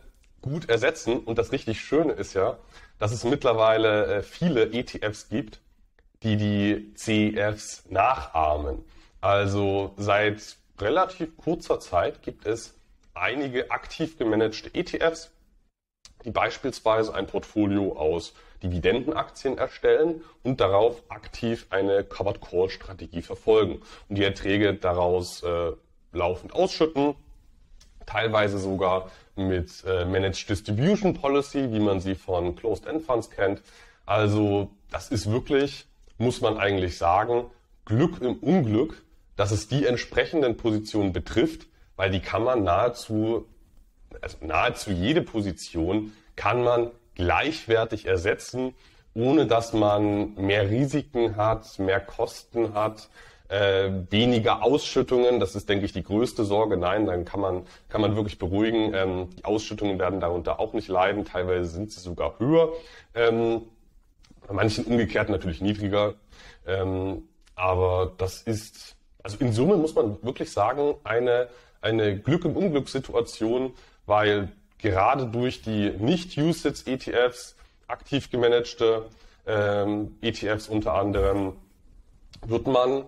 gut 0.43 0.69
ersetzen. 0.69 1.21
Und 1.21 1.39
das 1.39 1.53
richtig 1.53 1.81
Schöne 1.83 2.15
ist 2.15 2.35
ja, 2.35 2.59
dass 2.99 3.13
es 3.13 3.23
mittlerweile 3.23 4.07
äh, 4.07 4.23
viele 4.25 4.73
ETFs 4.73 5.29
gibt, 5.29 5.61
die 6.25 6.37
die 6.37 6.95
CEFs 6.97 7.85
nachahmen. 7.91 8.85
Also 9.21 9.95
seit 9.99 10.57
relativ 10.81 11.37
kurzer 11.37 11.81
Zeit 11.81 12.23
gibt 12.23 12.47
es 12.47 12.75
einige 13.15 13.71
aktiv 13.71 14.19
gemanagte 14.19 14.75
ETFs, 14.75 15.31
die 16.25 16.31
beispielsweise 16.31 17.15
ein 17.15 17.27
Portfolio 17.27 17.97
aus 17.97 18.35
Dividendenaktien 18.63 19.59
erstellen 19.59 20.25
und 20.43 20.61
darauf 20.61 21.03
aktiv 21.09 21.67
eine 21.71 22.03
Covered 22.03 22.41
Call 22.41 22.71
Strategie 22.71 23.23
verfolgen 23.23 23.83
und 24.09 24.17
die 24.17 24.25
Erträge 24.25 24.75
daraus 24.75 25.43
äh, 25.43 25.73
laufend 26.13 26.55
ausschütten 26.55 27.15
teilweise 28.07 28.59
sogar 28.59 29.11
mit 29.37 29.85
äh, 29.87 30.05
Managed 30.05 30.49
Distribution 30.49 31.15
Policy, 31.15 31.73
wie 31.73 31.81
man 31.81 32.01
sie 32.01 32.15
von 32.15 32.55
Closed-End 32.55 33.03
Funds 33.03 33.31
kennt. 33.31 33.63
Also 34.07 34.71
das 34.91 35.09
ist 35.09 35.31
wirklich, 35.31 35.87
muss 36.19 36.41
man 36.41 36.59
eigentlich 36.59 36.99
sagen, 36.99 37.47
Glück 37.85 38.21
im 38.21 38.37
Unglück, 38.37 39.03
dass 39.37 39.51
es 39.51 39.69
die 39.69 39.87
entsprechenden 39.87 40.57
Positionen 40.57 41.13
betrifft, 41.13 41.67
weil 41.97 42.11
die 42.11 42.21
kann 42.21 42.45
man 42.45 42.65
nahezu, 42.65 43.47
also 44.21 44.39
nahezu 44.41 44.91
jede 44.91 45.23
Position 45.23 46.13
kann 46.37 46.63
man 46.63 46.91
gleichwertig 47.15 48.07
ersetzen, 48.07 48.75
ohne 49.15 49.47
dass 49.47 49.73
man 49.73 50.35
mehr 50.35 50.69
Risiken 50.71 51.37
hat, 51.37 51.79
mehr 51.79 52.01
Kosten 52.01 52.75
hat, 52.75 53.09
äh, 53.49 53.91
weniger 54.11 54.63
Ausschüttungen. 54.63 55.39
Das 55.39 55.55
ist, 55.55 55.69
denke 55.69 55.85
ich, 55.85 55.93
die 55.93 56.03
größte 56.03 56.45
Sorge. 56.45 56.77
Nein, 56.77 57.07
dann 57.07 57.25
kann 57.25 57.41
man, 57.41 57.67
kann 57.89 58.01
man 58.01 58.17
wirklich 58.17 58.39
beruhigen. 58.39 58.93
Ähm, 58.95 59.31
die 59.39 59.45
Ausschüttungen 59.45 59.99
werden 59.99 60.19
darunter 60.19 60.59
auch 60.59 60.73
nicht 60.73 60.89
leiden. 60.89 61.25
Teilweise 61.25 61.69
sind 61.69 61.93
sie 61.93 62.01
sogar 62.01 62.39
höher. 62.39 62.73
Ähm, 63.15 63.63
bei 64.47 64.55
manchen 64.55 64.85
umgekehrt 64.85 65.29
natürlich 65.29 65.61
niedriger. 65.61 66.15
Ähm, 66.67 67.29
aber 67.55 68.13
das 68.19 68.43
ist, 68.43 68.97
also 69.25 69.39
in 69.39 69.53
Summe 69.53 69.77
muss 69.77 69.95
man 69.95 70.23
wirklich 70.23 70.53
sagen, 70.53 70.95
eine, 71.03 71.49
eine 71.81 72.17
Glück- 72.17 72.45
im 72.45 72.57
Unglück-Situation, 72.57 73.73
weil 74.07 74.53
gerade 74.79 75.27
durch 75.27 75.63
die 75.63 75.91
Nicht-USITS-ETFs, 75.91 77.57
aktiv 77.89 78.31
gemanagte 78.31 79.07
ähm, 79.47 80.17
ETFs 80.21 80.69
unter 80.69 80.95
anderem, 80.95 81.55
wird 82.47 82.67
man 82.67 83.05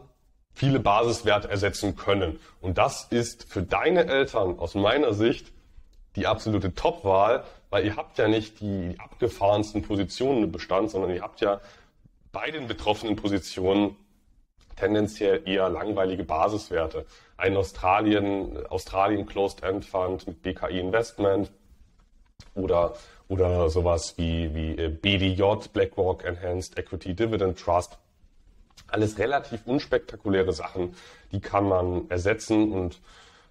viele 0.55 0.81
Basiswerte 0.81 1.51
ersetzen 1.51 1.97
können. 1.97 2.41
Und 2.63 2.79
das 2.79 3.05
ist 3.11 3.45
für 3.45 3.63
deine 3.63 4.07
Eltern 4.07 4.59
aus 4.59 4.75
meiner 4.75 5.13
Sicht 5.13 5.53
die 6.17 6.27
absolute 6.27 6.75
Top-Wahl, 6.75 7.45
weil 7.69 7.85
ihr 7.85 7.97
habt 7.97 8.17
ja 8.17 8.27
nicht 8.27 8.61
die 8.61 8.95
abgefahrensten 8.99 9.83
Positionen 9.83 10.45
im 10.45 10.53
Bestand, 10.53 10.91
sondern 10.91 11.11
ihr 11.11 11.21
habt 11.21 11.43
ja 11.43 11.61
bei 12.33 12.51
den 12.51 12.69
betroffenen 12.69 13.17
Positionen 13.17 13.97
tendenziell 14.77 15.43
eher 15.47 15.69
langweilige 15.69 16.25
Basiswerte. 16.25 17.07
Ein 17.37 17.57
Australien, 17.57 18.67
Australien 18.69 19.27
Closed 19.27 19.63
End 19.63 19.85
Fund 19.85 20.27
mit 20.27 20.43
BKI 20.43 20.79
Investment 20.81 21.51
oder, 22.55 22.95
oder 23.29 23.69
sowas 23.69 24.15
wie, 24.17 24.55
wie 24.55 24.79
äh, 24.79 24.89
BDJ, 24.89 25.69
BlackRock 25.73 26.25
Enhanced 26.25 26.79
Equity 26.79 27.15
Dividend 27.15 27.59
Trust 27.59 27.99
alles 28.89 29.19
relativ 29.19 29.67
unspektakuläre 29.67 30.53
Sachen, 30.53 30.95
die 31.33 31.41
kann 31.41 31.69
man 31.69 32.09
ersetzen 32.11 32.73
und 32.73 33.01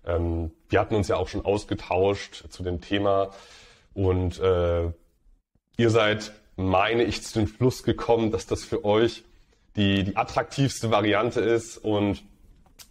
ähm, 0.05 0.51
wir 0.69 0.79
hatten 0.79 0.95
uns 0.95 1.07
ja 1.07 1.17
auch 1.17 1.27
schon 1.27 1.45
ausgetauscht 1.45 2.45
zu 2.49 2.63
dem 2.63 2.81
Thema 2.81 3.31
und 3.93 4.39
äh, 4.39 4.91
ihr 5.77 5.89
seid, 5.89 6.31
meine 6.55 7.03
ich, 7.03 7.23
zu 7.23 7.39
dem 7.39 7.47
Schluss 7.47 7.83
gekommen, 7.83 8.31
dass 8.31 8.45
das 8.45 8.63
für 8.63 8.85
euch 8.85 9.23
die, 9.75 10.03
die 10.03 10.17
attraktivste 10.17 10.91
Variante 10.91 11.41
ist 11.41 11.77
und 11.77 12.23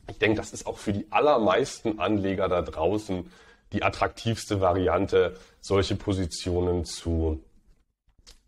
ich 0.08 0.18
denke, 0.18 0.36
das 0.36 0.52
ist 0.52 0.66
auch 0.66 0.78
für 0.78 0.92
die 0.92 1.06
allermeisten 1.10 1.98
Anleger 1.98 2.48
da 2.48 2.62
draußen 2.62 3.30
die 3.72 3.82
attraktivste 3.82 4.60
Variante, 4.60 5.36
solche 5.60 5.96
Positionen 5.96 6.84
zu 6.84 7.42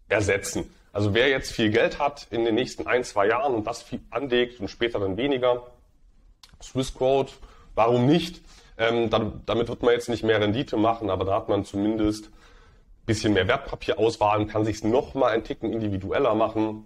ersetzen. 0.08 0.70
Also 0.92 1.14
wer 1.14 1.28
jetzt 1.28 1.52
viel 1.52 1.70
Geld 1.70 1.98
hat 1.98 2.28
in 2.30 2.44
den 2.44 2.54
nächsten 2.54 2.86
ein, 2.86 3.04
zwei 3.04 3.26
Jahren 3.28 3.54
und 3.54 3.66
das 3.66 3.82
viel 3.82 4.00
anlegt 4.10 4.60
und 4.60 4.68
später 4.68 5.00
dann 5.00 5.16
weniger, 5.16 5.66
Swissquote, 6.62 7.32
warum 7.74 8.06
nicht? 8.06 8.40
Ähm, 8.78 9.10
damit 9.10 9.68
wird 9.68 9.82
man 9.82 9.92
jetzt 9.92 10.08
nicht 10.08 10.22
mehr 10.22 10.40
Rendite 10.40 10.76
machen, 10.76 11.10
aber 11.10 11.24
da 11.24 11.34
hat 11.34 11.48
man 11.48 11.64
zumindest 11.64 12.30
bisschen 13.06 13.34
mehr 13.34 13.46
Wertpapierauswahl 13.48 14.40
und 14.40 14.48
kann 14.48 14.64
sich 14.64 14.82
noch 14.84 15.14
mal 15.14 15.30
ein 15.30 15.44
Ticken 15.44 15.72
individueller 15.72 16.34
machen. 16.34 16.84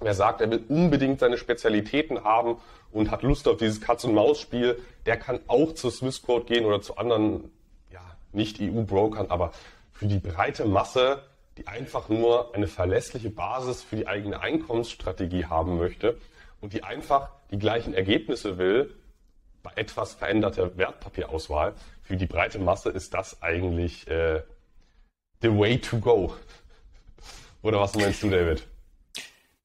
Wer 0.00 0.14
sagt, 0.14 0.40
er 0.40 0.50
will 0.50 0.64
unbedingt 0.68 1.20
seine 1.20 1.38
Spezialitäten 1.38 2.24
haben 2.24 2.58
und 2.92 3.10
hat 3.10 3.22
Lust 3.22 3.48
auf 3.48 3.56
dieses 3.56 3.80
Katz-und-Maus-Spiel, 3.80 4.78
der 5.06 5.16
kann 5.16 5.40
auch 5.46 5.72
zur 5.72 5.90
Swissquote 5.90 6.46
gehen 6.46 6.64
oder 6.64 6.80
zu 6.82 6.96
anderen, 6.96 7.50
ja, 7.90 8.00
nicht 8.32 8.60
EU-Brokern, 8.60 9.26
aber 9.30 9.52
für 9.92 10.06
die 10.06 10.18
breite 10.18 10.64
Masse 10.64 11.22
die 11.56 11.66
einfach 11.66 12.08
nur 12.08 12.54
eine 12.54 12.66
verlässliche 12.66 13.30
Basis 13.30 13.82
für 13.82 13.96
die 13.96 14.06
eigene 14.06 14.40
Einkommensstrategie 14.40 15.46
haben 15.46 15.78
möchte 15.78 16.18
und 16.60 16.72
die 16.72 16.82
einfach 16.82 17.30
die 17.50 17.58
gleichen 17.58 17.94
Ergebnisse 17.94 18.58
will 18.58 18.94
bei 19.62 19.70
etwas 19.76 20.14
veränderter 20.14 20.76
Wertpapierauswahl. 20.76 21.74
Für 22.02 22.16
die 22.16 22.26
breite 22.26 22.58
Masse 22.58 22.90
ist 22.90 23.14
das 23.14 23.40
eigentlich 23.42 24.08
äh, 24.08 24.42
the 25.42 25.56
way 25.56 25.78
to 25.78 25.98
go. 25.98 26.34
Oder 27.62 27.80
was 27.80 27.94
meinst 27.94 28.22
du, 28.22 28.30
David? 28.30 28.66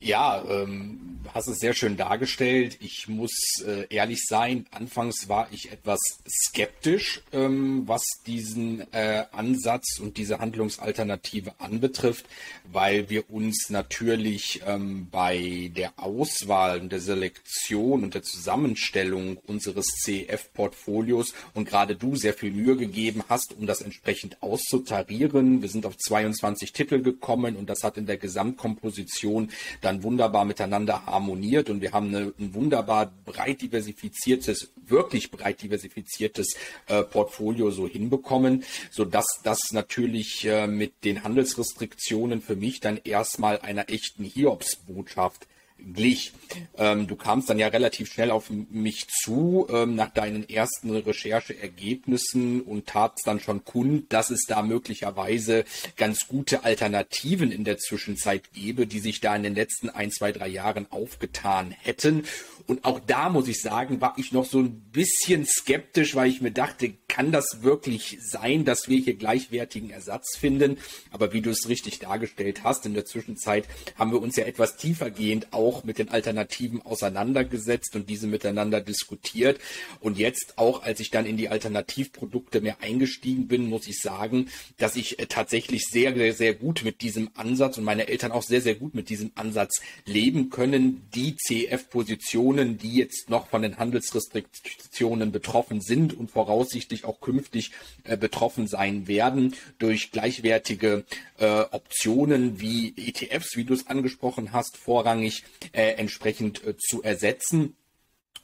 Ja, 0.01 0.41
ähm, 0.49 1.19
hast 1.33 1.49
es 1.49 1.59
sehr 1.59 1.73
schön 1.73 1.97
dargestellt. 1.97 2.77
Ich 2.79 3.09
muss 3.09 3.61
äh, 3.67 3.85
ehrlich 3.93 4.23
sein, 4.25 4.65
anfangs 4.71 5.27
war 5.27 5.49
ich 5.51 5.73
etwas 5.73 5.99
skeptisch, 6.25 7.21
ähm, 7.33 7.83
was 7.85 8.03
diesen 8.25 8.81
äh, 8.93 9.25
Ansatz 9.33 9.99
und 9.99 10.15
diese 10.15 10.39
Handlungsalternative 10.39 11.53
anbetrifft, 11.59 12.25
weil 12.71 13.09
wir 13.09 13.29
uns 13.29 13.69
natürlich 13.69 14.61
ähm, 14.65 15.09
bei 15.11 15.69
der 15.75 15.91
Auswahl 15.97 16.79
und 16.79 16.93
der 16.93 17.01
Selektion 17.01 18.03
und 18.03 18.13
der 18.13 18.23
Zusammenstellung 18.23 19.35
unseres 19.47 19.85
CEF-Portfolios 20.03 21.33
und 21.53 21.67
gerade 21.67 21.97
du 21.97 22.15
sehr 22.15 22.33
viel 22.33 22.51
Mühe 22.51 22.77
gegeben 22.77 23.25
hast, 23.27 23.51
um 23.51 23.67
das 23.67 23.81
entsprechend 23.81 24.41
auszutarieren. 24.41 25.61
Wir 25.61 25.67
sind 25.67 25.85
auf 25.85 25.97
22 25.97 26.71
Titel 26.71 27.01
gekommen 27.01 27.57
und 27.57 27.69
das 27.69 27.83
hat 27.83 27.97
in 27.97 28.05
der 28.05 28.17
Gesamtkomposition 28.17 29.51
dann 29.81 29.88
wunderbar 30.03 30.45
miteinander 30.45 31.05
harmoniert 31.05 31.69
und 31.69 31.81
wir 31.81 31.91
haben 31.91 32.07
eine, 32.07 32.33
ein 32.39 32.53
wunderbar 32.53 33.11
breit 33.25 33.61
diversifiziertes, 33.61 34.71
wirklich 34.85 35.31
breit 35.31 35.61
diversifiziertes 35.61 36.55
äh, 36.87 37.03
Portfolio 37.03 37.71
so 37.71 37.87
hinbekommen, 37.87 38.63
so 38.91 39.05
dass 39.05 39.25
das 39.43 39.59
natürlich 39.71 40.45
äh, 40.45 40.67
mit 40.67 41.03
den 41.03 41.23
Handelsrestriktionen 41.23 42.41
für 42.41 42.55
mich 42.55 42.79
dann 42.79 42.99
erstmal 43.03 43.59
einer 43.59 43.89
echten 43.89 44.23
Hiobsbotschaft 44.23 45.47
glich. 45.93 46.33
Ähm, 46.77 47.07
du 47.07 47.15
kamst 47.15 47.49
dann 47.49 47.59
ja 47.59 47.67
relativ 47.67 48.11
schnell 48.11 48.31
auf 48.31 48.49
mich 48.49 49.07
zu 49.07 49.67
ähm, 49.69 49.95
nach 49.95 50.09
deinen 50.09 50.47
ersten 50.49 50.95
Rechercheergebnissen 50.95 52.61
und 52.61 52.87
tatst 52.87 53.27
dann 53.27 53.39
schon 53.39 53.63
kund, 53.65 54.11
dass 54.11 54.29
es 54.29 54.45
da 54.47 54.61
möglicherweise 54.61 55.65
ganz 55.97 56.27
gute 56.27 56.63
Alternativen 56.63 57.51
in 57.51 57.63
der 57.63 57.77
Zwischenzeit 57.77 58.53
gäbe, 58.53 58.87
die 58.87 58.99
sich 58.99 59.21
da 59.21 59.35
in 59.35 59.43
den 59.43 59.55
letzten 59.55 59.89
ein, 59.89 60.11
zwei, 60.11 60.31
drei 60.31 60.47
Jahren 60.47 60.87
aufgetan 60.91 61.71
hätten. 61.71 62.25
Und 62.69 62.85
auch 62.85 62.99
da 62.99 63.29
muss 63.29 63.47
ich 63.47 63.63
sagen, 63.63 63.99
war 63.99 64.13
ich 64.17 64.31
noch 64.31 64.45
so 64.45 64.59
ein 64.59 64.79
bisschen 64.91 65.43
skeptisch, 65.47 66.13
weil 66.13 66.29
ich 66.29 66.39
mir 66.39 66.51
dachte, 66.51 66.93
kann 67.07 67.31
das 67.31 67.63
wirklich 67.63 68.19
sein, 68.21 68.63
dass 68.63 68.87
wir 68.87 68.99
hier 68.99 69.15
gleichwertigen 69.15 69.89
Ersatz 69.89 70.37
finden? 70.37 70.77
Aber 71.09 71.33
wie 71.33 71.41
du 71.41 71.49
es 71.49 71.67
richtig 71.67 71.97
dargestellt 71.97 72.63
hast, 72.63 72.85
in 72.85 72.93
der 72.93 73.05
Zwischenzeit 73.05 73.65
haben 73.95 74.11
wir 74.11 74.21
uns 74.21 74.35
ja 74.35 74.45
etwas 74.45 74.77
tiefergehend 74.77 75.47
auch 75.51 75.83
mit 75.83 75.97
den 75.97 76.09
Alternativen 76.09 76.83
auseinandergesetzt 76.83 77.95
und 77.95 78.07
diese 78.07 78.27
miteinander 78.27 78.81
diskutiert. 78.81 79.59
Und 79.99 80.19
jetzt 80.19 80.59
auch, 80.59 80.83
als 80.83 80.99
ich 80.99 81.09
dann 81.09 81.25
in 81.25 81.37
die 81.37 81.49
Alternativprodukte 81.49 82.61
mehr 82.61 82.83
eingestiegen 82.83 83.47
bin, 83.47 83.67
muss 83.67 83.87
ich 83.87 83.99
sagen, 83.99 84.47
dass 84.77 84.95
ich 84.95 85.17
äh, 85.17 85.25
tatsächlich 85.25 85.87
sehr, 85.87 86.13
sehr, 86.13 86.35
sehr 86.35 86.53
gut 86.53 86.83
mit 86.83 87.01
diesem 87.01 87.31
Ansatz 87.33 87.79
und 87.79 87.83
meine 87.83 88.09
Eltern 88.09 88.31
auch 88.31 88.43
sehr, 88.43 88.61
sehr 88.61 88.75
gut 88.75 88.93
mit 88.93 89.09
diesem 89.09 89.31
Ansatz 89.33 89.81
leben 90.05 90.51
können, 90.51 91.09
die 91.15 91.35
CF-Positionen 91.35 92.58
Personen, 92.59 92.77
die 92.77 92.95
jetzt 92.95 93.29
noch 93.29 93.47
von 93.47 93.61
den 93.61 93.77
Handelsrestriktionen 93.77 95.31
betroffen 95.31 95.81
sind 95.81 96.13
und 96.13 96.29
voraussichtlich 96.29 97.05
auch 97.05 97.21
künftig 97.21 97.71
äh, 98.03 98.17
betroffen 98.17 98.67
sein 98.67 99.07
werden, 99.07 99.55
durch 99.77 100.11
gleichwertige 100.11 101.05
äh, 101.37 101.61
Optionen 101.71 102.59
wie 102.59 102.93
ETFs, 102.97 103.55
wie 103.55 103.63
du 103.63 103.73
es 103.73 103.87
angesprochen 103.87 104.51
hast, 104.51 104.77
vorrangig 104.77 105.43
äh, 105.71 105.93
entsprechend 105.93 106.65
äh, 106.65 106.75
zu 106.77 107.01
ersetzen 107.01 107.75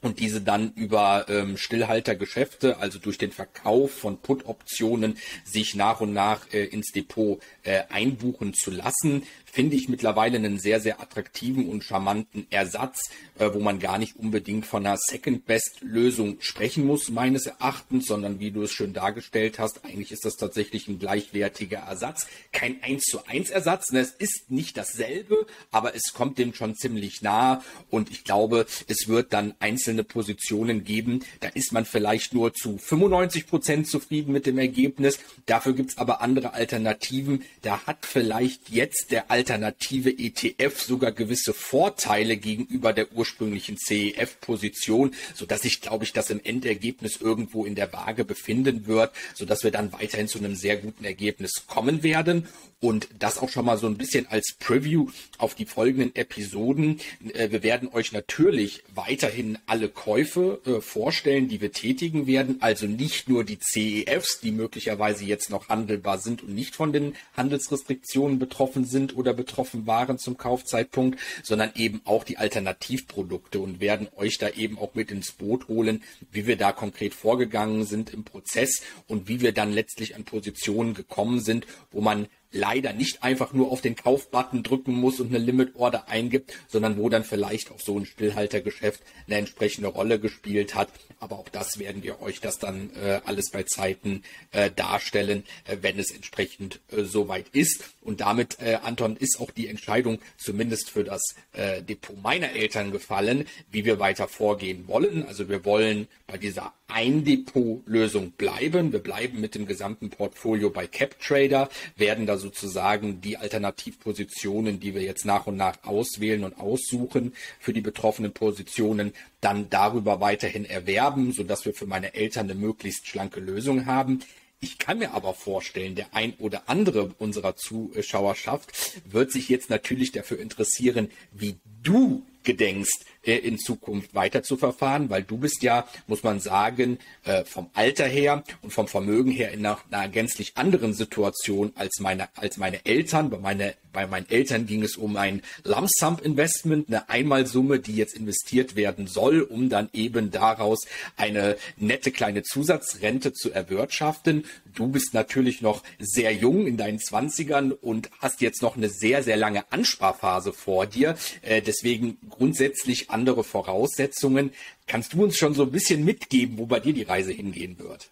und 0.02 0.20
diese 0.20 0.42
dann 0.42 0.72
über 0.74 1.26
ähm, 1.30 1.58
Stillhaltergeschäfte, 1.58 2.78
also 2.78 3.00
durch 3.00 3.18
den 3.18 3.32
Verkauf 3.32 3.92
von 3.92 4.20
Put-Optionen, 4.20 5.18
sich 5.44 5.76
nach 5.76 6.00
und 6.00 6.14
nach 6.14 6.54
äh, 6.54 6.66
ins 6.66 6.92
Depot 6.92 7.42
äh, 7.64 7.84
einbuchen 7.90 8.54
zu 8.54 8.72
lassen 8.72 9.24
finde 9.56 9.78
ich 9.78 9.88
mittlerweile 9.88 10.36
einen 10.36 10.60
sehr, 10.60 10.82
sehr 10.82 11.00
attraktiven 11.00 11.70
und 11.70 11.82
charmanten 11.82 12.46
Ersatz, 12.50 13.10
äh, 13.40 13.50
wo 13.54 13.60
man 13.60 13.80
gar 13.80 13.98
nicht 13.98 14.18
unbedingt 14.18 14.66
von 14.66 14.86
einer 14.86 14.98
Second-Best-Lösung 14.98 16.42
sprechen 16.42 16.86
muss, 16.86 17.10
meines 17.10 17.46
Erachtens, 17.46 18.06
sondern 18.08 18.42
wie 18.42 18.52
du 18.52 18.64
es 18.64 18.74
schön 18.74 18.92
dargestellt 18.92 19.58
hast, 19.58 19.86
eigentlich 19.86 20.12
ist 20.12 20.26
das 20.26 20.36
tatsächlich 20.36 20.90
ein 20.90 21.00
gleichwertiger 21.00 21.80
Ersatz. 21.80 22.28
Kein 22.52 22.84
1 22.84 23.04
zu 23.04 23.26
1 23.26 23.50
Ersatz, 23.50 23.94
ne? 23.94 24.02
es 24.02 24.10
ist 24.10 24.52
nicht 24.52 24.76
dasselbe, 24.76 25.48
aber 25.72 25.96
es 25.96 26.12
kommt 26.12 26.38
dem 26.38 26.54
schon 26.54 26.76
ziemlich 26.76 27.22
nah 27.22 27.64
und 27.90 28.12
ich 28.12 28.26
glaube, 28.26 28.66
es 28.88 29.08
wird 29.08 29.32
dann 29.32 29.54
einzelne 29.60 30.04
Positionen 30.04 30.84
geben, 30.84 31.24
da 31.40 31.48
ist 31.48 31.72
man 31.72 31.86
vielleicht 31.86 32.34
nur 32.34 32.54
zu 32.54 32.78
95 32.78 33.48
Prozent 33.48 33.88
zufrieden 33.88 34.34
mit 34.34 34.48
dem 34.48 34.58
Ergebnis, 34.58 35.18
dafür 35.46 35.72
gibt 35.72 35.92
es 35.92 35.98
aber 35.98 36.20
andere 36.20 36.54
Alternativen, 36.54 37.46
da 37.62 37.86
hat 37.86 38.06
vielleicht 38.06 38.70
jetzt 38.70 39.12
der 39.12 39.32
alte 39.32 39.45
alternative 39.46 40.10
ETF 40.10 40.82
sogar 40.82 41.12
gewisse 41.12 41.54
Vorteile 41.54 42.36
gegenüber 42.36 42.94
der 42.94 43.12
ursprünglichen 43.14 43.78
CEF-Position, 43.78 45.14
so 45.36 45.46
dass 45.46 45.66
ich 45.66 45.82
glaube 45.82 46.04
ich 46.04 46.14
das 46.14 46.32
im 46.32 46.42
Endergebnis 46.44 47.18
irgendwo 47.22 47.64
in 47.64 47.76
der 47.76 47.94
Waage 47.94 48.26
befinden 48.26 48.88
wird, 48.88 49.12
so 49.36 49.46
wir 49.64 49.70
dann 49.70 49.94
weiterhin 49.94 50.28
zu 50.28 50.40
einem 50.40 50.56
sehr 50.56 50.78
guten 50.78 51.06
Ergebnis 51.06 51.66
kommen 51.68 52.02
werden. 52.02 52.48
Und 52.86 53.08
das 53.18 53.40
auch 53.40 53.50
schon 53.50 53.66
mal 53.66 53.80
so 53.80 53.88
ein 53.88 53.98
bisschen 53.98 54.28
als 54.28 54.54
Preview 54.60 55.08
auf 55.40 55.56
die 55.56 55.66
folgenden 55.66 56.16
Episoden. 56.16 57.00
Äh, 57.34 57.50
wir 57.50 57.64
werden 57.64 57.90
euch 57.92 58.12
natürlich 58.12 58.84
weiterhin 58.94 59.58
alle 59.66 59.90
Käufe 59.90 60.62
äh, 60.68 60.82
vorstellen, 60.82 61.48
die 61.48 61.62
wir 61.62 61.72
tätigen 61.72 62.28
werden. 62.28 62.58
Also 62.60 62.86
nicht 62.86 63.28
nur 63.28 63.44
die 63.44 63.58
CEFs, 63.58 64.40
die 64.40 64.52
möglicherweise 64.52 65.26
jetzt 65.26 65.50
noch 65.50 65.70
handelbar 65.70 66.20
sind 66.20 66.44
und 66.44 66.54
nicht 66.54 66.76
von 66.76 66.94
den 66.94 67.16
Handelsrestriktionen 67.36 68.38
betroffen 68.38 68.86
sind 68.86 69.18
oder 69.18 69.34
betroffen 69.34 69.88
waren 69.88 70.20
zum 70.20 70.38
Kaufzeitpunkt, 70.38 71.20
sondern 71.42 71.72
eben 71.74 72.02
auch 72.06 72.24
die 72.24 72.38
Alternativprodukte 72.38 73.62
und 73.62 73.80
werden 73.80 74.10
euch 74.16 74.38
da 74.38 74.50
eben 74.50 74.78
auch 74.78 74.94
mit 74.94 75.10
ins 75.10 75.32
Boot 75.32 75.70
holen, 75.70 76.04
wie 76.32 76.46
wir 76.46 76.56
da 76.56 76.72
konkret 76.72 77.16
vorgegangen 77.16 77.84
sind 77.84 78.14
im 78.14 78.24
Prozess 78.24 78.84
und 79.08 79.28
wie 79.28 79.42
wir 79.42 79.54
dann 79.54 79.74
letztlich 79.74 80.16
an 80.16 80.24
Positionen 80.24 80.94
gekommen 80.94 81.40
sind, 81.40 81.66
wo 81.90 82.00
man 82.00 82.28
leider 82.56 82.94
nicht 82.94 83.22
einfach 83.22 83.54
nur 83.54 83.72
auf 83.72 83.82
den 83.82 83.96
Kaufbutton 83.96 84.64
drücken 84.64 84.94
muss 84.94 85.20
und 85.20 85.28
eine 85.28 85.38
Limit 85.38 85.76
Order 85.76 86.08
eingibt, 86.08 86.54
sondern 86.68 86.98
wo 86.98 87.10
dann 87.10 87.24
vielleicht 87.24 87.70
auch 87.72 87.80
so 87.80 88.00
ein 88.00 88.06
Stillhaltergeschäft 88.06 89.02
eine 89.28 89.38
entsprechende 89.38 89.90
Rolle 89.90 90.20
gespielt 90.20 90.74
hat. 90.74 90.90
Aber 91.20 91.38
auch 91.38 91.50
das 91.50 91.80
werden 91.80 92.02
wir 92.04 92.22
euch 92.22 92.40
das 92.40 92.58
dann 92.58 92.92
äh, 92.96 93.20
alles 93.26 93.52
bei 93.52 93.64
Zeiten 93.64 94.24
äh, 94.52 94.72
darstellen, 94.72 95.44
äh, 95.66 95.78
wenn 95.82 96.00
es 96.00 96.12
entsprechend 96.12 96.80
äh, 96.92 97.04
soweit 97.04 97.50
ist. 97.50 97.84
Und 98.02 98.22
damit, 98.22 98.58
äh, 98.62 98.76
Anton, 98.82 99.18
ist 99.18 99.40
auch 99.40 99.52
die 99.52 99.68
Entscheidung 99.68 100.20
zumindest 100.38 100.90
für 100.90 101.04
das 101.04 101.22
äh, 101.54 101.82
Depot 101.82 102.22
meiner 102.22 102.52
Eltern 102.52 102.92
gefallen, 102.92 103.46
wie 103.72 103.86
wir 103.86 104.00
weiter 104.00 104.28
vorgehen 104.28 104.88
wollen. 104.88 105.26
Also 105.28 105.50
wir 105.50 105.66
wollen 105.66 106.08
bei 106.28 106.38
dieser 106.38 106.74
Ein-Depot-Lösung 106.88 108.32
bleiben. 108.32 108.92
Wir 108.92 109.00
bleiben 109.00 109.42
mit 109.42 109.56
dem 109.56 109.66
gesamten 109.66 110.10
Portfolio 110.10 110.70
bei 110.70 110.88
CapTrader, 110.88 111.70
werden 111.96 112.26
da 112.26 112.38
sozusagen 112.38 113.22
die 113.22 113.38
Alternativpositionen, 113.38 114.80
die 114.80 114.94
wir 114.94 115.02
jetzt 115.02 115.26
nach 115.26 115.48
und 115.48 115.58
nach 115.58 115.84
auswählen 115.84 116.44
und 116.44 116.60
aussuchen 116.60 117.34
für 117.60 117.74
die 117.74 117.82
betroffenen 117.82 118.34
Positionen, 118.34 119.14
dann 119.42 119.70
darüber 119.70 120.22
weiterhin 120.22 120.66
erwerben, 120.66 121.32
sodass 121.32 121.66
wir 121.66 121.74
für 121.74 121.88
meine 121.88 122.14
Eltern 122.14 122.50
eine 122.50 122.60
möglichst 122.60 123.08
schlanke 123.08 123.40
Lösung 123.40 123.86
haben. 123.86 124.20
Ich 124.62 124.78
kann 124.78 125.00
mir 125.00 125.14
aber 125.14 125.34
vorstellen, 125.34 125.96
der 125.96 126.14
ein 126.14 126.34
oder 126.40 126.64
andere 126.68 127.14
unserer 127.20 127.56
Zuschauerschaft 127.56 128.72
wird 129.06 129.32
sich 129.32 129.50
jetzt 129.50 129.70
natürlich 129.70 130.12
dafür 130.12 130.40
interessieren, 130.40 131.12
wie 131.32 131.58
du 131.84 132.26
gedenkst, 132.46 133.06
äh, 133.26 133.38
in 133.38 133.58
Zukunft 133.58 134.14
weiter 134.14 134.44
zu 134.44 134.58
verfahren, 134.58 135.10
weil 135.10 135.24
du 135.24 135.38
bist 135.38 135.64
ja, 135.64 135.88
muss 136.08 136.24
man 136.24 136.40
sagen, 136.40 137.00
äh, 137.24 137.44
vom 137.44 137.70
Alter 137.74 138.06
her 138.06 138.44
und 138.62 138.72
vom 138.72 138.88
Vermögen 138.88 139.32
her 139.32 139.52
in 139.52 139.66
einer, 139.66 139.80
einer 139.92 140.10
gänzlich 140.10 140.54
anderen 140.56 140.94
Situation 140.94 141.74
als 141.76 142.00
meine, 142.00 142.30
als 142.36 142.58
meine 142.58 142.86
Eltern. 142.86 143.30
Bei, 143.30 143.38
meine, 143.38 143.76
bei 143.92 144.08
meinen 144.08 144.30
Eltern 144.30 144.68
ging 144.68 144.84
es 144.84 144.96
um 144.96 145.18
ein 145.18 145.42
Lump 145.64 145.90
Sum 145.90 146.20
Investment, 146.20 146.88
eine 146.88 147.10
Einmalsumme, 147.10 147.80
die 147.80 147.96
jetzt 147.96 148.16
investiert 148.16 148.76
werden 148.76 149.08
soll, 149.08 149.42
um 149.42 149.70
dann 149.70 149.90
eben 149.94 150.32
daraus 150.32 150.86
eine 151.18 151.58
nette 151.78 152.12
kleine 152.12 152.44
Zusatzrente 152.44 153.34
zu 153.34 153.52
erwirtschaften. 153.52 154.46
Du 154.76 154.88
bist 154.88 155.14
natürlich 155.14 155.62
noch 155.62 155.84
sehr 156.00 156.34
jung 156.34 156.68
in 156.68 156.76
deinen 156.76 157.00
Zwanzigern 157.00 157.72
und 157.72 158.10
hast 158.20 158.42
jetzt 158.42 158.62
noch 158.62 158.76
eine 158.76 158.90
sehr, 158.90 159.24
sehr 159.24 159.38
lange 159.38 159.64
Ansparphase 159.72 160.52
vor 160.52 160.86
dir. 160.86 161.16
Äh, 161.42 161.62
deswegen 161.62 162.18
grundsätzlich 162.30 163.10
andere 163.10 163.46
Voraussetzungen. 163.46 164.54
Kannst 164.86 165.14
du 165.14 165.24
uns 165.24 165.38
schon 165.38 165.54
so 165.54 165.64
ein 165.64 165.72
bisschen 165.72 166.04
mitgeben, 166.04 166.58
wo 166.58 166.66
bei 166.66 166.82
dir 166.82 166.94
die 166.94 167.04
Reise 167.04 167.32
hingehen 167.32 167.80
wird? 167.80 168.10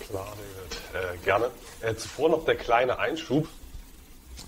Klar, 0.00 0.34
David. 0.94 1.14
Äh, 1.20 1.24
gerne. 1.24 1.50
Äh, 1.82 1.94
zuvor 1.96 2.30
noch 2.30 2.44
der 2.46 2.56
kleine 2.56 2.98
Einschub, 2.98 3.48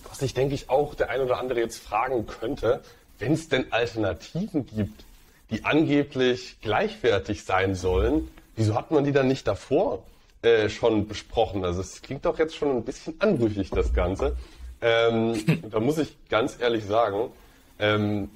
was 0.09 0.23
ich 0.23 0.33
denke 0.33 0.55
ich 0.55 0.71
auch 0.71 0.95
der 0.95 1.11
ein 1.11 1.21
oder 1.21 1.39
andere 1.39 1.61
jetzt 1.61 1.83
fragen 1.83 2.27
könnte, 2.27 2.83
wenn 3.19 3.35
es 3.35 3.49
denn 3.49 3.71
Alternativen 3.71 4.65
gibt, 4.67 5.05
die 5.51 5.65
angeblich 5.65 6.57
gleichwertig 6.63 7.45
sein 7.45 7.75
sollen, 7.75 8.31
wieso 8.57 8.75
hat 8.75 8.91
man 8.91 9.05
die 9.05 9.13
dann 9.13 9.29
nicht 9.29 9.47
davor 9.47 10.05
äh, 10.43 10.69
schon 10.69 11.09
besprochen? 11.09 11.65
Also 11.65 11.81
es 11.81 12.03
klingt 12.03 12.25
doch 12.25 12.39
jetzt 12.39 12.57
schon 12.57 12.71
ein 12.71 12.85
bisschen 12.85 13.15
anrüchig, 13.21 13.71
das 13.71 13.93
Ganze. 13.93 14.37
Ähm, 14.81 15.35
da 15.71 15.81
muss 15.81 15.99
ich 15.99 16.17
ganz 16.29 16.59
ehrlich 16.61 16.85
sagen, 16.85 17.31
ähm, 17.79 18.31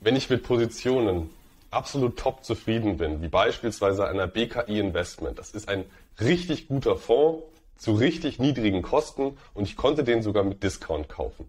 wenn 0.00 0.16
ich 0.16 0.30
mit 0.30 0.42
Positionen 0.42 1.30
absolut 1.70 2.18
top 2.18 2.44
zufrieden 2.44 2.96
bin, 2.96 3.22
wie 3.22 3.28
beispielsweise 3.28 4.06
einer 4.06 4.26
BKI 4.26 4.78
Investment, 4.78 5.38
das 5.38 5.50
ist 5.50 5.68
ein 5.68 5.84
richtig 6.20 6.68
guter 6.68 6.96
Fonds 6.96 7.44
zu 7.76 7.94
richtig 7.94 8.38
niedrigen 8.38 8.82
Kosten 8.82 9.38
und 9.54 9.64
ich 9.64 9.76
konnte 9.76 10.04
den 10.04 10.22
sogar 10.22 10.44
mit 10.44 10.62
Discount 10.62 11.08
kaufen. 11.08 11.48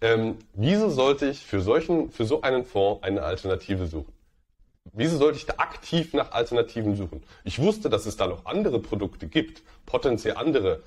Ähm, 0.00 0.36
wieso 0.54 0.90
sollte 0.90 1.28
ich 1.28 1.44
für, 1.44 1.60
solchen, 1.60 2.10
für 2.10 2.24
so 2.24 2.42
einen 2.42 2.64
Fonds 2.64 3.02
eine 3.02 3.22
Alternative 3.22 3.86
suchen? 3.86 4.12
Wieso 4.92 5.16
sollte 5.16 5.38
ich 5.38 5.46
da 5.46 5.54
aktiv 5.58 6.14
nach 6.14 6.32
Alternativen 6.32 6.96
suchen? 6.96 7.22
Ich 7.44 7.60
wusste, 7.60 7.88
dass 7.88 8.06
es 8.06 8.16
da 8.16 8.26
noch 8.26 8.46
andere 8.46 8.80
Produkte 8.80 9.26
gibt, 9.26 9.62
potenziell 9.86 10.36
andere, 10.36 10.82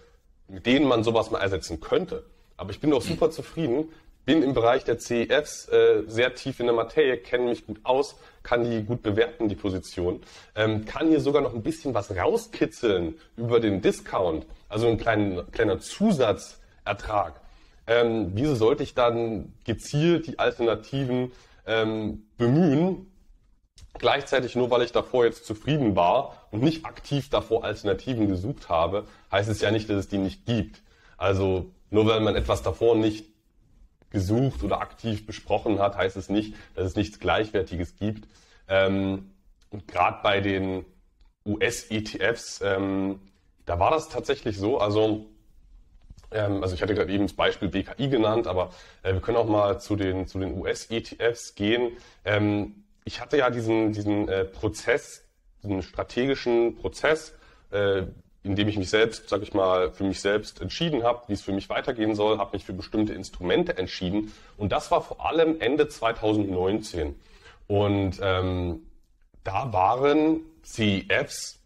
mit 0.47 0.65
denen 0.65 0.87
man 0.87 1.03
sowas 1.03 1.31
mal 1.31 1.39
ersetzen 1.39 1.79
könnte. 1.79 2.23
Aber 2.57 2.71
ich 2.71 2.79
bin 2.79 2.91
doch 2.91 3.01
super 3.01 3.31
zufrieden, 3.31 3.89
bin 4.25 4.43
im 4.43 4.53
Bereich 4.53 4.83
der 4.83 4.99
CEFs 4.99 5.67
äh, 5.69 6.03
sehr 6.07 6.35
tief 6.35 6.59
in 6.59 6.67
der 6.67 6.75
Materie, 6.75 7.17
kenne 7.17 7.45
mich 7.49 7.65
gut 7.65 7.79
aus, 7.83 8.15
kann 8.43 8.69
die 8.69 8.83
gut 8.83 9.01
bewerten, 9.01 9.49
die 9.49 9.55
Position, 9.55 10.21
ähm, 10.55 10.85
kann 10.85 11.07
hier 11.07 11.21
sogar 11.21 11.41
noch 11.41 11.53
ein 11.53 11.63
bisschen 11.63 11.93
was 11.93 12.15
rauskitzeln 12.15 13.15
über 13.35 13.59
den 13.59 13.81
Discount, 13.81 14.45
also 14.69 14.87
ein 14.87 14.97
kleiner, 14.97 15.43
kleiner 15.43 15.79
Zusatzertrag. 15.79 17.41
Ähm, 17.87 18.31
wieso 18.35 18.55
sollte 18.55 18.83
ich 18.83 18.93
dann 18.93 19.53
gezielt 19.65 20.27
die 20.27 20.37
Alternativen 20.37 21.31
ähm, 21.65 22.25
bemühen, 22.37 23.10
Gleichzeitig 23.97 24.55
nur 24.55 24.69
weil 24.71 24.81
ich 24.81 24.91
davor 24.91 25.25
jetzt 25.25 25.45
zufrieden 25.45 25.95
war 25.95 26.47
und 26.51 26.63
nicht 26.63 26.85
aktiv 26.85 27.29
davor 27.29 27.63
Alternativen 27.63 28.27
gesucht 28.27 28.69
habe, 28.69 29.05
heißt 29.31 29.49
es 29.49 29.61
ja 29.61 29.71
nicht, 29.71 29.89
dass 29.89 29.97
es 29.97 30.07
die 30.07 30.17
nicht 30.17 30.45
gibt. 30.45 30.81
Also 31.17 31.71
nur 31.89 32.07
weil 32.07 32.21
man 32.21 32.35
etwas 32.35 32.63
davor 32.63 32.95
nicht 32.95 33.27
gesucht 34.09 34.63
oder 34.63 34.81
aktiv 34.81 35.25
besprochen 35.25 35.79
hat, 35.79 35.97
heißt 35.97 36.17
es 36.17 36.29
nicht, 36.29 36.55
dass 36.75 36.85
es 36.87 36.95
nichts 36.95 37.19
Gleichwertiges 37.19 37.95
gibt. 37.95 38.27
Ähm, 38.67 39.31
und 39.69 39.87
gerade 39.87 40.19
bei 40.23 40.41
den 40.41 40.85
US-ETFs, 41.45 42.61
ähm, 42.61 43.19
da 43.65 43.79
war 43.79 43.91
das 43.91 44.09
tatsächlich 44.09 44.57
so. 44.57 44.79
Also, 44.79 45.25
ähm, 46.31 46.61
also 46.61 46.75
ich 46.75 46.81
hatte 46.81 46.93
gerade 46.93 47.11
eben 47.11 47.25
das 47.25 47.33
Beispiel 47.33 47.69
BKI 47.69 48.09
genannt, 48.09 48.47
aber 48.47 48.71
äh, 49.03 49.13
wir 49.13 49.21
können 49.21 49.37
auch 49.37 49.47
mal 49.47 49.79
zu 49.79 49.95
den, 49.95 50.27
zu 50.27 50.39
den 50.39 50.57
US-ETFs 50.57 51.55
gehen. 51.55 51.97
Ähm, 52.25 52.83
ich 53.03 53.21
hatte 53.21 53.37
ja 53.37 53.49
diesen, 53.49 53.93
diesen 53.93 54.27
äh, 54.27 54.45
Prozess, 54.45 55.25
diesen 55.63 55.81
strategischen 55.81 56.75
Prozess, 56.75 57.33
äh, 57.71 58.03
indem 58.43 58.67
ich 58.67 58.77
mich 58.77 58.89
selbst, 58.89 59.29
sag 59.29 59.43
ich 59.43 59.53
mal, 59.53 59.91
für 59.91 60.03
mich 60.03 60.19
selbst 60.19 60.61
entschieden 60.61 61.03
habe, 61.03 61.23
wie 61.27 61.33
es 61.33 61.41
für 61.41 61.51
mich 61.51 61.69
weitergehen 61.69 62.15
soll, 62.15 62.39
habe 62.39 62.53
mich 62.53 62.65
für 62.65 62.73
bestimmte 62.73 63.13
Instrumente 63.13 63.77
entschieden. 63.77 64.33
Und 64.57 64.71
das 64.71 64.89
war 64.89 65.01
vor 65.01 65.25
allem 65.25 65.61
Ende 65.61 65.87
2019. 65.87 67.15
Und 67.67 68.19
ähm, 68.21 68.81
da 69.43 69.71
waren 69.71 70.41
CEFs 70.63 71.59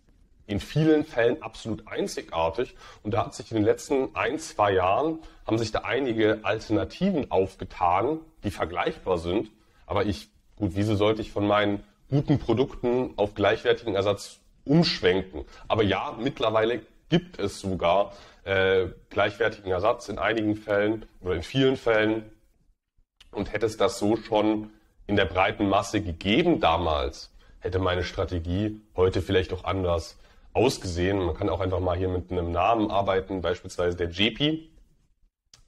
in 0.47 0.59
vielen 0.59 1.05
Fällen 1.05 1.41
absolut 1.41 1.87
einzigartig. 1.87 2.75
Und 3.03 3.13
da 3.13 3.25
hat 3.25 3.33
sich 3.33 3.51
in 3.51 3.57
den 3.57 3.65
letzten 3.65 4.15
ein, 4.15 4.37
zwei 4.37 4.73
Jahren, 4.73 5.19
haben 5.47 5.57
sich 5.57 5.71
da 5.71 5.79
einige 5.79 6.39
Alternativen 6.43 7.31
aufgetan, 7.31 8.19
die 8.43 8.51
vergleichbar 8.51 9.17
sind. 9.17 9.49
Aber 9.87 10.05
ich, 10.05 10.29
gut, 10.55 10.71
wieso 10.75 10.95
sollte 10.95 11.21
ich 11.21 11.31
von 11.31 11.47
meinen 11.47 11.83
guten 12.09 12.39
Produkten 12.39 13.13
auf 13.17 13.33
gleichwertigen 13.33 13.95
Ersatz 13.95 14.39
umschwenken. 14.65 15.45
Aber 15.67 15.83
ja, 15.83 16.17
mittlerweile 16.19 16.81
gibt 17.09 17.39
es 17.39 17.59
sogar 17.59 18.13
äh, 18.43 18.87
gleichwertigen 19.09 19.71
Ersatz 19.71 20.09
in 20.09 20.17
einigen 20.17 20.55
Fällen 20.55 21.05
oder 21.21 21.35
in 21.35 21.43
vielen 21.43 21.77
Fällen. 21.77 22.29
Und 23.31 23.51
hätte 23.51 23.65
es 23.65 23.77
das 23.77 23.99
so 23.99 24.15
schon 24.15 24.71
in 25.07 25.15
der 25.15 25.25
breiten 25.25 25.67
Masse 25.67 26.01
gegeben 26.01 26.59
damals, 26.59 27.31
hätte 27.59 27.79
meine 27.79 28.03
Strategie 28.03 28.81
heute 28.95 29.21
vielleicht 29.21 29.53
auch 29.53 29.63
anders 29.63 30.17
ausgesehen. 30.53 31.19
Man 31.19 31.35
kann 31.35 31.49
auch 31.49 31.59
einfach 31.59 31.79
mal 31.79 31.97
hier 31.97 32.07
mit 32.07 32.31
einem 32.31 32.51
Namen 32.51 32.89
arbeiten, 32.89 33.41
beispielsweise 33.41 33.97
der 33.97 34.09
JP, 34.09 34.69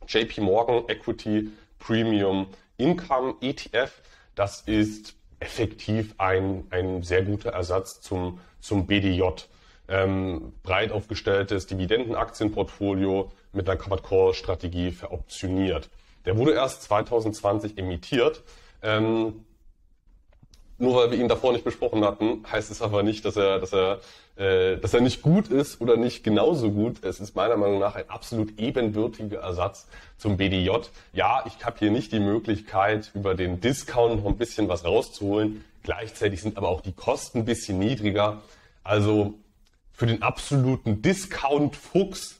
JP 0.07 0.41
Morgan 0.41 0.83
Equity 0.87 1.51
Premium 1.77 2.47
Income 2.77 3.35
ETF. 3.41 3.91
Das 4.37 4.61
ist 4.61 5.15
effektiv 5.39 6.13
ein, 6.19 6.67
ein 6.69 7.01
sehr 7.01 7.23
guter 7.23 7.49
Ersatz 7.49 8.01
zum, 8.01 8.39
zum 8.59 8.85
BDJ. 8.85 9.23
ähm, 9.89 10.53
breit 10.61 10.91
aufgestelltes 10.91 11.65
Dividendenaktienportfolio 11.65 13.31
mit 13.53 13.67
einer 13.67 13.79
Covered 13.79 14.03
Call 14.03 14.33
Strategie 14.35 14.91
veroptioniert. 14.91 15.89
Der 16.25 16.37
wurde 16.37 16.51
erst 16.53 16.83
2020 16.83 17.79
emittiert. 17.79 18.43
Ähm, 18.83 19.45
nur 20.79 20.95
weil 20.95 21.11
wir 21.11 21.17
ihn 21.17 21.27
davor 21.27 21.53
nicht 21.53 21.63
besprochen 21.63 22.03
hatten, 22.03 22.43
heißt 22.51 22.69
es 22.69 22.81
aber 22.81 23.03
nicht, 23.03 23.25
dass 23.25 23.35
er, 23.35 23.59
dass 23.59 23.73
er, 23.73 23.99
äh, 24.35 24.77
dass 24.77 24.93
er 24.93 25.01
nicht 25.01 25.21
gut 25.21 25.47
ist 25.47 25.81
oder 25.81 25.97
nicht 25.97 26.23
genauso 26.23 26.71
gut. 26.71 27.03
Es 27.03 27.19
ist 27.19 27.35
meiner 27.35 27.57
Meinung 27.57 27.79
nach 27.79 27.95
ein 27.95 28.09
absolut 28.09 28.59
ebenbürtiger 28.59 29.39
Ersatz 29.39 29.87
zum 30.17 30.37
BDJ. 30.37 30.69
Ja, 31.13 31.43
ich 31.47 31.65
habe 31.65 31.79
hier 31.79 31.91
nicht 31.91 32.11
die 32.11 32.19
Möglichkeit, 32.19 33.11
über 33.15 33.33
den 33.33 33.59
Discount 33.59 34.23
noch 34.23 34.29
ein 34.29 34.37
bisschen 34.37 34.69
was 34.69 34.85
rauszuholen. 34.85 35.63
Gleichzeitig 35.81 36.41
sind 36.41 36.57
aber 36.57 36.69
auch 36.69 36.81
die 36.81 36.93
Kosten 36.93 37.39
ein 37.39 37.45
bisschen 37.45 37.79
niedriger. 37.79 38.41
Also 38.83 39.33
für 39.91 40.05
den 40.05 40.21
absoluten 40.21 41.01
Discount-Fuchs 41.01 42.39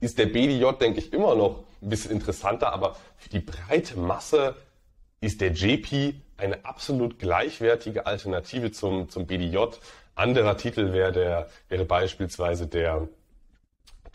ist 0.00 0.18
der 0.18 0.26
BDJ, 0.26 0.72
denke 0.80 0.98
ich, 0.98 1.12
immer 1.12 1.36
noch 1.36 1.64
ein 1.80 1.88
bisschen 1.88 2.10
interessanter, 2.10 2.72
aber 2.72 2.96
für 3.16 3.28
die 3.28 3.38
breite 3.38 3.98
Masse 3.98 4.56
ist 5.20 5.40
der 5.40 5.52
JP 5.52 6.14
eine 6.36 6.64
absolut 6.64 7.18
gleichwertige 7.18 8.06
Alternative 8.06 8.72
zum, 8.72 9.08
zum 9.08 9.26
BDJ. 9.26 9.58
Anderer 10.14 10.56
Titel 10.56 10.92
wäre 10.92 11.12
der, 11.12 11.48
wäre 11.68 11.84
beispielsweise 11.84 12.66
der, 12.66 13.08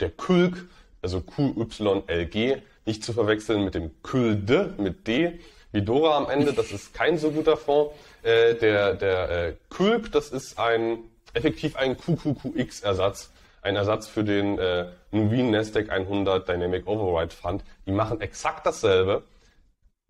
der 0.00 0.10
KÜLG, 0.10 0.56
also 1.02 1.20
QYLG, 1.20 2.62
nicht 2.86 3.04
zu 3.04 3.12
verwechseln 3.12 3.64
mit 3.64 3.74
dem 3.74 3.90
KÜLD, 4.02 4.78
mit 4.78 5.06
D, 5.06 5.38
wie 5.72 5.82
Dora 5.82 6.16
am 6.16 6.28
Ende, 6.28 6.52
das 6.52 6.72
ist 6.72 6.94
kein 6.94 7.18
so 7.18 7.30
guter 7.30 7.56
Fonds. 7.56 7.94
Äh, 8.22 8.54
der 8.54 8.94
der 8.94 9.30
äh, 9.30 9.56
KÜLG, 9.70 10.10
das 10.10 10.30
ist 10.30 10.58
ein, 10.58 11.04
effektiv 11.32 11.76
ein 11.76 11.96
QQQX-Ersatz, 11.96 13.30
ein 13.62 13.76
Ersatz 13.76 14.08
für 14.08 14.24
den 14.24 14.58
äh, 14.58 14.90
Nuveen 15.10 15.50
Nasdaq 15.50 15.90
100 15.90 16.48
Dynamic 16.48 16.86
Override 16.86 17.34
Fund. 17.34 17.62
Die 17.86 17.92
machen 17.92 18.20
exakt 18.20 18.66
dasselbe, 18.66 19.22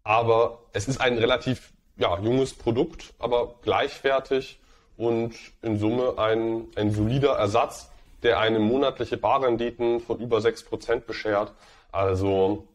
aber 0.03 0.61
es 0.73 0.89
ist 0.89 1.01
ein 1.01 1.19
relativ 1.19 1.73
ja, 2.01 2.19
junges 2.19 2.55
Produkt, 2.55 3.13
aber 3.19 3.55
gleichwertig 3.63 4.59
und 4.97 5.35
in 5.63 5.79
Summe 5.79 6.15
ein, 6.19 6.65
ein 6.75 6.91
solider 6.93 7.33
Ersatz, 7.33 7.91
der 8.23 8.41
eine 8.41 8.59
monatliche 8.59 9.17
Barrenditen 9.17 10.01
von 10.01 10.19
über 10.19 10.39
6% 10.39 11.01
beschert. 11.01 11.53
Also, 11.93 12.67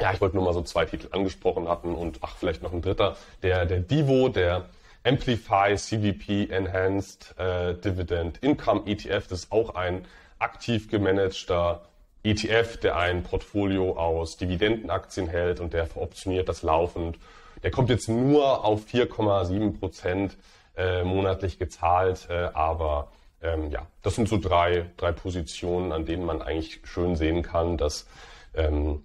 ja, 0.00 0.12
ich 0.12 0.20
wollte 0.20 0.36
nur 0.36 0.44
mal 0.44 0.52
so 0.52 0.62
zwei 0.62 0.84
Titel 0.84 1.08
angesprochen 1.12 1.68
hatten 1.68 1.94
und 1.94 2.18
ach, 2.22 2.36
vielleicht 2.36 2.62
noch 2.62 2.72
ein 2.72 2.82
dritter, 2.82 3.16
der, 3.42 3.66
der 3.66 3.80
Divo, 3.80 4.28
der 4.28 4.66
Amplify 5.04 5.76
CDP 5.76 6.48
Enhanced 6.50 7.34
äh, 7.38 7.74
Dividend 7.74 8.38
Income 8.42 8.82
ETF, 8.86 9.28
das 9.28 9.44
ist 9.44 9.52
auch 9.52 9.74
ein 9.74 10.04
aktiv 10.40 10.88
gemanagter 10.88 11.82
ETF, 12.24 12.78
der 12.78 12.96
ein 12.96 13.22
Portfolio 13.22 13.96
aus 13.96 14.36
Dividendenaktien 14.36 15.28
hält 15.28 15.60
und 15.60 15.72
der 15.72 15.86
veroptioniert 15.86 16.48
das 16.48 16.62
laufend 16.62 17.16
der 17.62 17.70
kommt 17.70 17.90
jetzt 17.90 18.08
nur 18.08 18.64
auf 18.64 18.86
4,7 18.86 19.78
Prozent 19.78 20.36
äh, 20.76 21.02
monatlich 21.04 21.58
gezahlt, 21.58 22.28
äh, 22.30 22.50
aber 22.54 23.10
ähm, 23.42 23.70
ja, 23.70 23.86
das 24.02 24.14
sind 24.14 24.28
so 24.28 24.38
drei, 24.38 24.90
drei 24.96 25.12
Positionen, 25.12 25.92
an 25.92 26.04
denen 26.06 26.24
man 26.24 26.42
eigentlich 26.42 26.80
schön 26.84 27.16
sehen 27.16 27.42
kann, 27.42 27.76
dass 27.76 28.06
ähm, 28.54 29.04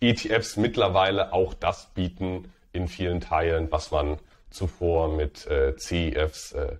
ETFs 0.00 0.56
mittlerweile 0.56 1.32
auch 1.32 1.54
das 1.54 1.90
bieten 1.94 2.52
in 2.72 2.88
vielen 2.88 3.20
Teilen, 3.20 3.70
was 3.70 3.90
man 3.90 4.18
zuvor 4.50 5.08
mit 5.08 5.46
äh, 5.46 5.76
CEFs 5.76 6.52
äh, 6.52 6.76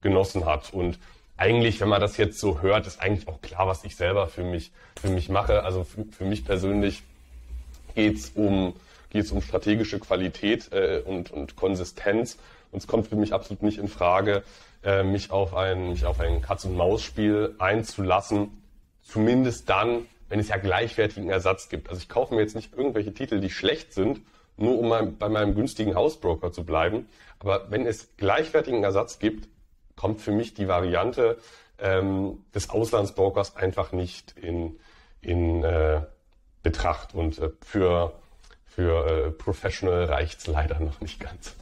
genossen 0.00 0.44
hat. 0.44 0.72
Und 0.72 0.98
eigentlich, 1.36 1.80
wenn 1.80 1.88
man 1.88 2.00
das 2.00 2.16
jetzt 2.16 2.38
so 2.38 2.60
hört, 2.60 2.86
ist 2.86 3.00
eigentlich 3.00 3.28
auch 3.28 3.40
klar, 3.40 3.66
was 3.66 3.84
ich 3.84 3.96
selber 3.96 4.28
für 4.28 4.44
mich, 4.44 4.72
für 5.00 5.08
mich 5.08 5.28
mache. 5.28 5.62
Also 5.62 5.84
für, 5.84 6.04
für 6.10 6.24
mich 6.24 6.44
persönlich 6.44 7.02
geht's 7.94 8.30
um 8.34 8.74
geht 9.10 9.24
es 9.24 9.32
um 9.32 9.42
strategische 9.42 9.98
Qualität 9.98 10.72
äh, 10.72 11.02
und, 11.04 11.30
und 11.30 11.56
Konsistenz. 11.56 12.38
Und 12.70 12.78
es 12.78 12.86
kommt 12.86 13.08
für 13.08 13.16
mich 13.16 13.32
absolut 13.32 13.62
nicht 13.62 13.78
in 13.78 13.88
Frage, 13.88 14.42
äh, 14.82 15.02
mich 15.02 15.30
auf 15.30 15.54
ein, 15.54 15.96
ein 16.18 16.42
Katz-und-Maus-Spiel 16.42 17.54
einzulassen. 17.58 18.62
Zumindest 19.02 19.68
dann, 19.68 20.06
wenn 20.28 20.40
es 20.40 20.48
ja 20.48 20.56
gleichwertigen 20.56 21.30
Ersatz 21.30 21.68
gibt. 21.68 21.88
Also 21.88 22.00
ich 22.00 22.08
kaufe 22.08 22.34
mir 22.34 22.40
jetzt 22.40 22.56
nicht 22.56 22.74
irgendwelche 22.74 23.14
Titel, 23.14 23.40
die 23.40 23.50
schlecht 23.50 23.92
sind, 23.92 24.20
nur 24.56 24.78
um 24.78 24.88
mein, 24.88 25.16
bei 25.18 25.28
meinem 25.28 25.54
günstigen 25.54 25.94
Hausbroker 25.94 26.52
zu 26.52 26.64
bleiben. 26.64 27.08
Aber 27.38 27.70
wenn 27.70 27.86
es 27.86 28.16
gleichwertigen 28.16 28.82
Ersatz 28.82 29.18
gibt, 29.18 29.48
kommt 29.94 30.20
für 30.20 30.32
mich 30.32 30.54
die 30.54 30.68
Variante 30.68 31.38
ähm, 31.78 32.44
des 32.54 32.70
Auslandsbrokers 32.70 33.56
einfach 33.56 33.92
nicht 33.92 34.34
in, 34.38 34.78
in 35.20 35.62
äh, 35.62 36.02
Betracht. 36.62 37.14
Und 37.14 37.38
äh, 37.38 37.50
für 37.62 38.12
für 38.76 39.06
äh, 39.06 39.30
Professional 39.30 40.04
reicht's 40.04 40.46
leider 40.46 40.78
noch 40.80 41.00
nicht 41.00 41.18
ganz. 41.18 41.56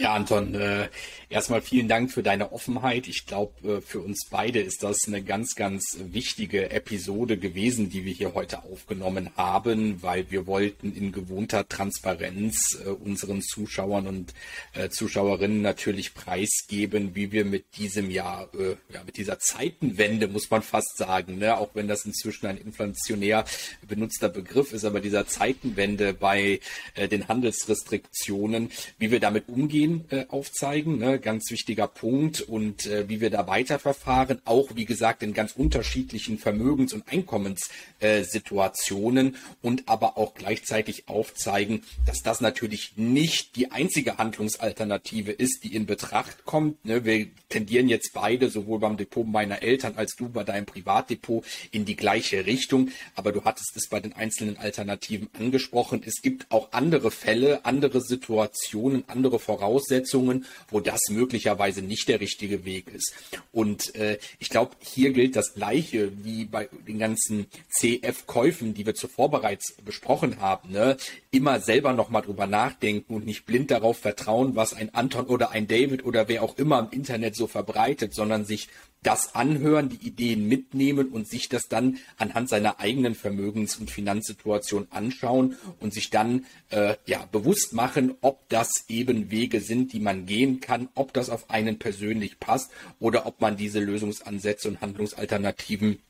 Ja, 0.00 0.14
Anton, 0.14 0.54
äh, 0.54 0.88
erstmal 1.28 1.60
vielen 1.60 1.86
Dank 1.86 2.10
für 2.10 2.22
deine 2.22 2.52
Offenheit. 2.52 3.06
Ich 3.06 3.26
glaube, 3.26 3.52
äh, 3.68 3.80
für 3.82 4.00
uns 4.00 4.28
beide 4.30 4.58
ist 4.58 4.82
das 4.82 4.96
eine 5.06 5.22
ganz, 5.22 5.56
ganz 5.56 5.98
wichtige 6.00 6.70
Episode 6.70 7.36
gewesen, 7.36 7.90
die 7.90 8.06
wir 8.06 8.14
hier 8.14 8.32
heute 8.32 8.64
aufgenommen 8.64 9.28
haben, 9.36 10.02
weil 10.02 10.30
wir 10.30 10.46
wollten 10.46 10.94
in 10.94 11.12
gewohnter 11.12 11.68
Transparenz 11.68 12.78
äh, 12.82 12.88
unseren 12.88 13.42
Zuschauern 13.42 14.06
und 14.06 14.32
äh, 14.72 14.88
Zuschauerinnen 14.88 15.60
natürlich 15.60 16.14
preisgeben, 16.14 17.14
wie 17.14 17.30
wir 17.30 17.44
mit 17.44 17.76
diesem 17.76 18.10
Jahr, 18.10 18.48
äh, 18.54 18.76
ja, 18.94 19.04
mit 19.04 19.18
dieser 19.18 19.38
Zeitenwende, 19.38 20.28
muss 20.28 20.48
man 20.48 20.62
fast 20.62 20.96
sagen, 20.96 21.36
ne? 21.36 21.58
auch 21.58 21.74
wenn 21.74 21.88
das 21.88 22.06
inzwischen 22.06 22.46
ein 22.46 22.56
inflationär 22.56 23.44
benutzter 23.86 24.30
Begriff 24.30 24.72
ist, 24.72 24.86
aber 24.86 25.00
dieser 25.00 25.26
Zeitenwende 25.26 26.14
bei 26.14 26.60
den 26.96 27.28
Handelsrestriktionen, 27.28 28.70
wie 28.98 29.10
wir 29.10 29.20
damit 29.20 29.48
umgehen 29.48 29.89
Ideen 29.90 30.04
äh, 30.10 30.26
aufzeigen, 30.28 30.98
ne? 30.98 31.18
ganz 31.18 31.50
wichtiger 31.50 31.88
Punkt 31.88 32.42
und 32.42 32.86
äh, 32.86 33.08
wie 33.08 33.20
wir 33.20 33.30
da 33.30 33.46
weiterverfahren, 33.46 34.42
auch 34.44 34.76
wie 34.76 34.84
gesagt 34.84 35.22
in 35.22 35.32
ganz 35.34 35.52
unterschiedlichen 35.52 36.38
Vermögens- 36.38 36.92
und 36.92 37.04
Einkommenssituationen 37.08 39.36
und 39.62 39.88
aber 39.88 40.18
auch 40.18 40.34
gleichzeitig 40.34 41.08
aufzeigen, 41.08 41.82
dass 42.06 42.22
das 42.22 42.40
natürlich 42.40 42.92
nicht 42.96 43.56
die 43.56 43.72
einzige 43.72 44.18
Handlungsalternative 44.18 45.32
ist, 45.32 45.64
die 45.64 45.74
in 45.74 45.86
Betracht 45.86 46.44
kommt. 46.44 46.84
Ne? 46.84 47.04
Wir 47.04 47.26
tendieren 47.48 47.88
jetzt 47.88 48.12
beide, 48.14 48.50
sowohl 48.50 48.78
beim 48.78 48.96
Depot 48.96 49.26
meiner 49.26 49.62
Eltern 49.62 49.94
als 49.96 50.14
du 50.16 50.28
bei 50.28 50.44
deinem 50.44 50.66
Privatdepot, 50.66 51.44
in 51.72 51.84
die 51.84 51.96
gleiche 51.96 52.46
Richtung. 52.46 52.90
Aber 53.14 53.32
du 53.32 53.42
hattest 53.44 53.76
es 53.76 53.88
bei 53.88 53.98
den 54.00 54.12
einzelnen 54.12 54.56
Alternativen 54.56 55.28
angesprochen. 55.38 56.02
Es 56.04 56.22
gibt 56.22 56.50
auch 56.50 56.72
andere 56.72 57.10
Fälle, 57.10 57.64
andere 57.64 58.00
Situationen, 58.00 59.04
andere 59.08 59.38
Voraussetzungen, 59.38 59.69
Voraussetzungen, 59.70 60.46
wo 60.70 60.80
das 60.80 61.00
möglicherweise 61.10 61.82
nicht 61.82 62.08
der 62.08 62.20
richtige 62.20 62.64
Weg 62.64 62.88
ist. 62.92 63.14
Und 63.52 63.94
äh, 63.94 64.18
ich 64.38 64.48
glaube, 64.48 64.72
hier 64.80 65.12
gilt 65.12 65.36
das 65.36 65.54
Gleiche 65.54 66.10
wie 66.24 66.44
bei 66.44 66.68
den 66.88 66.98
ganzen 66.98 67.46
CF-Käufen, 67.70 68.74
die 68.74 68.84
wir 68.86 68.94
zuvor 68.94 69.30
bereits 69.30 69.74
besprochen 69.84 70.40
haben. 70.40 70.72
Ne? 70.72 70.96
Immer 71.30 71.60
selber 71.60 71.92
nochmal 71.92 72.22
drüber 72.22 72.46
nachdenken 72.46 73.14
und 73.14 73.26
nicht 73.26 73.46
blind 73.46 73.70
darauf 73.70 73.98
vertrauen, 73.98 74.56
was 74.56 74.74
ein 74.74 74.92
Anton 74.92 75.26
oder 75.26 75.52
ein 75.52 75.68
David 75.68 76.04
oder 76.04 76.28
wer 76.28 76.42
auch 76.42 76.58
immer 76.58 76.80
im 76.80 76.88
Internet 76.90 77.36
so 77.36 77.46
verbreitet, 77.46 78.14
sondern 78.14 78.44
sich 78.44 78.68
das 79.02 79.34
anhören, 79.34 79.88
die 79.88 80.06
Ideen 80.06 80.46
mitnehmen 80.46 81.08
und 81.08 81.28
sich 81.28 81.48
das 81.48 81.68
dann 81.68 81.98
anhand 82.18 82.48
seiner 82.48 82.80
eigenen 82.80 83.14
Vermögens- 83.14 83.76
und 83.76 83.90
Finanzsituation 83.90 84.88
anschauen 84.90 85.56
und 85.80 85.94
sich 85.94 86.10
dann 86.10 86.44
äh, 86.70 86.96
ja 87.06 87.26
bewusst 87.32 87.72
machen, 87.72 88.14
ob 88.20 88.48
das 88.48 88.70
eben 88.88 89.30
Wege 89.30 89.60
sind, 89.60 89.92
die 89.92 90.00
man 90.00 90.26
gehen 90.26 90.60
kann, 90.60 90.88
ob 90.94 91.12
das 91.12 91.30
auf 91.30 91.48
einen 91.48 91.78
persönlich 91.78 92.38
passt 92.40 92.70
oder 92.98 93.26
ob 93.26 93.40
man 93.40 93.56
diese 93.56 93.80
Lösungsansätze 93.80 94.68
und 94.68 94.80
Handlungsalternativen 94.80 96.00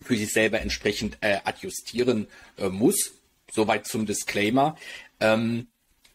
für 0.00 0.16
sich 0.16 0.32
selber 0.32 0.60
entsprechend 0.60 1.18
äh, 1.20 1.38
adjustieren 1.44 2.28
äh, 2.58 2.68
muss. 2.68 3.12
Soweit 3.50 3.86
zum 3.86 4.04
Disclaimer. 4.04 4.76
Ähm, 5.20 5.68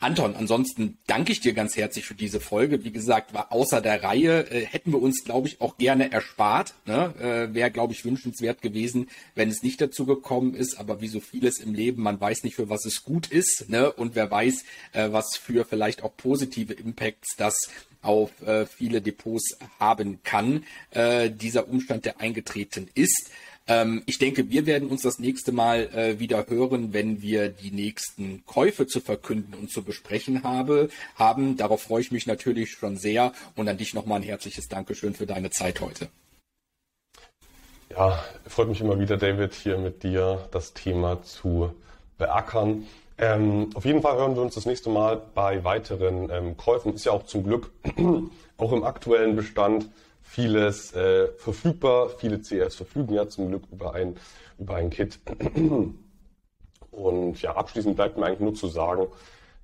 Anton, 0.03 0.35
ansonsten 0.35 0.97
danke 1.07 1.31
ich 1.31 1.39
dir 1.39 1.53
ganz 1.53 1.77
herzlich 1.77 2.05
für 2.05 2.13
diese 2.13 2.41
Folge. 2.41 2.83
Wie 2.83 2.91
gesagt, 2.91 3.33
war 3.33 3.53
außer 3.53 3.79
der 3.79 4.03
Reihe, 4.03 4.51
äh, 4.51 4.65
hätten 4.65 4.91
wir 4.91 5.01
uns, 5.01 5.23
glaube 5.23 5.47
ich, 5.47 5.61
auch 5.61 5.77
gerne 5.77 6.11
erspart. 6.11 6.73
Ne? 6.85 7.13
Äh, 7.19 7.53
Wäre, 7.53 7.71
glaube 7.71 7.93
ich, 7.93 8.03
wünschenswert 8.03 8.61
gewesen, 8.61 9.09
wenn 9.33 9.49
es 9.49 9.63
nicht 9.63 9.79
dazu 9.79 10.05
gekommen 10.05 10.55
ist. 10.55 10.77
Aber 10.77 10.99
wie 10.99 11.07
so 11.07 11.21
vieles 11.21 11.59
im 11.59 11.73
Leben, 11.73 12.03
man 12.03 12.19
weiß 12.19 12.43
nicht, 12.43 12.55
für 12.55 12.69
was 12.69 12.85
es 12.85 13.03
gut 13.03 13.27
ist. 13.27 13.69
Ne? 13.69 13.91
Und 13.93 14.13
wer 14.15 14.29
weiß, 14.29 14.65
äh, 14.91 15.11
was 15.11 15.37
für 15.37 15.63
vielleicht 15.63 16.03
auch 16.03 16.15
positive 16.17 16.73
Impacts 16.73 17.35
das 17.37 17.69
auf 18.01 18.29
äh, 18.41 18.65
viele 18.65 19.01
Depots 19.01 19.57
haben 19.79 20.19
kann. 20.23 20.65
Äh, 20.91 21.31
dieser 21.31 21.69
Umstand, 21.69 22.03
der 22.05 22.19
eingetreten 22.19 22.89
ist. 22.93 23.31
Ähm, 23.65 24.03
ich 24.05 24.17
denke, 24.19 24.49
wir 24.49 24.65
werden 24.65 24.89
uns 24.89 25.03
das 25.03 25.19
nächste 25.19 25.51
Mal 25.51 25.89
äh, 25.93 26.19
wieder 26.19 26.45
hören, 26.47 26.93
wenn 26.93 27.21
wir 27.21 27.49
die 27.49 27.71
nächsten 27.71 28.45
Käufe 28.45 28.87
zu 28.87 28.99
verkünden 28.99 29.53
und 29.53 29.71
zu 29.71 29.83
besprechen 29.83 30.43
habe, 30.43 30.89
haben. 31.15 31.55
Darauf 31.55 31.83
freue 31.83 32.01
ich 32.01 32.11
mich 32.11 32.27
natürlich 32.27 32.71
schon 32.71 32.97
sehr 32.97 33.31
und 33.55 33.69
an 33.69 33.77
dich 33.77 33.93
nochmal 33.93 34.19
ein 34.19 34.23
herzliches 34.23 34.67
Dankeschön 34.67 35.13
für 35.13 35.25
deine 35.25 35.49
Zeit 35.49 35.79
heute. 35.79 36.09
Ja, 37.89 38.23
freut 38.47 38.67
mich 38.69 38.81
immer 38.81 38.99
wieder, 38.99 39.17
David, 39.17 39.53
hier 39.53 39.77
mit 39.77 40.03
dir 40.03 40.49
das 40.51 40.73
Thema 40.73 41.21
zu 41.21 41.73
beackern. 42.17 42.85
Ähm, 43.17 43.69
auf 43.75 43.85
jeden 43.85 44.01
Fall 44.01 44.17
hören 44.17 44.35
wir 44.35 44.41
uns 44.41 44.55
das 44.55 44.65
nächste 44.65 44.89
Mal 44.89 45.21
bei 45.35 45.63
weiteren 45.63 46.29
ähm, 46.31 46.57
Käufen. 46.57 46.95
Ist 46.95 47.05
ja 47.05 47.11
auch 47.11 47.23
zum 47.23 47.43
Glück 47.43 47.69
auch 48.57 48.71
im 48.73 48.83
aktuellen 48.83 49.35
Bestand 49.35 49.89
vieles 50.23 50.93
äh, 50.93 51.27
verfügbar. 51.37 52.09
Viele 52.09 52.41
CRs 52.41 52.75
verfügen 52.75 53.13
ja 53.13 53.27
zum 53.27 53.49
Glück 53.49 53.63
über 53.71 53.93
ein, 53.93 54.15
über 54.57 54.75
ein 54.75 54.89
Kit. 54.89 55.19
Und 56.91 57.41
ja, 57.41 57.55
abschließend 57.55 57.95
bleibt 57.95 58.17
mir 58.17 58.25
eigentlich 58.25 58.39
nur 58.39 58.55
zu 58.55 58.67
sagen, 58.67 59.07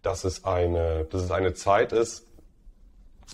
dass 0.02 0.24
es 0.24 0.46
eine, 0.46 1.06
dass 1.06 1.24
es 1.24 1.32
eine 1.32 1.54
Zeit 1.54 1.92
ist, 1.92 2.28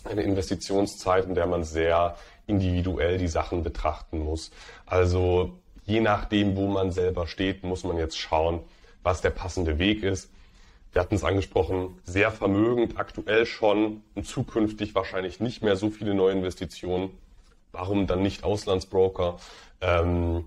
eine 0.04 0.22
Investitionszeit, 0.24 1.26
in 1.26 1.36
der 1.36 1.48
man 1.48 1.64
sehr 1.64 2.16
individuell 2.48 3.18
die 3.18 3.28
Sachen 3.28 3.64
betrachten 3.64 4.20
muss. 4.20 4.52
Also 4.86 5.60
je 5.86 6.02
nachdem, 6.02 6.56
wo 6.56 6.68
man 6.68 6.92
selber 6.92 7.28
steht, 7.28 7.64
muss 7.64 7.84
man 7.84 7.98
jetzt 7.98 8.18
schauen, 8.18 8.62
was 9.04 9.22
der 9.22 9.30
passende 9.30 9.80
Weg 9.80 10.04
ist. 10.04 10.30
Wir 10.96 11.02
hatten 11.02 11.16
es 11.16 11.26
angesprochen, 11.26 12.00
sehr 12.06 12.32
vermögend, 12.32 12.98
aktuell 12.98 13.46
schon 13.46 14.02
und 14.14 14.26
zukünftig 14.26 14.96
wahrscheinlich 14.96 15.42
nicht 15.42 15.62
mehr 15.62 15.76
so 15.76 15.90
viele 15.90 16.14
neue 16.14 16.32
Investitionen. 16.32 17.10
Warum 17.74 18.08
dann 18.08 18.22
nicht 18.22 18.46
Auslandsbroker? 18.46 19.36
Ähm, 19.82 20.46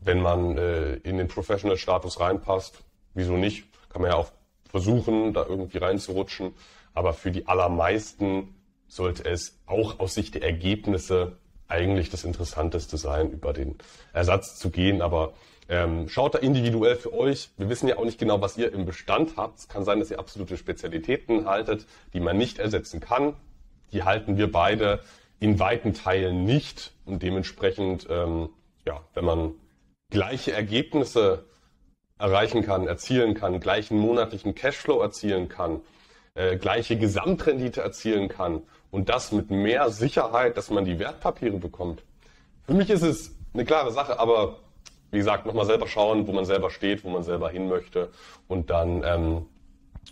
wenn 0.00 0.22
man 0.22 0.56
äh, 0.56 0.94
in 0.98 1.18
den 1.18 1.26
Professional-Status 1.26 2.20
reinpasst, 2.20 2.84
wieso 3.14 3.36
nicht? 3.36 3.64
Kann 3.88 4.02
man 4.02 4.12
ja 4.12 4.18
auch 4.18 4.30
versuchen, 4.68 5.32
da 5.32 5.44
irgendwie 5.44 5.78
reinzurutschen. 5.78 6.54
Aber 6.94 7.12
für 7.12 7.32
die 7.32 7.48
allermeisten 7.48 8.54
sollte 8.86 9.24
es 9.24 9.58
auch 9.66 9.98
aus 9.98 10.14
Sicht 10.14 10.36
der 10.36 10.44
Ergebnisse 10.44 11.38
eigentlich 11.66 12.08
das 12.08 12.22
Interessanteste 12.22 12.96
sein, 12.98 13.32
über 13.32 13.52
den 13.52 13.78
Ersatz 14.12 14.60
zu 14.60 14.70
gehen. 14.70 15.02
Aber 15.02 15.32
ähm, 15.70 16.08
schaut 16.08 16.34
da 16.34 16.40
individuell 16.40 16.96
für 16.96 17.14
euch. 17.14 17.50
Wir 17.56 17.68
wissen 17.68 17.86
ja 17.86 17.96
auch 17.96 18.04
nicht 18.04 18.18
genau, 18.18 18.40
was 18.40 18.58
ihr 18.58 18.72
im 18.72 18.84
Bestand 18.84 19.36
habt. 19.36 19.60
Es 19.60 19.68
kann 19.68 19.84
sein, 19.84 20.00
dass 20.00 20.10
ihr 20.10 20.18
absolute 20.18 20.56
Spezialitäten 20.56 21.46
haltet, 21.46 21.86
die 22.12 22.18
man 22.18 22.36
nicht 22.36 22.58
ersetzen 22.58 22.98
kann. 22.98 23.34
Die 23.92 24.02
halten 24.02 24.36
wir 24.36 24.50
beide 24.50 25.00
in 25.38 25.60
weiten 25.60 25.94
Teilen 25.94 26.44
nicht. 26.44 26.92
Und 27.04 27.22
dementsprechend, 27.22 28.08
ähm, 28.10 28.48
ja, 28.84 29.00
wenn 29.14 29.24
man 29.24 29.54
gleiche 30.10 30.52
Ergebnisse 30.52 31.44
erreichen 32.18 32.64
kann, 32.64 32.88
erzielen 32.88 33.34
kann, 33.34 33.60
gleichen 33.60 33.96
monatlichen 33.96 34.56
Cashflow 34.56 35.00
erzielen 35.00 35.48
kann, 35.48 35.80
äh, 36.34 36.56
gleiche 36.56 36.98
Gesamtrendite 36.98 37.80
erzielen 37.80 38.28
kann 38.28 38.62
und 38.90 39.08
das 39.08 39.30
mit 39.30 39.50
mehr 39.50 39.90
Sicherheit, 39.90 40.56
dass 40.56 40.68
man 40.68 40.84
die 40.84 40.98
Wertpapiere 40.98 41.58
bekommt. 41.58 42.02
Für 42.64 42.74
mich 42.74 42.90
ist 42.90 43.02
es 43.02 43.36
eine 43.54 43.64
klare 43.64 43.92
Sache, 43.92 44.18
aber 44.18 44.58
wie 45.10 45.18
gesagt, 45.18 45.46
nochmal 45.46 45.66
selber 45.66 45.86
schauen, 45.86 46.26
wo 46.26 46.32
man 46.32 46.44
selber 46.44 46.70
steht, 46.70 47.04
wo 47.04 47.10
man 47.10 47.22
selber 47.22 47.50
hin 47.50 47.68
möchte. 47.68 48.10
Und 48.48 48.70
dann 48.70 49.02
ähm, 49.04 49.46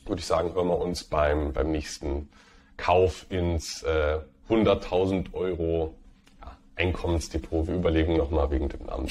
würde 0.06 0.20
ich 0.20 0.26
sagen, 0.26 0.54
hören 0.54 0.68
wir 0.68 0.78
uns 0.78 1.04
beim, 1.04 1.52
beim 1.52 1.70
nächsten 1.70 2.28
Kauf 2.76 3.26
ins 3.28 3.82
äh, 3.82 4.18
100.000 4.48 5.34
Euro 5.34 5.94
ja, 6.40 6.56
Einkommensdepot. 6.76 7.66
Wir 7.66 7.74
überlegen 7.74 8.16
nochmal 8.16 8.50
wegen 8.50 8.68
dem 8.68 8.86
Namen. 8.86 9.08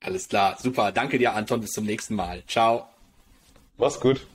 Alles 0.00 0.28
klar, 0.28 0.56
super. 0.58 0.92
Danke 0.92 1.18
dir, 1.18 1.34
Anton. 1.34 1.60
Bis 1.60 1.70
zum 1.70 1.84
nächsten 1.84 2.14
Mal. 2.14 2.42
Ciao. 2.46 2.86
Mach's 3.76 4.00
gut. 4.00 4.26